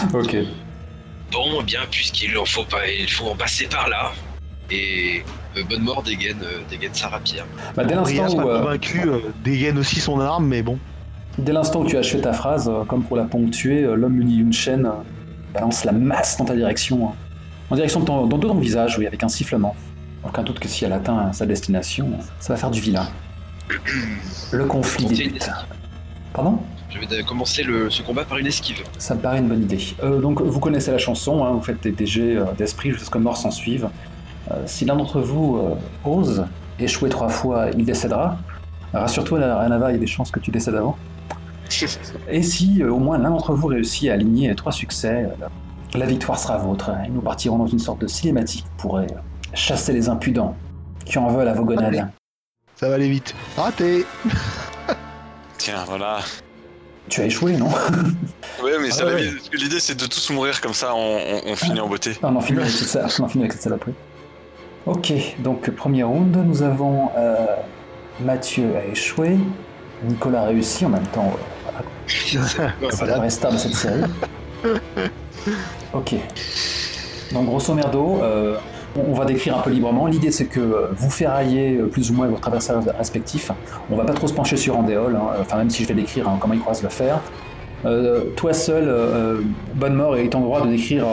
Ok. 0.13 0.35
Bon, 1.31 1.57
eh 1.59 1.63
bien, 1.63 1.81
puisqu'il 1.91 2.37
en 2.37 2.45
faut 2.45 2.63
pas, 2.63 2.87
il 2.87 3.09
faut 3.09 3.25
en 3.27 3.35
passer 3.35 3.65
par 3.67 3.89
là. 3.89 4.11
Et 4.71 5.23
euh, 5.57 5.63
bonne 5.69 5.81
mort 5.81 6.03
dégaine, 6.03 6.39
euh, 6.43 6.59
dégaine 6.69 6.93
sa 6.93 7.09
rapière. 7.09 7.45
Bah, 7.75 7.83
dès 7.83 7.95
l'instant 7.95 8.33
où, 8.33 8.49
euh, 8.49 8.59
convaincu, 8.59 9.01
euh, 9.07 9.19
dégaine 9.43 9.77
aussi 9.77 9.99
son 9.99 10.19
arme, 10.21 10.45
mais 10.47 10.61
bon. 10.61 10.77
dès 11.37 11.51
l'instant 11.51 11.81
où 11.81 11.85
tu 11.85 11.97
as 11.97 11.99
achevé 11.99 12.21
ta 12.21 12.31
phrase, 12.33 12.71
comme 12.87 13.03
pour 13.03 13.17
la 13.17 13.23
ponctuer, 13.23 13.81
l'homme 13.81 14.13
muni 14.13 14.37
d'une 14.37 14.53
chaîne 14.53 14.89
balance 15.53 15.83
la 15.85 15.91
masse 15.91 16.37
dans 16.37 16.45
ta 16.45 16.55
direction, 16.55 17.09
hein. 17.09 17.13
En 17.69 17.75
direction 17.75 17.99
de 17.99 18.05
ton, 18.05 18.25
dans 18.27 18.39
ton 18.39 18.55
visage, 18.55 18.97
oui, 18.97 19.07
avec 19.07 19.23
un 19.23 19.29
sifflement. 19.29 19.75
Aucun 20.23 20.43
doute 20.43 20.59
que 20.59 20.67
si 20.67 20.85
elle 20.85 20.93
atteint 20.93 21.31
sa 21.33 21.45
destination, 21.45 22.09
ça 22.39 22.53
va 22.53 22.57
faire 22.57 22.71
du 22.71 22.81
vilain. 22.81 23.07
Le 24.51 24.65
conflit 24.65 25.05
débute. 25.05 25.49
Pardon? 26.33 26.59
Je 26.89 26.99
vais 26.99 27.23
commencer 27.23 27.63
le, 27.63 27.89
ce 27.89 28.01
combat 28.01 28.23
par 28.23 28.37
une 28.37 28.47
esquive. 28.47 28.81
Ça 28.97 29.15
me 29.15 29.19
paraît 29.19 29.39
une 29.39 29.47
bonne 29.47 29.63
idée. 29.63 29.79
Euh, 30.03 30.21
donc, 30.21 30.41
vous 30.41 30.59
connaissez 30.59 30.91
la 30.91 30.97
chanson, 30.97 31.43
hein, 31.43 31.51
vous 31.51 31.61
faites 31.61 31.83
des, 31.83 31.91
des 31.91 32.05
jets 32.05 32.37
euh, 32.37 32.45
d'esprit 32.57 32.89
jusqu'à 32.91 33.05
ce 33.05 33.11
que 33.11 33.17
mort 33.17 33.35
s'en 33.35 33.51
suive. 33.51 33.89
Euh, 34.51 34.63
si 34.65 34.85
l'un 34.85 34.95
d'entre 34.95 35.19
vous 35.19 35.57
euh, 35.57 35.75
ose 36.05 36.45
échouer 36.79 37.09
trois 37.09 37.29
fois, 37.29 37.67
il 37.77 37.85
décédera. 37.85 38.37
Rassure-toi, 38.93 39.39
Ranava, 39.39 39.91
il 39.91 39.95
y 39.95 39.97
a 39.97 39.99
des 39.99 40.07
chances 40.07 40.31
que 40.31 40.39
tu 40.39 40.49
décèdes 40.49 40.75
avant. 40.75 40.97
Et 42.29 42.41
si 42.41 42.83
au 42.83 42.97
moins 42.97 43.17
l'un 43.17 43.31
d'entre 43.31 43.53
vous 43.53 43.67
réussit 43.67 44.09
à 44.09 44.13
aligner 44.13 44.55
trois 44.55 44.71
succès, 44.71 45.27
la 45.93 46.05
victoire 46.05 46.39
sera 46.39 46.57
vôtre. 46.57 46.91
Et 47.05 47.09
nous 47.09 47.21
partirons 47.21 47.57
dans 47.57 47.67
une 47.67 47.79
sorte 47.79 47.99
de 48.01 48.07
cinématique 48.07 48.65
pour 48.77 48.97
euh, 48.97 49.05
chasser 49.53 49.93
les 49.93 50.09
impudents 50.09 50.55
qui 51.05 51.17
en 51.17 51.27
veulent 51.27 51.47
à 51.47 51.53
vos 51.53 51.63
gonades. 51.65 52.09
Ça 52.75 52.89
va 52.89 52.95
aller 52.95 53.09
vite. 53.09 53.33
Raté 53.55 54.05
Tiens, 55.57 55.83
voilà. 55.87 56.19
Tu 57.09 57.21
as 57.21 57.25
échoué, 57.25 57.55
non? 57.57 57.69
Ouais, 58.63 58.71
mais 58.81 58.89
c'est 58.91 59.03
Ah 59.03 59.07
ouais. 59.07 59.29
L'idée, 59.53 59.79
c'est 59.79 59.95
de 59.95 60.05
tous 60.07 60.29
mourir 60.31 60.59
comme 60.61 60.73
ça, 60.73 60.93
on, 60.95 60.97
on- 60.97 61.51
on 61.51 61.55
finit 61.55 61.79
en 61.79 61.87
beauté. 61.87 62.17
Ah, 62.23 62.27
on 62.31 62.35
en 62.35 62.41
finit 62.41 62.59
avec 62.59 62.71
cette 62.71 62.87
salle, 62.87 63.07
on 63.19 63.23
en 63.23 63.27
finit 63.27 63.43
avec 63.43 63.53
cette 63.53 63.61
salle 63.61 63.73
après. 63.73 63.93
Ok, 64.87 65.13
donc 65.39 65.69
premier 65.71 66.01
round, 66.03 66.35
nous 66.35 66.63
avons 66.63 67.09
euh, 67.15 67.45
Mathieu 68.21 68.75
a 68.75 68.83
échoué, 68.85 69.37
Nicolas 70.03 70.41
a 70.41 70.45
réussi 70.45 70.85
en 70.85 70.89
même 70.89 71.05
temps. 71.07 71.31
euh, 71.35 72.39
voilà, 72.79 72.95
c'est 72.95 73.05
la 73.05 73.17
vraie 73.17 73.29
star 73.29 73.51
de 73.51 73.57
cette 73.57 73.75
série. 73.75 74.01
Ok. 75.93 76.15
Donc 77.33 77.45
grosso 77.45 77.73
merdo, 77.73 78.19
euh, 78.21 78.55
on 78.95 79.13
va 79.13 79.25
décrire 79.25 79.57
un 79.57 79.61
peu 79.61 79.69
librement. 79.69 80.07
L'idée 80.07 80.31
c'est 80.31 80.45
que 80.45 80.59
euh, 80.59 80.87
vous 80.95 81.09
ferraillez 81.09 81.77
euh, 81.77 81.87
plus 81.87 82.09
ou 82.09 82.13
moins 82.13 82.27
votre 82.27 82.47
adversaire 82.47 82.81
respectif. 82.97 83.51
On 83.91 83.95
va 83.95 84.05
pas 84.05 84.13
trop 84.13 84.27
se 84.27 84.33
pencher 84.33 84.57
sur 84.57 84.77
Andéol, 84.77 85.15
hein, 85.15 85.35
enfin 85.41 85.57
même 85.57 85.69
si 85.69 85.83
je 85.83 85.87
vais 85.87 85.93
décrire 85.93 86.27
hein, 86.27 86.37
comment 86.39 86.53
il 86.53 86.59
croise 86.59 86.83
le 86.83 86.89
fer. 86.89 87.19
Toi 88.35 88.53
seul, 88.53 88.91
Bonne 89.75 89.93
Mort 89.93 90.17
est 90.17 90.33
en 90.35 90.41
droit 90.41 90.61
de 90.61 90.67
décrire 90.67 91.05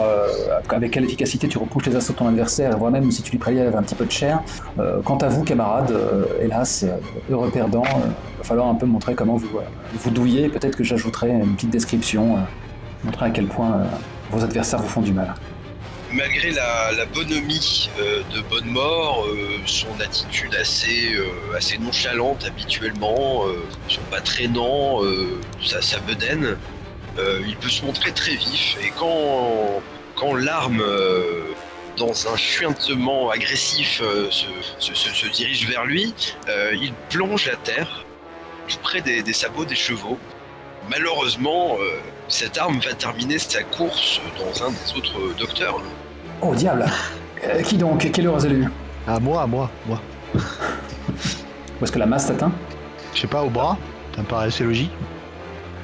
avec 0.67 0.91
quelle 0.91 1.05
efficacité 1.05 1.47
tu 1.47 1.57
repousses 1.57 1.85
les 1.85 1.95
assauts 1.95 2.11
de 2.11 2.17
ton 2.17 2.27
adversaire, 2.27 2.77
voire 2.77 2.91
même 2.91 3.09
si 3.11 3.21
tu 3.21 3.31
lui 3.31 3.37
prélèves 3.37 3.75
un 3.77 3.83
petit 3.83 3.95
peu 3.95 4.03
de 4.03 4.11
chair. 4.11 4.41
Quant 5.05 5.17
à 5.17 5.29
vous, 5.29 5.43
camarades, 5.43 5.95
hélas, 6.41 6.85
heureux 7.31 7.49
perdant, 7.49 7.83
il 7.85 8.37
va 8.39 8.43
falloir 8.43 8.67
un 8.67 8.75
peu 8.75 8.87
montrer 8.87 9.13
comment 9.13 9.37
vous, 9.37 9.59
vous 9.93 10.09
douillez. 10.09 10.49
Peut-être 10.49 10.75
que 10.75 10.83
j'ajouterai 10.83 11.29
une 11.29 11.53
petite 11.53 11.69
description, 11.69 12.39
montrer 13.05 13.27
à 13.27 13.29
quel 13.29 13.45
point 13.45 13.83
vos 14.31 14.43
adversaires 14.43 14.79
vous 14.79 14.87
font 14.89 15.01
du 15.01 15.13
mal. 15.13 15.33
Malgré 16.11 16.51
la, 16.51 17.05
bonhomie 17.13 17.89
euh, 17.99 18.21
de 18.33 18.39
Bonne 18.41 18.67
Mort, 18.67 19.25
euh, 19.25 19.57
son 19.65 19.87
attitude 19.99 20.55
assez, 20.55 21.13
euh, 21.15 21.27
assez 21.57 21.77
nonchalante 21.77 22.45
habituellement, 22.45 23.43
son 23.89 24.01
pas 24.11 24.21
traînant, 24.21 25.01
sa, 25.65 25.81
sa 25.81 25.99
bedaine, 25.99 26.55
il 27.17 27.55
peut 27.57 27.69
se 27.69 27.83
montrer 27.85 28.11
très 28.11 28.35
vif. 28.35 28.77
Et 28.83 28.91
quand, 28.97 29.81
quand 30.15 30.35
l'arme, 30.35 30.83
dans 31.97 32.27
un 32.31 32.37
chuintement 32.37 33.29
agressif, 33.29 34.01
se, 34.29 34.93
se- 34.93 35.27
dirige 35.31 35.67
vers 35.67 35.85
lui, 35.85 36.13
il 36.47 36.93
plonge 37.09 37.47
à 37.47 37.55
terre, 37.55 38.05
tout 38.67 38.77
près 38.83 39.01
des 39.01 39.33
sabots 39.33 39.65
des 39.65 39.75
chevaux. 39.75 40.19
Malheureusement, 40.89 41.75
euh, 41.79 41.99
cette 42.27 42.57
arme 42.57 42.79
va 42.79 42.93
terminer 42.93 43.39
sa 43.39 43.63
course 43.63 44.19
dans 44.37 44.63
un 44.65 44.69
des 44.69 44.97
autres 44.97 45.37
docteurs. 45.37 45.79
Oh 46.41 46.53
diable 46.53 46.85
Euh, 47.43 47.61
Qui 47.61 47.77
donc? 47.77 48.09
Quelle 48.11 48.27
heureuse 48.27 48.45
élue 48.45 48.67
À 49.07 49.19
moi, 49.19 49.41
à 49.43 49.47
moi, 49.47 49.69
moi. 49.87 49.99
Où 50.35 51.83
est-ce 51.83 51.91
que 51.91 51.99
la 51.99 52.05
masse 52.05 52.27
t'atteint? 52.27 52.51
Je 53.13 53.21
sais 53.21 53.27
pas, 53.27 53.43
au 53.43 53.49
bras 53.49 53.77
Ça 54.15 54.21
me 54.21 54.27
paraît 54.27 54.47
assez 54.47 54.63
logique. 54.63 54.91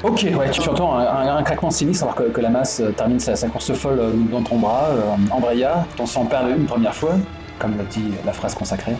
Ok, 0.03 0.25
ouais, 0.35 0.49
tu 0.49 0.67
entends 0.67 0.97
un, 0.97 1.05
un- 1.05 1.37
un 1.37 1.43
craquement 1.43 1.69
sinistre 1.69 2.03
alors 2.05 2.15
que, 2.15 2.23
que 2.23 2.41
la 2.41 2.49
masse 2.49 2.79
euh, 2.79 2.89
termine 2.91 3.19
sa, 3.19 3.35
sa 3.35 3.47
course 3.49 3.71
folle 3.73 3.99
euh, 3.99 4.11
dans 4.31 4.41
ton 4.41 4.57
bras, 4.57 4.87
euh, 4.89 5.01
embraya, 5.31 5.85
ton 5.95 6.07
sang 6.07 6.25
perd 6.25 6.49
une 6.49 6.65
première 6.65 6.95
fois, 6.95 7.13
comme 7.59 7.77
le 7.77 7.83
dit 7.83 8.11
la 8.25 8.33
phrase 8.33 8.55
consacrée. 8.55 8.95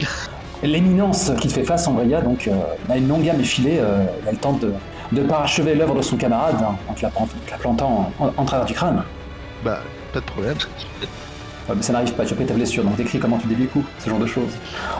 L'éminence 0.64 1.30
qui 1.40 1.46
te 1.48 1.52
fait 1.52 1.62
face, 1.64 1.86
embraya, 1.86 2.20
donc, 2.22 2.48
euh, 2.48 2.52
a 2.90 2.96
une 2.96 3.06
longue 3.08 3.22
gamme 3.22 3.40
effilée, 3.40 3.78
euh, 3.80 4.04
elle 4.28 4.36
tente 4.38 4.58
de, 4.60 4.72
de 5.12 5.22
parachever 5.22 5.74
l'œuvre 5.74 5.94
de 5.94 6.02
son 6.02 6.16
camarade 6.16 6.56
hein, 6.60 6.76
en, 6.88 6.92
te 6.94 7.02
la, 7.02 7.12
en 7.16 7.26
te 7.26 7.50
la 7.50 7.56
plantant 7.58 8.12
en, 8.18 8.32
en 8.36 8.44
travers 8.44 8.66
du 8.66 8.74
crâne. 8.74 9.02
Bah, 9.64 9.80
pas 10.12 10.20
de 10.20 10.24
problème. 10.24 10.56
Ouais, 11.68 11.74
mais 11.76 11.82
ça 11.82 11.92
n'arrive 11.92 12.12
pas, 12.14 12.24
tu 12.24 12.32
as 12.32 12.36
pris 12.36 12.46
ta 12.46 12.54
blessure, 12.54 12.82
donc 12.82 12.96
décris 12.96 13.18
comment 13.20 13.38
tu 13.38 13.46
coup, 13.68 13.84
ce 13.98 14.10
genre 14.10 14.18
de 14.18 14.26
choses. 14.26 14.50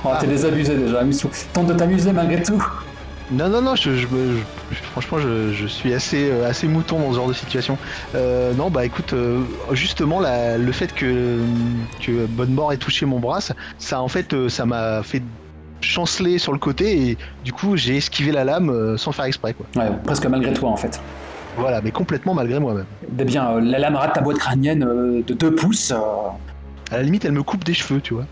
Oh, 0.05 0.09
Ah. 0.13 0.19
t'es 0.21 0.27
désabusé 0.29 0.77
déjà, 0.77 1.01
amuse-toi. 1.01 1.31
Tente 1.53 1.67
de 1.67 1.75
t'amuser 1.75 2.13
malgré 2.13 2.43
tout. 2.43 2.63
Non, 3.31 3.49
non, 3.49 3.63
non, 3.63 3.75
je, 3.75 3.97
je 3.97 4.07
me- 4.09 4.37
je- 4.71 4.77
franchement, 4.93 5.19
je, 5.19 5.53
je 5.53 5.67
suis 5.67 5.95
assez, 5.95 6.29
euh, 6.31 6.49
assez 6.49 6.69
mouton 6.69 6.99
dans 7.01 7.11
ce 7.13 7.17
genre 7.17 7.29
de 7.29 7.33
situation. 7.33 7.79
Euh, 8.15 8.53
non, 8.53 8.69
bah 8.71 8.85
écoute, 8.85 9.13
euh, 9.15 9.41
justement, 9.73 10.21
la- 10.21 10.59
le 10.59 10.73
fait 10.73 10.93
que, 10.95 11.39
que 12.01 12.27
Bonne 12.27 12.53
Mort 12.53 12.73
ait 12.73 12.77
touché 12.77 13.07
mon 13.07 13.19
bras, 13.21 13.41
ça, 13.41 13.55
ça, 13.79 14.01
en 14.03 14.09
fait, 14.09 14.35
euh, 14.35 14.49
ça 14.51 14.67
m'a 14.67 15.03
fait 15.03 15.23
chanceler 15.83 16.39
sur 16.39 16.53
le 16.53 16.59
côté 16.59 17.09
et 17.11 17.19
du 17.45 17.53
coup, 17.53 17.77
j'ai 17.77 17.97
esquivé 17.97 18.33
la 18.33 18.45
lame 18.45 18.71
euh, 18.71 18.97
sans 18.97 19.13
faire 19.13 19.25
exprès, 19.27 19.55
quoi. 19.55 19.67
Ouais, 19.77 19.91
presque 20.05 20.27
malgré 20.27 20.53
toi 20.53 20.71
en 20.71 20.77
fait. 20.77 21.01
Voilà, 21.59 21.81
mais 21.83 21.91
complètement 21.91 22.33
malgré 22.35 22.59
moi-même. 22.59 22.87
Eh 23.19 23.25
bien, 23.25 23.51
euh, 23.51 23.61
la 23.61 23.79
lame 23.79 23.97
rate 23.97 24.15
ta 24.15 24.21
boîte 24.23 24.39
crânienne 24.39 24.85
euh, 24.85 25.23
de 25.27 25.35
2 25.35 25.55
pouces. 25.55 25.93
À 26.91 26.97
la 26.97 27.03
limite, 27.03 27.25
elle 27.25 27.33
me 27.33 27.43
coupe 27.43 27.65
des 27.65 27.75
cheveux, 27.75 28.01
tu 28.01 28.15
vois. 28.15 28.25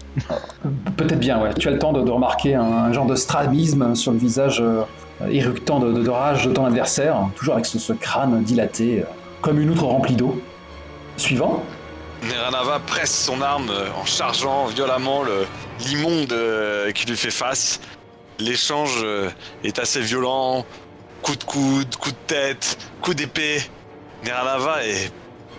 Peut-être 0.96 1.18
bien, 1.20 1.40
ouais. 1.40 1.54
Tu 1.54 1.68
as 1.68 1.70
le 1.70 1.78
temps 1.78 1.92
de, 1.92 2.02
de 2.02 2.10
remarquer 2.10 2.54
un, 2.54 2.62
un 2.62 2.92
genre 2.92 3.06
de 3.06 3.14
strabisme 3.14 3.94
sur 3.94 4.12
le 4.12 4.18
visage 4.18 4.60
euh, 4.60 4.82
éructant 5.30 5.80
de, 5.80 5.92
de- 5.92 6.02
de 6.02 6.10
rage 6.10 6.46
de 6.46 6.52
ton 6.52 6.64
adversaire, 6.66 7.16
toujours 7.36 7.54
avec 7.54 7.66
ce, 7.66 7.78
ce 7.78 7.92
crâne 7.94 8.42
dilaté, 8.42 9.00
euh, 9.00 9.04
comme 9.40 9.60
une 9.60 9.70
outre 9.70 9.84
remplie 9.84 10.14
d'eau. 10.16 10.40
Suivant. 11.16 11.62
Neranava 12.22 12.80
presse 12.80 13.24
son 13.24 13.40
arme 13.40 13.70
euh, 13.70 13.88
en 14.00 14.04
chargeant 14.04 14.66
violemment 14.66 15.22
le- 15.22 15.46
l'immonde 15.80 16.32
euh, 16.32 16.92
qui 16.92 17.06
lui 17.06 17.16
fait 17.16 17.30
face. 17.30 17.80
L'échange 18.38 19.00
euh, 19.02 19.30
est 19.64 19.78
assez 19.78 20.00
violent. 20.00 20.64
Coup 21.22 21.36
de 21.36 21.44
coude, 21.44 21.96
coup 21.96 22.10
de 22.10 22.16
tête, 22.26 22.78
coup 23.02 23.14
d'épée. 23.14 23.60
Neranava 24.24 24.84
est 24.86 25.12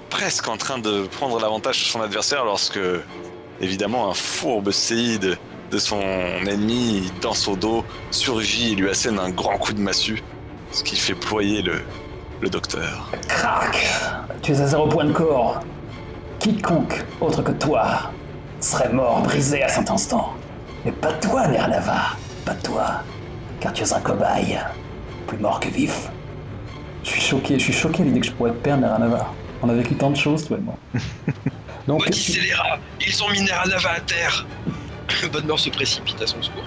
presque 0.09 0.47
en 0.47 0.57
train 0.57 0.77
de 0.79 1.03
prendre 1.07 1.39
l'avantage 1.39 1.77
sur 1.77 1.87
son 1.93 2.01
adversaire 2.01 2.45
lorsque, 2.45 2.79
évidemment, 3.59 4.09
un 4.09 4.13
fourbe 4.13 4.71
séide 4.71 5.37
de 5.71 5.77
son 5.79 6.01
ennemi 6.01 7.11
dans 7.21 7.33
son 7.33 7.53
dos 7.55 7.85
surgit 8.11 8.73
et 8.73 8.75
lui 8.75 8.89
assène 8.89 9.17
un 9.19 9.29
grand 9.29 9.57
coup 9.57 9.71
de 9.73 9.79
massue, 9.79 10.21
ce 10.71 10.83
qui 10.83 10.95
fait 10.97 11.13
ployer 11.15 11.61
le, 11.61 11.81
le 12.41 12.49
docteur. 12.49 13.09
Crac 13.29 13.87
Tu 14.41 14.51
es 14.51 14.59
à 14.61 14.67
zéro 14.67 14.87
point 14.87 15.05
de 15.05 15.13
corps. 15.13 15.59
Quiconque 16.41 17.05
autre 17.19 17.43
que 17.43 17.51
toi 17.51 18.09
serait 18.59 18.89
mort 18.91 19.21
brisé 19.21 19.61
à 19.61 19.67
cet 19.67 19.91
instant. 19.91 20.33
Mais 20.83 20.91
pas 20.91 21.13
toi, 21.13 21.47
Nernava. 21.47 22.17
Pas 22.43 22.55
toi. 22.55 23.03
Car 23.59 23.71
tu 23.73 23.83
es 23.83 23.93
un 23.93 23.99
cobaye. 23.99 24.57
Plus 25.27 25.37
mort 25.37 25.59
que 25.59 25.69
vif. 25.69 26.09
Je 27.03 27.09
suis 27.11 27.21
choqué, 27.21 27.59
je 27.59 27.63
suis 27.65 27.73
choqué 27.73 28.01
à 28.01 28.05
l'idée 28.05 28.21
que 28.21 28.25
je 28.25 28.31
pourrais 28.31 28.49
te 28.49 28.55
perdre, 28.55 28.81
Nernava. 28.87 29.27
On 29.61 29.69
a 29.69 29.73
vécu 29.73 29.93
tant 29.93 30.09
de 30.09 30.15
choses, 30.15 30.47
toi 30.47 30.57
et 30.57 30.61
moi. 30.61 30.73
Donc, 31.87 32.05
Maudits 32.05 32.19
scélérats, 32.33 32.79
ils 33.05 33.23
ont 33.23 33.29
mis 33.29 33.41
Neranava 33.41 33.91
à 33.97 33.99
terre 33.99 34.47
Bonne 35.31 35.45
mort 35.45 35.59
se 35.59 35.69
précipite 35.69 36.19
à 36.23 36.25
son 36.25 36.41
secours. 36.41 36.63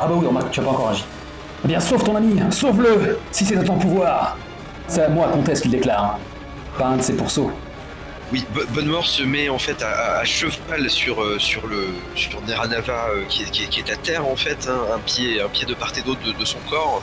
Ah 0.00 0.06
bah 0.06 0.14
oui, 0.14 0.24
remarque, 0.24 0.52
tu 0.52 0.60
as 0.60 0.62
pas 0.62 0.70
encore 0.70 0.90
agi. 0.90 1.04
Eh 1.64 1.68
bien, 1.68 1.80
sauve 1.80 2.04
ton 2.04 2.14
ami, 2.14 2.40
sauve-le, 2.52 3.18
si 3.32 3.44
c'est 3.44 3.56
de 3.56 3.64
ton 3.64 3.76
pouvoir. 3.76 4.36
C'est 4.86 5.02
à 5.02 5.08
moi, 5.08 5.26
comtesse, 5.32 5.62
qu'il 5.62 5.72
déclare. 5.72 6.04
hein. 6.04 6.18
Pas 6.78 6.86
un 6.86 6.96
de 6.98 7.02
ses 7.02 7.14
pourceaux. 7.16 7.50
Oui, 8.32 8.44
Bo- 8.54 8.64
Bonnemort 8.70 9.06
se 9.06 9.22
met 9.24 9.48
en 9.48 9.58
fait 9.58 9.82
à, 9.82 10.24
cheval 10.24 10.88
sur, 10.88 11.22
euh, 11.22 11.38
sur, 11.38 11.68
Neranava 12.42 13.08
euh, 13.10 13.24
qui, 13.28 13.42
est- 13.42 13.50
est- 13.60 13.68
est 13.80 13.90
à 13.92 13.96
terre 13.96 14.26
en 14.26 14.36
fait, 14.36 14.68
hein, 14.68 14.80
un, 14.94 14.98
pied, 15.00 15.40
de 15.66 15.74
part 15.74 15.92
et 15.98 16.02
d'autre 16.02 16.20
de, 16.22 16.32
son 16.44 16.58
corps, 16.68 17.02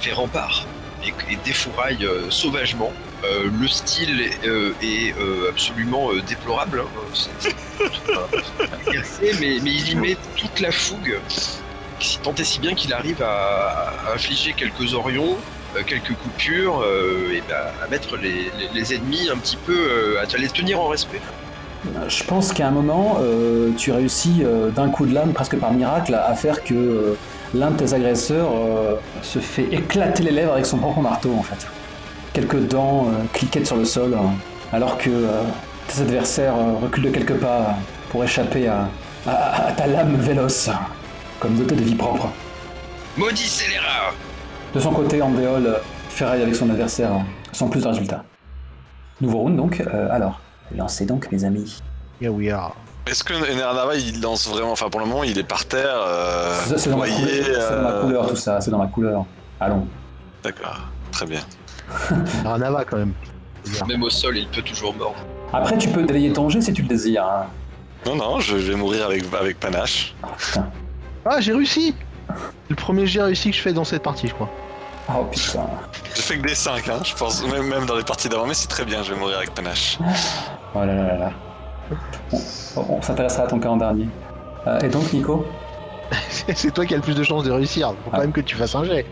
fait 0.00 0.12
rempart 0.12 0.66
et, 1.04 1.12
défouraille 1.44 2.04
euh, 2.04 2.30
sauvagement. 2.30 2.92
Le 3.24 3.66
style 3.66 4.20
est, 4.20 4.46
est, 4.86 5.14
absolument 5.48 6.10
déplorable, 6.28 6.84
hein. 6.86 7.80
Exercé, 8.86 9.32
mais, 9.40 9.58
mais 9.62 9.72
il 9.72 9.88
y 9.88 9.94
met 9.96 10.16
toute 10.36 10.60
la 10.60 10.70
fougue, 10.70 11.18
si 11.98 12.18
tant 12.18 12.34
et 12.34 12.44
si 12.44 12.60
bien 12.60 12.74
qu'il 12.74 12.92
arrive 12.92 13.22
à, 13.22 13.94
infliger 14.14 14.52
quelques 14.52 14.94
orions 14.94 15.36
quelques 15.84 16.14
coupures 16.14 16.80
euh, 16.82 17.32
et 17.34 17.42
bah, 17.48 17.72
à 17.84 17.88
mettre 17.88 18.16
les, 18.16 18.50
les- 18.58 18.70
les 18.74 18.94
ennemis 18.94 19.28
un 19.32 19.36
petit 19.38 19.56
peu 19.56 19.74
euh, 19.76 20.22
à 20.22 20.36
les 20.38 20.48
tenir 20.48 20.80
en 20.80 20.88
respect. 20.88 21.20
Euh, 21.96 22.08
Je 22.08 22.24
pense 22.24 22.52
qu'à 22.52 22.66
un 22.68 22.70
moment, 22.70 23.18
euh, 23.20 23.70
tu 23.76 23.92
réussis 23.92 24.42
euh, 24.42 24.70
d'un 24.70 24.88
coup 24.90 25.06
de 25.06 25.14
lame, 25.14 25.32
presque 25.32 25.56
par 25.58 25.72
miracle, 25.72 26.14
à 26.14 26.34
faire 26.34 26.62
que 26.64 26.74
euh, 26.74 27.14
l'un 27.54 27.70
de 27.70 27.76
tes 27.76 27.92
agresseurs 27.94 28.50
euh, 28.54 28.94
se 29.22 29.38
fait 29.38 29.68
éclater 29.72 30.22
les 30.22 30.32
lèvres 30.32 30.52
avec 30.54 30.66
son 30.66 30.78
propre 30.78 31.00
marteau, 31.00 31.32
en 31.38 31.42
fait. 31.42 31.66
Quelques 32.32 32.58
dents 32.68 33.06
euh, 33.08 33.24
cliquettent 33.32 33.66
sur 33.66 33.76
le 33.76 33.84
sol, 33.84 34.14
euh, 34.14 34.18
alors 34.76 34.98
que 34.98 35.10
euh, 35.10 35.42
tes 35.88 36.02
adversaires 36.02 36.54
euh, 36.56 36.74
reculent 36.82 37.04
de 37.04 37.10
quelques 37.10 37.36
pas 37.36 37.58
euh, 37.60 37.72
pour 38.10 38.24
échapper 38.24 38.66
à, 38.68 38.88
à- 39.26 39.68
à 39.68 39.72
ta 39.72 39.86
lame 39.86 40.16
véloce, 40.16 40.68
comme 41.38 41.54
dotée 41.56 41.76
de 41.76 41.82
vie 41.84 41.94
propre. 41.94 42.28
Maudit 43.16 43.46
scélérat 43.48 44.12
De 44.74 44.80
son 44.80 44.92
côté, 44.92 45.22
Andéol 45.22 45.78
ferraille 46.10 46.42
avec 46.42 46.54
son 46.54 46.68
adversaire 46.70 47.10
sans 47.52 47.68
plus 47.68 47.82
de 47.82 47.88
résultat. 47.88 48.24
Nouveau 49.20 49.38
round 49.38 49.56
donc, 49.56 49.80
euh, 49.80 50.08
alors, 50.10 50.40
lancez 50.74 51.06
donc 51.06 51.30
mes 51.32 51.44
amis. 51.44 51.82
Yeah 52.20 52.30
we 52.30 52.50
are. 52.50 52.74
Est-ce 53.06 53.22
que 53.22 53.32
Neranava 53.34 53.94
il 53.96 54.20
lance 54.20 54.48
vraiment 54.48 54.72
Enfin, 54.72 54.88
pour 54.90 55.00
le 55.00 55.06
moment, 55.06 55.22
il 55.24 55.38
est 55.38 55.44
par 55.46 55.64
terre. 55.64 55.96
euh, 56.06 56.54
C'est 56.76 56.90
dans, 56.90 56.98
ma 56.98 57.06
noyé, 57.06 57.42
couleur- 57.42 57.62
c'est 57.68 57.76
dans 57.76 57.82
ma 57.82 57.90
euh, 57.90 58.02
couleur 58.02 58.26
tout 58.28 58.36
ça, 58.36 58.60
c'est 58.60 58.70
dans 58.70 58.78
ma 58.78 58.86
couleur. 58.88 59.24
Allons. 59.60 59.86
D'accord, 60.42 60.80
très 61.12 61.26
bien. 61.26 61.40
Ranava 62.44 62.84
quand 62.84 62.96
même. 62.96 63.12
Même 63.88 64.02
au 64.02 64.10
sol, 64.10 64.36
il 64.36 64.48
peut 64.48 64.62
toujours 64.62 64.94
mordre. 64.94 65.16
Après, 65.52 65.78
tu 65.78 65.88
peux 65.88 66.02
délayer 66.02 66.32
ton 66.32 66.48
jet 66.48 66.60
si 66.60 66.72
tu 66.72 66.82
le 66.82 66.88
désires. 66.88 67.24
hein. 67.24 67.46
Non, 68.04 68.16
non, 68.16 68.40
je 68.40 68.56
vais 68.56 68.74
mourir 68.74 69.06
avec, 69.06 69.24
avec 69.38 69.58
panache. 69.58 70.14
Ah. 70.22 70.60
Ah, 71.24 71.40
j'ai 71.40 71.52
réussi 71.52 71.94
C'est 72.28 72.70
le 72.70 72.76
premier 72.76 73.06
jet 73.06 73.22
réussi 73.22 73.50
que 73.50 73.56
je 73.56 73.62
fais 73.62 73.72
dans 73.72 73.84
cette 73.84 74.02
partie, 74.02 74.28
je 74.28 74.34
crois. 74.34 74.48
Oh 75.08 75.24
putain. 75.24 75.66
J'ai 76.14 76.22
fait 76.22 76.38
que 76.38 76.46
des 76.48 76.54
5, 76.54 76.88
hein, 76.88 76.98
je 77.04 77.14
pense, 77.14 77.44
même, 77.46 77.68
même 77.68 77.86
dans 77.86 77.96
les 77.96 78.02
parties 78.02 78.28
d'avant, 78.28 78.46
mais 78.46 78.54
c'est 78.54 78.66
très 78.68 78.84
bien, 78.84 79.02
je 79.04 79.12
vais 79.14 79.18
mourir 79.20 79.38
avec 79.38 79.54
panache. 79.54 79.98
Oh 80.74 80.78
là 80.80 80.86
là 80.86 81.02
là 81.06 81.16
là. 81.18 81.30
Bon, 82.32 82.40
on, 82.76 82.94
on 82.94 83.02
s'intéressera 83.02 83.44
à 83.44 83.46
ton 83.46 83.60
cas 83.60 83.68
en 83.68 83.76
dernier. 83.76 84.08
Euh, 84.66 84.80
et 84.80 84.88
donc, 84.88 85.12
Nico 85.12 85.46
C'est 86.54 86.72
toi 86.74 86.84
qui 86.84 86.94
as 86.94 86.96
le 86.96 87.02
plus 87.02 87.14
de 87.14 87.22
chances 87.22 87.44
de 87.44 87.52
réussir. 87.52 87.90
Faut 88.04 88.10
quand 88.10 88.16
Ah. 88.16 88.20
même 88.20 88.32
que 88.32 88.40
tu 88.40 88.56
fasses 88.56 88.74
un 88.74 88.84
jet. 88.84 89.06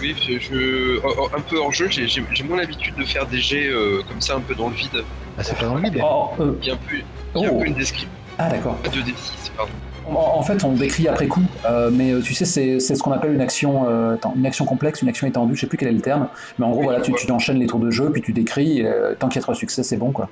Oui, 0.00 0.14
je, 0.20 0.38
je- 0.38 1.00
oh, 1.02 1.14
oh, 1.18 1.28
un 1.36 1.40
peu 1.40 1.58
hors 1.58 1.72
jeu, 1.72 1.88
j'ai- 1.90 2.22
moins 2.44 2.58
l'habitude 2.58 2.94
de 2.96 3.04
faire 3.04 3.26
des 3.26 3.40
jets 3.40 3.66
euh, 3.68 4.02
comme 4.06 4.20
ça 4.20 4.36
un 4.36 4.40
peu 4.40 4.54
dans 4.54 4.68
le 4.68 4.74
vide. 4.74 5.02
Ah, 5.38 5.42
c'est 5.42 5.56
pas 5.58 5.64
dans 5.66 5.74
le 5.76 5.82
vide. 5.82 6.00
Oh, 6.04 6.28
euh, 6.40 6.52
Il 6.62 6.68
y 6.68 6.70
a 6.70 6.74
un 6.74 6.76
peu, 6.76 6.96
il 7.34 7.40
y 7.42 7.46
a 7.46 7.48
un 7.48 7.54
peu 7.58 7.64
une 7.66 7.74
description. 7.74 8.08
Ah 8.38 8.48
d'accord. 8.50 8.76
Pas 8.76 8.90
de 8.90 9.00
D6, 9.00 9.50
pardon. 9.56 9.72
En, 10.08 10.38
en 10.38 10.42
fait, 10.42 10.64
on 10.64 10.72
décrit 10.72 11.06
après 11.08 11.26
coup, 11.26 11.42
euh, 11.66 11.90
mais 11.92 12.12
euh, 12.12 12.20
tu 12.20 12.34
sais, 12.34 12.44
c'est 12.44 12.80
c'est 12.80 12.94
ce 12.94 13.02
qu'on 13.02 13.12
appelle 13.12 13.32
une 13.32 13.40
action, 13.40 13.86
euh, 13.88 14.16
une 14.36 14.46
action 14.46 14.64
complexe, 14.64 15.02
une 15.02 15.08
action 15.08 15.26
étendue, 15.26 15.54
je 15.54 15.60
sais 15.60 15.66
plus 15.66 15.76
quel 15.76 15.88
est 15.88 15.92
le 15.92 16.00
terme, 16.00 16.28
mais 16.58 16.64
en 16.64 16.70
gros, 16.70 16.82
voilà, 16.82 17.00
tu, 17.00 17.12
tu 17.12 17.30
enchaînes 17.30 17.58
les 17.58 17.66
tours 17.66 17.80
de 17.80 17.90
jeu, 17.90 18.10
puis 18.10 18.22
tu 18.22 18.32
décris, 18.32 18.80
et, 18.80 18.86
euh, 18.86 19.14
tant 19.18 19.28
qu'il 19.28 19.36
y 19.36 19.38
a 19.40 19.42
trois 19.42 19.54
succès, 19.54 19.82
c'est 19.82 19.96
bon, 19.96 20.10
quoi. 20.10 20.28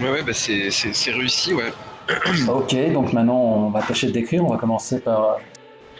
Ouais, 0.00 0.10
ouais, 0.10 0.22
bah 0.22 0.32
c'est 0.34 1.10
réussi, 1.10 1.54
ouais. 1.54 1.72
Ok, 2.48 2.76
donc 2.92 3.12
maintenant, 3.12 3.38
on 3.38 3.70
va 3.70 3.82
tâcher 3.82 4.08
de 4.08 4.12
décrire, 4.12 4.44
on 4.44 4.50
va 4.50 4.56
commencer 4.56 5.00
par... 5.00 5.38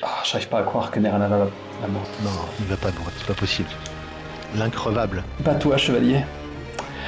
Ah, 0.03 0.09
j'arrive 0.25 0.49
pas 0.49 0.59
à 0.59 0.63
croire 0.63 0.91
que 0.91 1.01
Neranava 1.01 1.39
va 1.39 1.45
va 1.45 1.89
mort. 1.89 2.03
Non, 2.23 2.31
il 2.61 2.67
va 2.67 2.77
pas 2.77 2.91
mourir, 2.93 3.13
c'est 3.17 3.27
pas 3.27 3.35
possible. 3.35 3.69
L'increvable. 4.57 5.25
Pas 5.45 5.55
toi, 5.55 5.77
chevalier. 5.77 6.21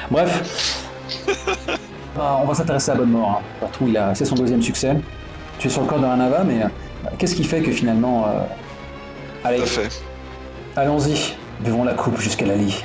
Bref. 0.09 0.85
Ah, 2.19 2.39
on 2.41 2.45
va 2.45 2.53
s'intéresser 2.55 2.91
à 2.91 2.95
Bonne 2.95 3.11
Mort. 3.11 3.39
Hein. 3.39 3.43
Partout, 3.61 3.85
il 3.87 3.95
a... 3.95 4.13
c'est 4.15 4.25
son 4.25 4.35
deuxième 4.35 4.61
succès. 4.61 4.97
Tu 5.59 5.67
es 5.67 5.69
sur 5.69 5.81
le 5.81 5.87
corps 5.87 5.99
de 5.99 6.05
Ranava, 6.05 6.43
mais 6.43 6.63
euh, 6.63 6.67
qu'est-ce 7.17 7.35
qui 7.35 7.43
fait 7.43 7.61
que 7.61 7.71
finalement... 7.71 8.25
euh, 8.27 8.39
Allez, 9.43 9.57
Tout 9.57 9.63
à 9.63 9.67
fait. 9.67 10.01
allons-y. 10.75 11.33
Buvons 11.61 11.83
la 11.83 11.93
coupe 11.93 12.19
jusqu'à 12.19 12.45
la 12.45 12.55
lit. 12.55 12.83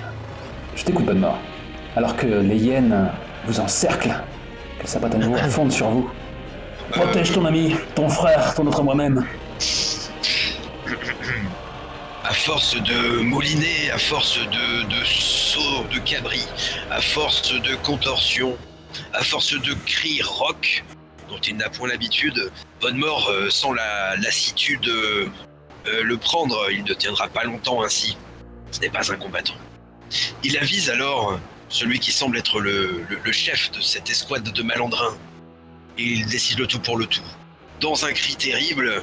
Je 0.77 0.85
t'écoute, 0.85 1.05
Bonne 1.07 1.21
Mort. 1.21 1.39
Alors 1.97 2.17
que 2.17 2.27
les 2.27 2.57
hyènes 2.57 3.09
vous 3.47 3.61
encerclent, 3.61 4.15
qu'elles 4.79 4.89
s'abattent 4.89 5.15
à 5.15 5.19
nouveau, 5.19 5.37
fondent 5.37 5.71
sur 5.73 5.89
vous. 5.89 6.11
Protège 6.91 7.33
ton 7.33 7.45
ami, 7.45 7.75
ton 7.95 8.09
frère, 8.09 8.55
ton 8.55 8.67
autre 8.67 8.83
moi-même. 8.83 9.25
À 12.25 12.33
force 12.33 12.75
de 12.83 13.21
mouliner, 13.23 13.91
à 13.93 13.99
force 13.99 14.39
de, 14.39 14.83
de 14.89 15.05
sauts, 15.05 15.85
de 15.93 15.99
cabris, 16.01 16.47
à 16.91 17.01
force 17.01 17.53
de 17.53 17.75
contorsions, 17.77 18.57
à 19.13 19.23
force 19.23 19.53
de 19.53 19.75
cris 19.87 20.21
rock, 20.23 20.85
dont 21.29 21.39
il 21.39 21.57
n'a 21.57 21.69
point 21.71 21.89
l'habitude, 21.89 22.51
Bonnemort 22.81 23.29
euh, 23.31 23.51
sent 23.51 23.69
la 23.77 24.17
lassitude 24.17 24.87
euh, 24.87 25.29
euh, 25.87 26.03
le 26.03 26.17
prendre. 26.17 26.71
Il 26.71 26.85
ne 26.85 26.95
tiendra 26.95 27.29
pas 27.29 27.45
longtemps 27.45 27.83
ainsi. 27.83 28.17
Ce 28.71 28.81
n'est 28.81 28.91
pas 28.91 29.11
un 29.13 29.17
combattant. 29.17 29.55
Il 30.43 30.59
avise 30.59 30.91
alors 30.91 31.39
celui 31.69 31.99
qui 31.99 32.13
semble 32.13 32.37
être 32.39 32.61
le, 32.61 33.05
chef 33.33 33.71
de 33.73 33.81
cette 33.81 34.11
escouade 34.11 34.53
de 34.53 34.63
malandrins. 34.63 35.17
Il 35.97 36.27
décide 36.27 36.59
le 36.59 36.67
tout 36.67 36.81
pour 36.81 36.99
le 36.99 37.07
tout. 37.07 37.23
Dans 37.81 38.05
un 38.05 38.13
cri 38.13 38.37
terrible, 38.37 39.03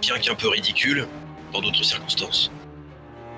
bien 0.00 0.18
qu'un 0.18 0.34
peu 0.34 0.48
ridicule, 0.48 1.06
dans 1.52 1.60
d'autres 1.60 1.82
circonstances. 1.84 2.50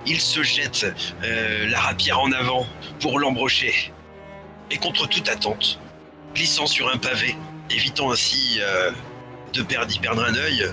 Il 0.06 0.20
se 0.20 0.42
jette 0.42 0.86
la 1.22 1.80
rapière 1.80 2.20
en 2.20 2.32
avant 2.32 2.66
pour 3.00 3.18
l'embrocher. 3.18 3.92
Et 4.70 4.78
contre 4.78 5.06
toute 5.06 5.28
attente, 5.28 5.78
glissant 6.34 6.66
sur 6.66 6.88
un 6.88 6.98
pavé, 6.98 7.36
évitant 7.70 8.10
ainsi 8.12 8.58
euh, 8.60 8.90
de 9.52 9.62
perdre, 9.62 9.86
d'y 9.86 9.98
perdre 9.98 10.24
un 10.24 10.34
œil, 10.34 10.66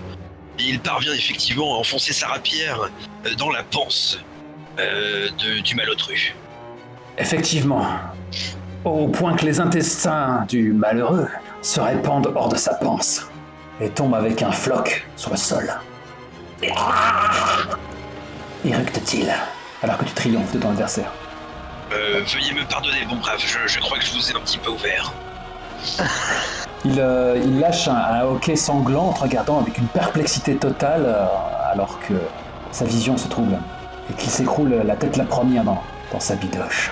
il 0.60 0.80
parvient 0.80 1.14
effectivement 1.14 1.76
à 1.76 1.78
enfoncer 1.80 2.14
sa 2.14 2.28
rapière 2.28 2.80
euh, 3.26 3.34
dans 3.36 3.50
la 3.50 3.64
panse 3.64 4.20
euh, 4.80 5.30
de- 5.40 5.60
du 5.60 5.76
malotru. 5.76 6.36
Effectivement. 7.18 7.86
Au 8.86 9.08
point 9.08 9.36
que 9.36 9.46
les 9.46 9.60
intestins 9.60 10.46
du 10.50 10.74
malheureux 10.74 11.28
se 11.62 11.80
répandent 11.80 12.32
hors 12.36 12.50
de 12.50 12.58
sa 12.58 12.74
panse 12.76 13.28
et 13.80 13.90
tombent 13.90 14.16
avec 14.16 14.42
un 14.42 14.52
floc 14.52 15.08
sur 15.16 15.32
le 15.32 15.38
sol. 15.38 15.74
Éructe-t-il 18.66 19.34
alors 19.82 19.98
que 19.98 20.06
tu 20.06 20.14
triomphes 20.14 20.52
de 20.54 20.60
ton 20.60 20.70
adversaire? 20.70 21.12
Euh, 21.92 22.22
veuillez 22.34 22.54
me 22.54 22.64
pardonner, 22.68 23.06
bon 23.08 23.18
brave, 23.18 23.40
je, 23.46 23.68
je 23.68 23.80
crois 23.80 23.98
que 24.00 24.06
je 24.06 24.14
vous 24.14 24.32
ai 24.32 24.36
un 24.36 24.40
petit 24.40 24.58
peu 24.58 24.70
ouvert. 24.72 25.12
Il, 26.86 27.00
euh, 27.00 27.40
il 27.44 27.60
lâche 27.60 27.88
un, 27.88 27.96
un 27.96 28.24
hoquet 28.24 28.56
sanglant 28.56 29.06
en 29.10 29.14
te 29.14 29.22
regardant 29.22 29.60
avec 29.60 29.78
une 29.78 29.88
perplexité 29.88 30.56
totale 30.58 31.04
euh, 31.06 31.26
alors 31.72 32.00
que 32.08 32.14
sa 32.72 32.86
vision 32.86 33.18
se 33.18 33.28
trouble 33.28 33.58
et 34.10 34.14
qu'il 34.14 34.30
s'écroule 34.30 34.82
la 34.86 34.96
tête 34.96 35.16
la 35.16 35.24
première 35.26 35.64
dans, 35.64 35.82
dans 36.12 36.20
sa 36.20 36.36
bidoche. 36.36 36.92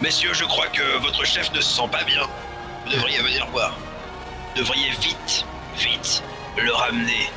Messieurs, 0.00 0.32
je 0.32 0.44
crois 0.44 0.66
que 0.68 1.02
votre 1.02 1.24
chef 1.26 1.52
ne 1.52 1.60
se 1.60 1.74
sent 1.76 1.88
pas 1.90 2.04
bien. 2.04 2.22
Vous 2.86 2.92
devriez 2.92 3.18
venir 3.18 3.46
voir. 3.52 3.74
Vous 4.54 4.60
devriez 4.62 4.90
vite, 5.00 5.44
vite 5.76 6.22
le 6.56 6.72
ramener 6.72 7.30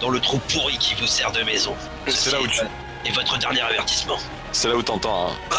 dans 0.00 0.10
le 0.10 0.20
trou 0.20 0.38
pourri 0.52 0.76
qui 0.78 0.94
vous 0.94 1.06
sert 1.06 1.32
de 1.32 1.42
maison. 1.42 1.74
C'est 2.06 2.32
là 2.32 2.40
où 2.42 2.46
tu- 2.46 2.60
Et 3.06 3.12
votre 3.12 3.38
dernier 3.38 3.62
avertissement. 3.62 4.16
C'est 4.52 4.68
là 4.68 4.74
où 4.76 4.82
t'entends. 4.82 5.28
Hein. 5.28 5.32
Et 5.50 5.54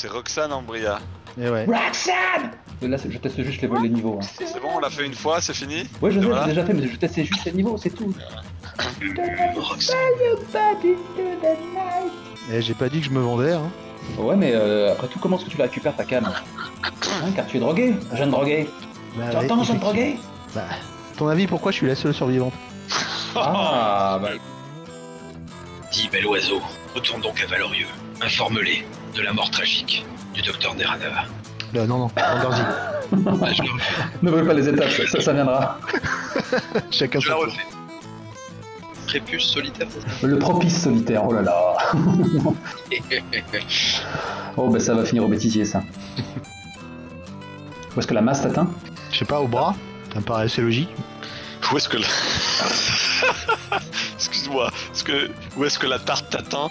c'est 0.00 0.08
Roxane 0.08 0.50
Ambria. 0.50 0.98
Et 1.38 1.48
ouais. 1.50 1.66
Là, 1.66 2.96
je 3.06 3.18
teste 3.18 3.42
juste 3.42 3.60
les, 3.60 3.68
les 3.82 3.88
niveaux. 3.90 4.18
hein. 4.22 4.26
C'est 4.38 4.60
bon, 4.60 4.68
on 4.76 4.78
l'a 4.80 4.88
fait 4.88 5.04
une 5.04 5.12
fois, 5.14 5.42
c'est 5.42 5.52
fini? 5.52 5.84
Ouais, 6.00 6.10
je 6.10 6.18
Et 6.18 6.22
sais, 6.22 6.26
voilà. 6.26 6.44
j'ai 6.44 6.48
déjà 6.54 6.64
fait, 6.64 6.72
mais 6.72 6.88
je 6.88 6.96
testais 6.96 7.24
juste 7.24 7.44
les 7.44 7.52
niveaux, 7.52 7.76
c'est 7.76 7.90
tout. 7.90 8.10
Roxane. 9.56 9.96
Eh, 12.50 12.62
j'ai 12.62 12.72
pas 12.74 12.88
dit 12.88 13.00
que 13.00 13.06
je 13.06 13.10
me 13.10 13.20
vendais, 13.20 13.52
hein. 13.52 13.70
Ouais, 14.16 14.36
mais 14.36 14.52
euh, 14.54 14.92
après 14.92 15.08
tout, 15.08 15.18
comment 15.18 15.36
est-ce 15.36 15.44
que 15.44 15.50
tu 15.50 15.58
la 15.58 15.64
récupères 15.64 15.94
ta 15.94 16.04
canne? 16.04 16.24
Hein, 16.82 17.30
Car 17.36 17.46
tu 17.46 17.58
es 17.58 17.60
drogué, 17.60 17.94
jeune 18.14 18.30
drogué. 18.30 18.70
Bah, 19.16 19.24
Tu 19.30 19.36
ouais, 19.36 19.44
entends, 19.44 19.62
jeune 19.62 19.78
drogué? 19.78 20.16
Bah, 20.54 20.62
ton 21.18 21.28
avis, 21.28 21.46
pourquoi 21.46 21.72
je 21.72 21.76
suis 21.76 21.86
la 21.86 21.94
seule 21.94 22.14
survivante? 22.14 22.54
Ah, 23.36 24.18
bah. 24.22 24.30
Dis, 25.92 26.08
bel 26.10 26.26
oiseau, 26.26 26.62
retourne 26.94 27.20
donc 27.20 27.38
à 27.42 27.46
Valorieux. 27.46 27.86
Informe-les 28.22 28.84
de 29.14 29.22
la 29.22 29.32
mort 29.32 29.50
tragique 29.50 30.04
du 30.34 30.42
docteur 30.42 30.74
Neranava. 30.74 31.24
Euh, 31.74 31.86
Non, 31.86 31.98
non, 31.98 32.10
Anderzy. 32.16 32.62
Bah, 33.12 33.48
je 33.52 33.62
le 33.62 33.70
refais. 33.72 33.94
Ne 34.22 34.30
brûle 34.30 34.46
pas 34.46 34.54
les 34.54 34.68
étapes, 34.68 34.90
ça, 34.90 35.06
ça- 35.06 35.20
ça 35.20 35.32
viendra. 35.32 35.78
Chacun 36.90 37.20
Je 37.20 37.28
la 37.28 37.34
son 37.34 37.40
tour. 37.40 37.50
refais. 37.52 37.66
Prépuce 39.06 39.44
solitaire, 39.46 39.88
c'est 39.90 40.26
Le 40.26 40.38
propice 40.38 40.82
solitaire, 40.82 41.24
oh 41.26 41.32
là 41.32 41.42
là. 41.42 41.76
Oh, 44.56 44.68
ben 44.68 44.78
ça 44.80 44.94
va 44.94 45.04
finir 45.04 45.24
au 45.24 45.28
bêtisier, 45.28 45.64
ça. 45.64 45.82
Où 47.96 47.98
est-ce 47.98 48.06
que 48.06 48.14
la 48.14 48.20
masse 48.22 48.42
t'atteint? 48.42 48.68
Je 49.10 49.18
sais 49.18 49.24
pas, 49.24 49.40
au 49.40 49.48
bras? 49.48 49.74
Ça 50.12 50.20
me 50.20 50.24
paraît 50.24 50.44
assez 50.44 50.60
logique. 50.62 50.88
Où 51.72 51.76
est-ce 51.76 51.88
que 51.88 51.98
la... 51.98 52.06
Excuse-moi, 54.16 54.70
que... 55.04 55.30
où 55.56 55.64
est-ce 55.64 55.78
que 55.78 55.86
la 55.86 55.98
tarte 55.98 56.30
t'atteint 56.30 56.68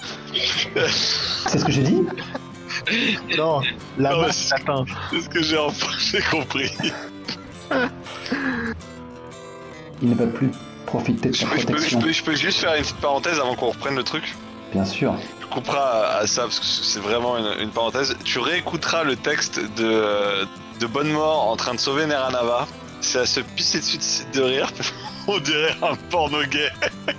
C'est 1.45 1.59
ce 1.59 1.65
que 1.65 1.71
j'ai 1.71 1.83
dit 1.83 2.03
Non, 3.37 3.61
la 3.97 4.17
ouais, 4.17 4.25
masse 4.27 4.37
c'est- 4.37 5.21
ce 5.21 5.29
que 5.29 5.41
j'ai 5.41 5.57
enfin 5.57 5.87
compris. 6.31 6.71
Il 10.01 10.09
ne 10.09 10.15
va 10.15 10.27
plus 10.27 10.51
profiter 10.85 11.29
de 11.29 11.35
Je 11.35 11.41
sa 11.41 11.45
peux, 11.47 11.57
je 11.59 11.65
peux- 11.65 11.67
je 11.67 11.73
protection. 11.73 11.99
peux- 12.01 12.11
je 12.11 12.23
peux 12.23 12.35
juste 12.35 12.59
faire 12.59 12.73
une 12.75 12.81
petite 12.81 12.97
parenthèse 12.97 13.39
avant 13.39 13.55
qu'on 13.55 13.69
reprenne 13.69 13.95
le 13.95 14.03
truc 14.03 14.35
Bien 14.73 14.85
sûr. 14.85 15.15
Tu 15.39 15.47
couperas 15.47 15.79
à, 16.03 16.17
à 16.19 16.27
ça 16.27 16.43
parce 16.43 16.59
que 16.59 16.65
c'est 16.65 16.99
vraiment 16.99 17.37
une, 17.39 17.59
une 17.59 17.71
parenthèse. 17.71 18.15
Tu 18.23 18.37
réécouteras 18.37 19.03
le 19.03 19.15
texte 19.15 19.59
de, 19.77 20.45
de 20.79 20.85
Bonne 20.85 21.09
Mort 21.11 21.47
en 21.49 21.55
train 21.55 21.73
de 21.73 21.79
sauver 21.79 22.05
Neranava. 22.05 22.67
C'est 23.01 23.19
à 23.19 23.25
se 23.25 23.39
pisser 23.41 23.79
dessus 23.79 23.97
de, 24.33 24.39
de 24.39 24.43
rire. 24.43 24.71
On 25.27 25.39
dirait 25.39 25.75
un 25.81 25.95
porno 26.09 26.43
gay. 26.45 26.69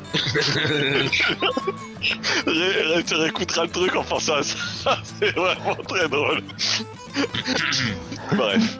Ré- 2.47 3.05
tu 3.07 3.15
réécouteras 3.15 3.65
le 3.65 3.71
truc 3.71 3.95
en 3.95 4.03
pensant 4.05 4.35
à 4.37 4.43
ça. 4.43 4.99
C'est 5.21 5.35
vraiment 5.35 5.77
très 5.87 6.09
drôle. 6.09 6.43
Bref. 8.33 8.79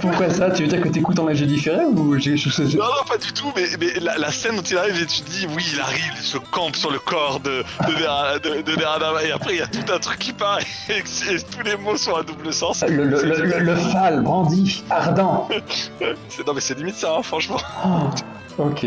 Pourquoi 0.00 0.30
ça? 0.30 0.50
Tu 0.50 0.62
veux 0.62 0.68
dire 0.68 0.80
que 0.80 0.88
t'écoutes 0.88 1.18
en 1.18 1.26
léger 1.26 1.46
différé 1.46 1.84
ou 1.84 2.18
j'ai... 2.18 2.36
je- 2.36 2.48
je- 2.50 2.64
je- 2.66 2.76
Non, 2.78 2.84
non, 2.84 3.04
pas 3.08 3.18
du 3.18 3.32
tout, 3.32 3.52
mais, 3.56 3.64
mais 3.78 4.00
la, 4.00 4.18
la 4.18 4.30
scène 4.32 4.56
dont 4.56 4.62
il 4.62 4.76
arrive 4.78 5.00
et 5.02 5.06
tu 5.06 5.20
te 5.22 5.30
dis, 5.30 5.46
oui, 5.54 5.64
il 5.74 5.80
arrive, 5.80 6.12
il 6.18 6.24
se 6.24 6.38
campe 6.38 6.76
sur 6.76 6.90
le 6.90 6.98
corps 6.98 7.40
de, 7.40 7.62
de, 7.86 8.38
de, 8.56 8.62
de 8.62 8.80
et 9.26 9.32
après 9.32 9.54
il 9.54 9.58
y 9.58 9.62
a 9.62 9.66
tout 9.66 9.92
un 9.92 9.98
truc 9.98 10.18
qui 10.18 10.32
part 10.32 10.58
et, 10.88 10.98
et 10.98 11.02
tous 11.02 11.62
les 11.64 11.76
mots 11.76 11.96
sont 11.96 12.14
à 12.14 12.22
double 12.22 12.52
sens. 12.52 12.82
Le, 12.88 13.04
le, 13.04 13.22
le, 13.22 13.44
le- 13.44 13.58
le 13.60 13.76
phale 13.76 14.22
brandi, 14.22 14.82
ardent. 14.90 15.48
C'est- 16.28 16.46
Non, 16.46 16.54
mais 16.54 16.60
c'est 16.60 16.76
limite 16.78 16.96
ça, 16.96 17.16
hein, 17.18 17.22
franchement. 17.22 17.58
Oh, 17.84 18.62
ok. 18.64 18.86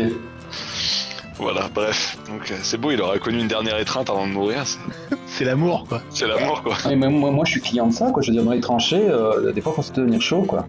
Voilà, 1.36 1.68
bref. 1.74 2.16
Donc 2.28 2.50
euh, 2.50 2.54
c'est 2.62 2.76
beau, 2.78 2.92
il 2.92 3.00
aura 3.00 3.18
connu 3.18 3.40
une 3.40 3.48
dernière 3.48 3.76
étreinte 3.78 4.08
avant 4.08 4.26
de 4.26 4.32
mourir, 4.32 4.62
c'est- 4.64 4.78
C'est 5.26 5.44
l'amour, 5.44 5.84
quoi. 5.88 6.00
c'est 6.10 6.28
l'amour 6.28 6.62
quoi. 6.62 6.76
Et 6.88 6.94
moi, 6.94 7.08
moi, 7.08 7.30
moi, 7.32 7.44
je 7.44 7.50
suis 7.52 7.60
client 7.60 7.88
de 7.88 7.92
ça, 7.92 8.10
quoi. 8.12 8.22
Je 8.22 8.28
veux 8.28 8.34
dire, 8.34 8.44
dans 8.44 8.52
les 8.52 8.60
tranchées, 8.60 9.08
euh, 9.08 9.50
des 9.52 9.60
fois, 9.60 9.72
faut 9.74 9.82
se 9.82 9.90
tenir 9.90 10.20
chaud, 10.20 10.42
quoi. 10.42 10.66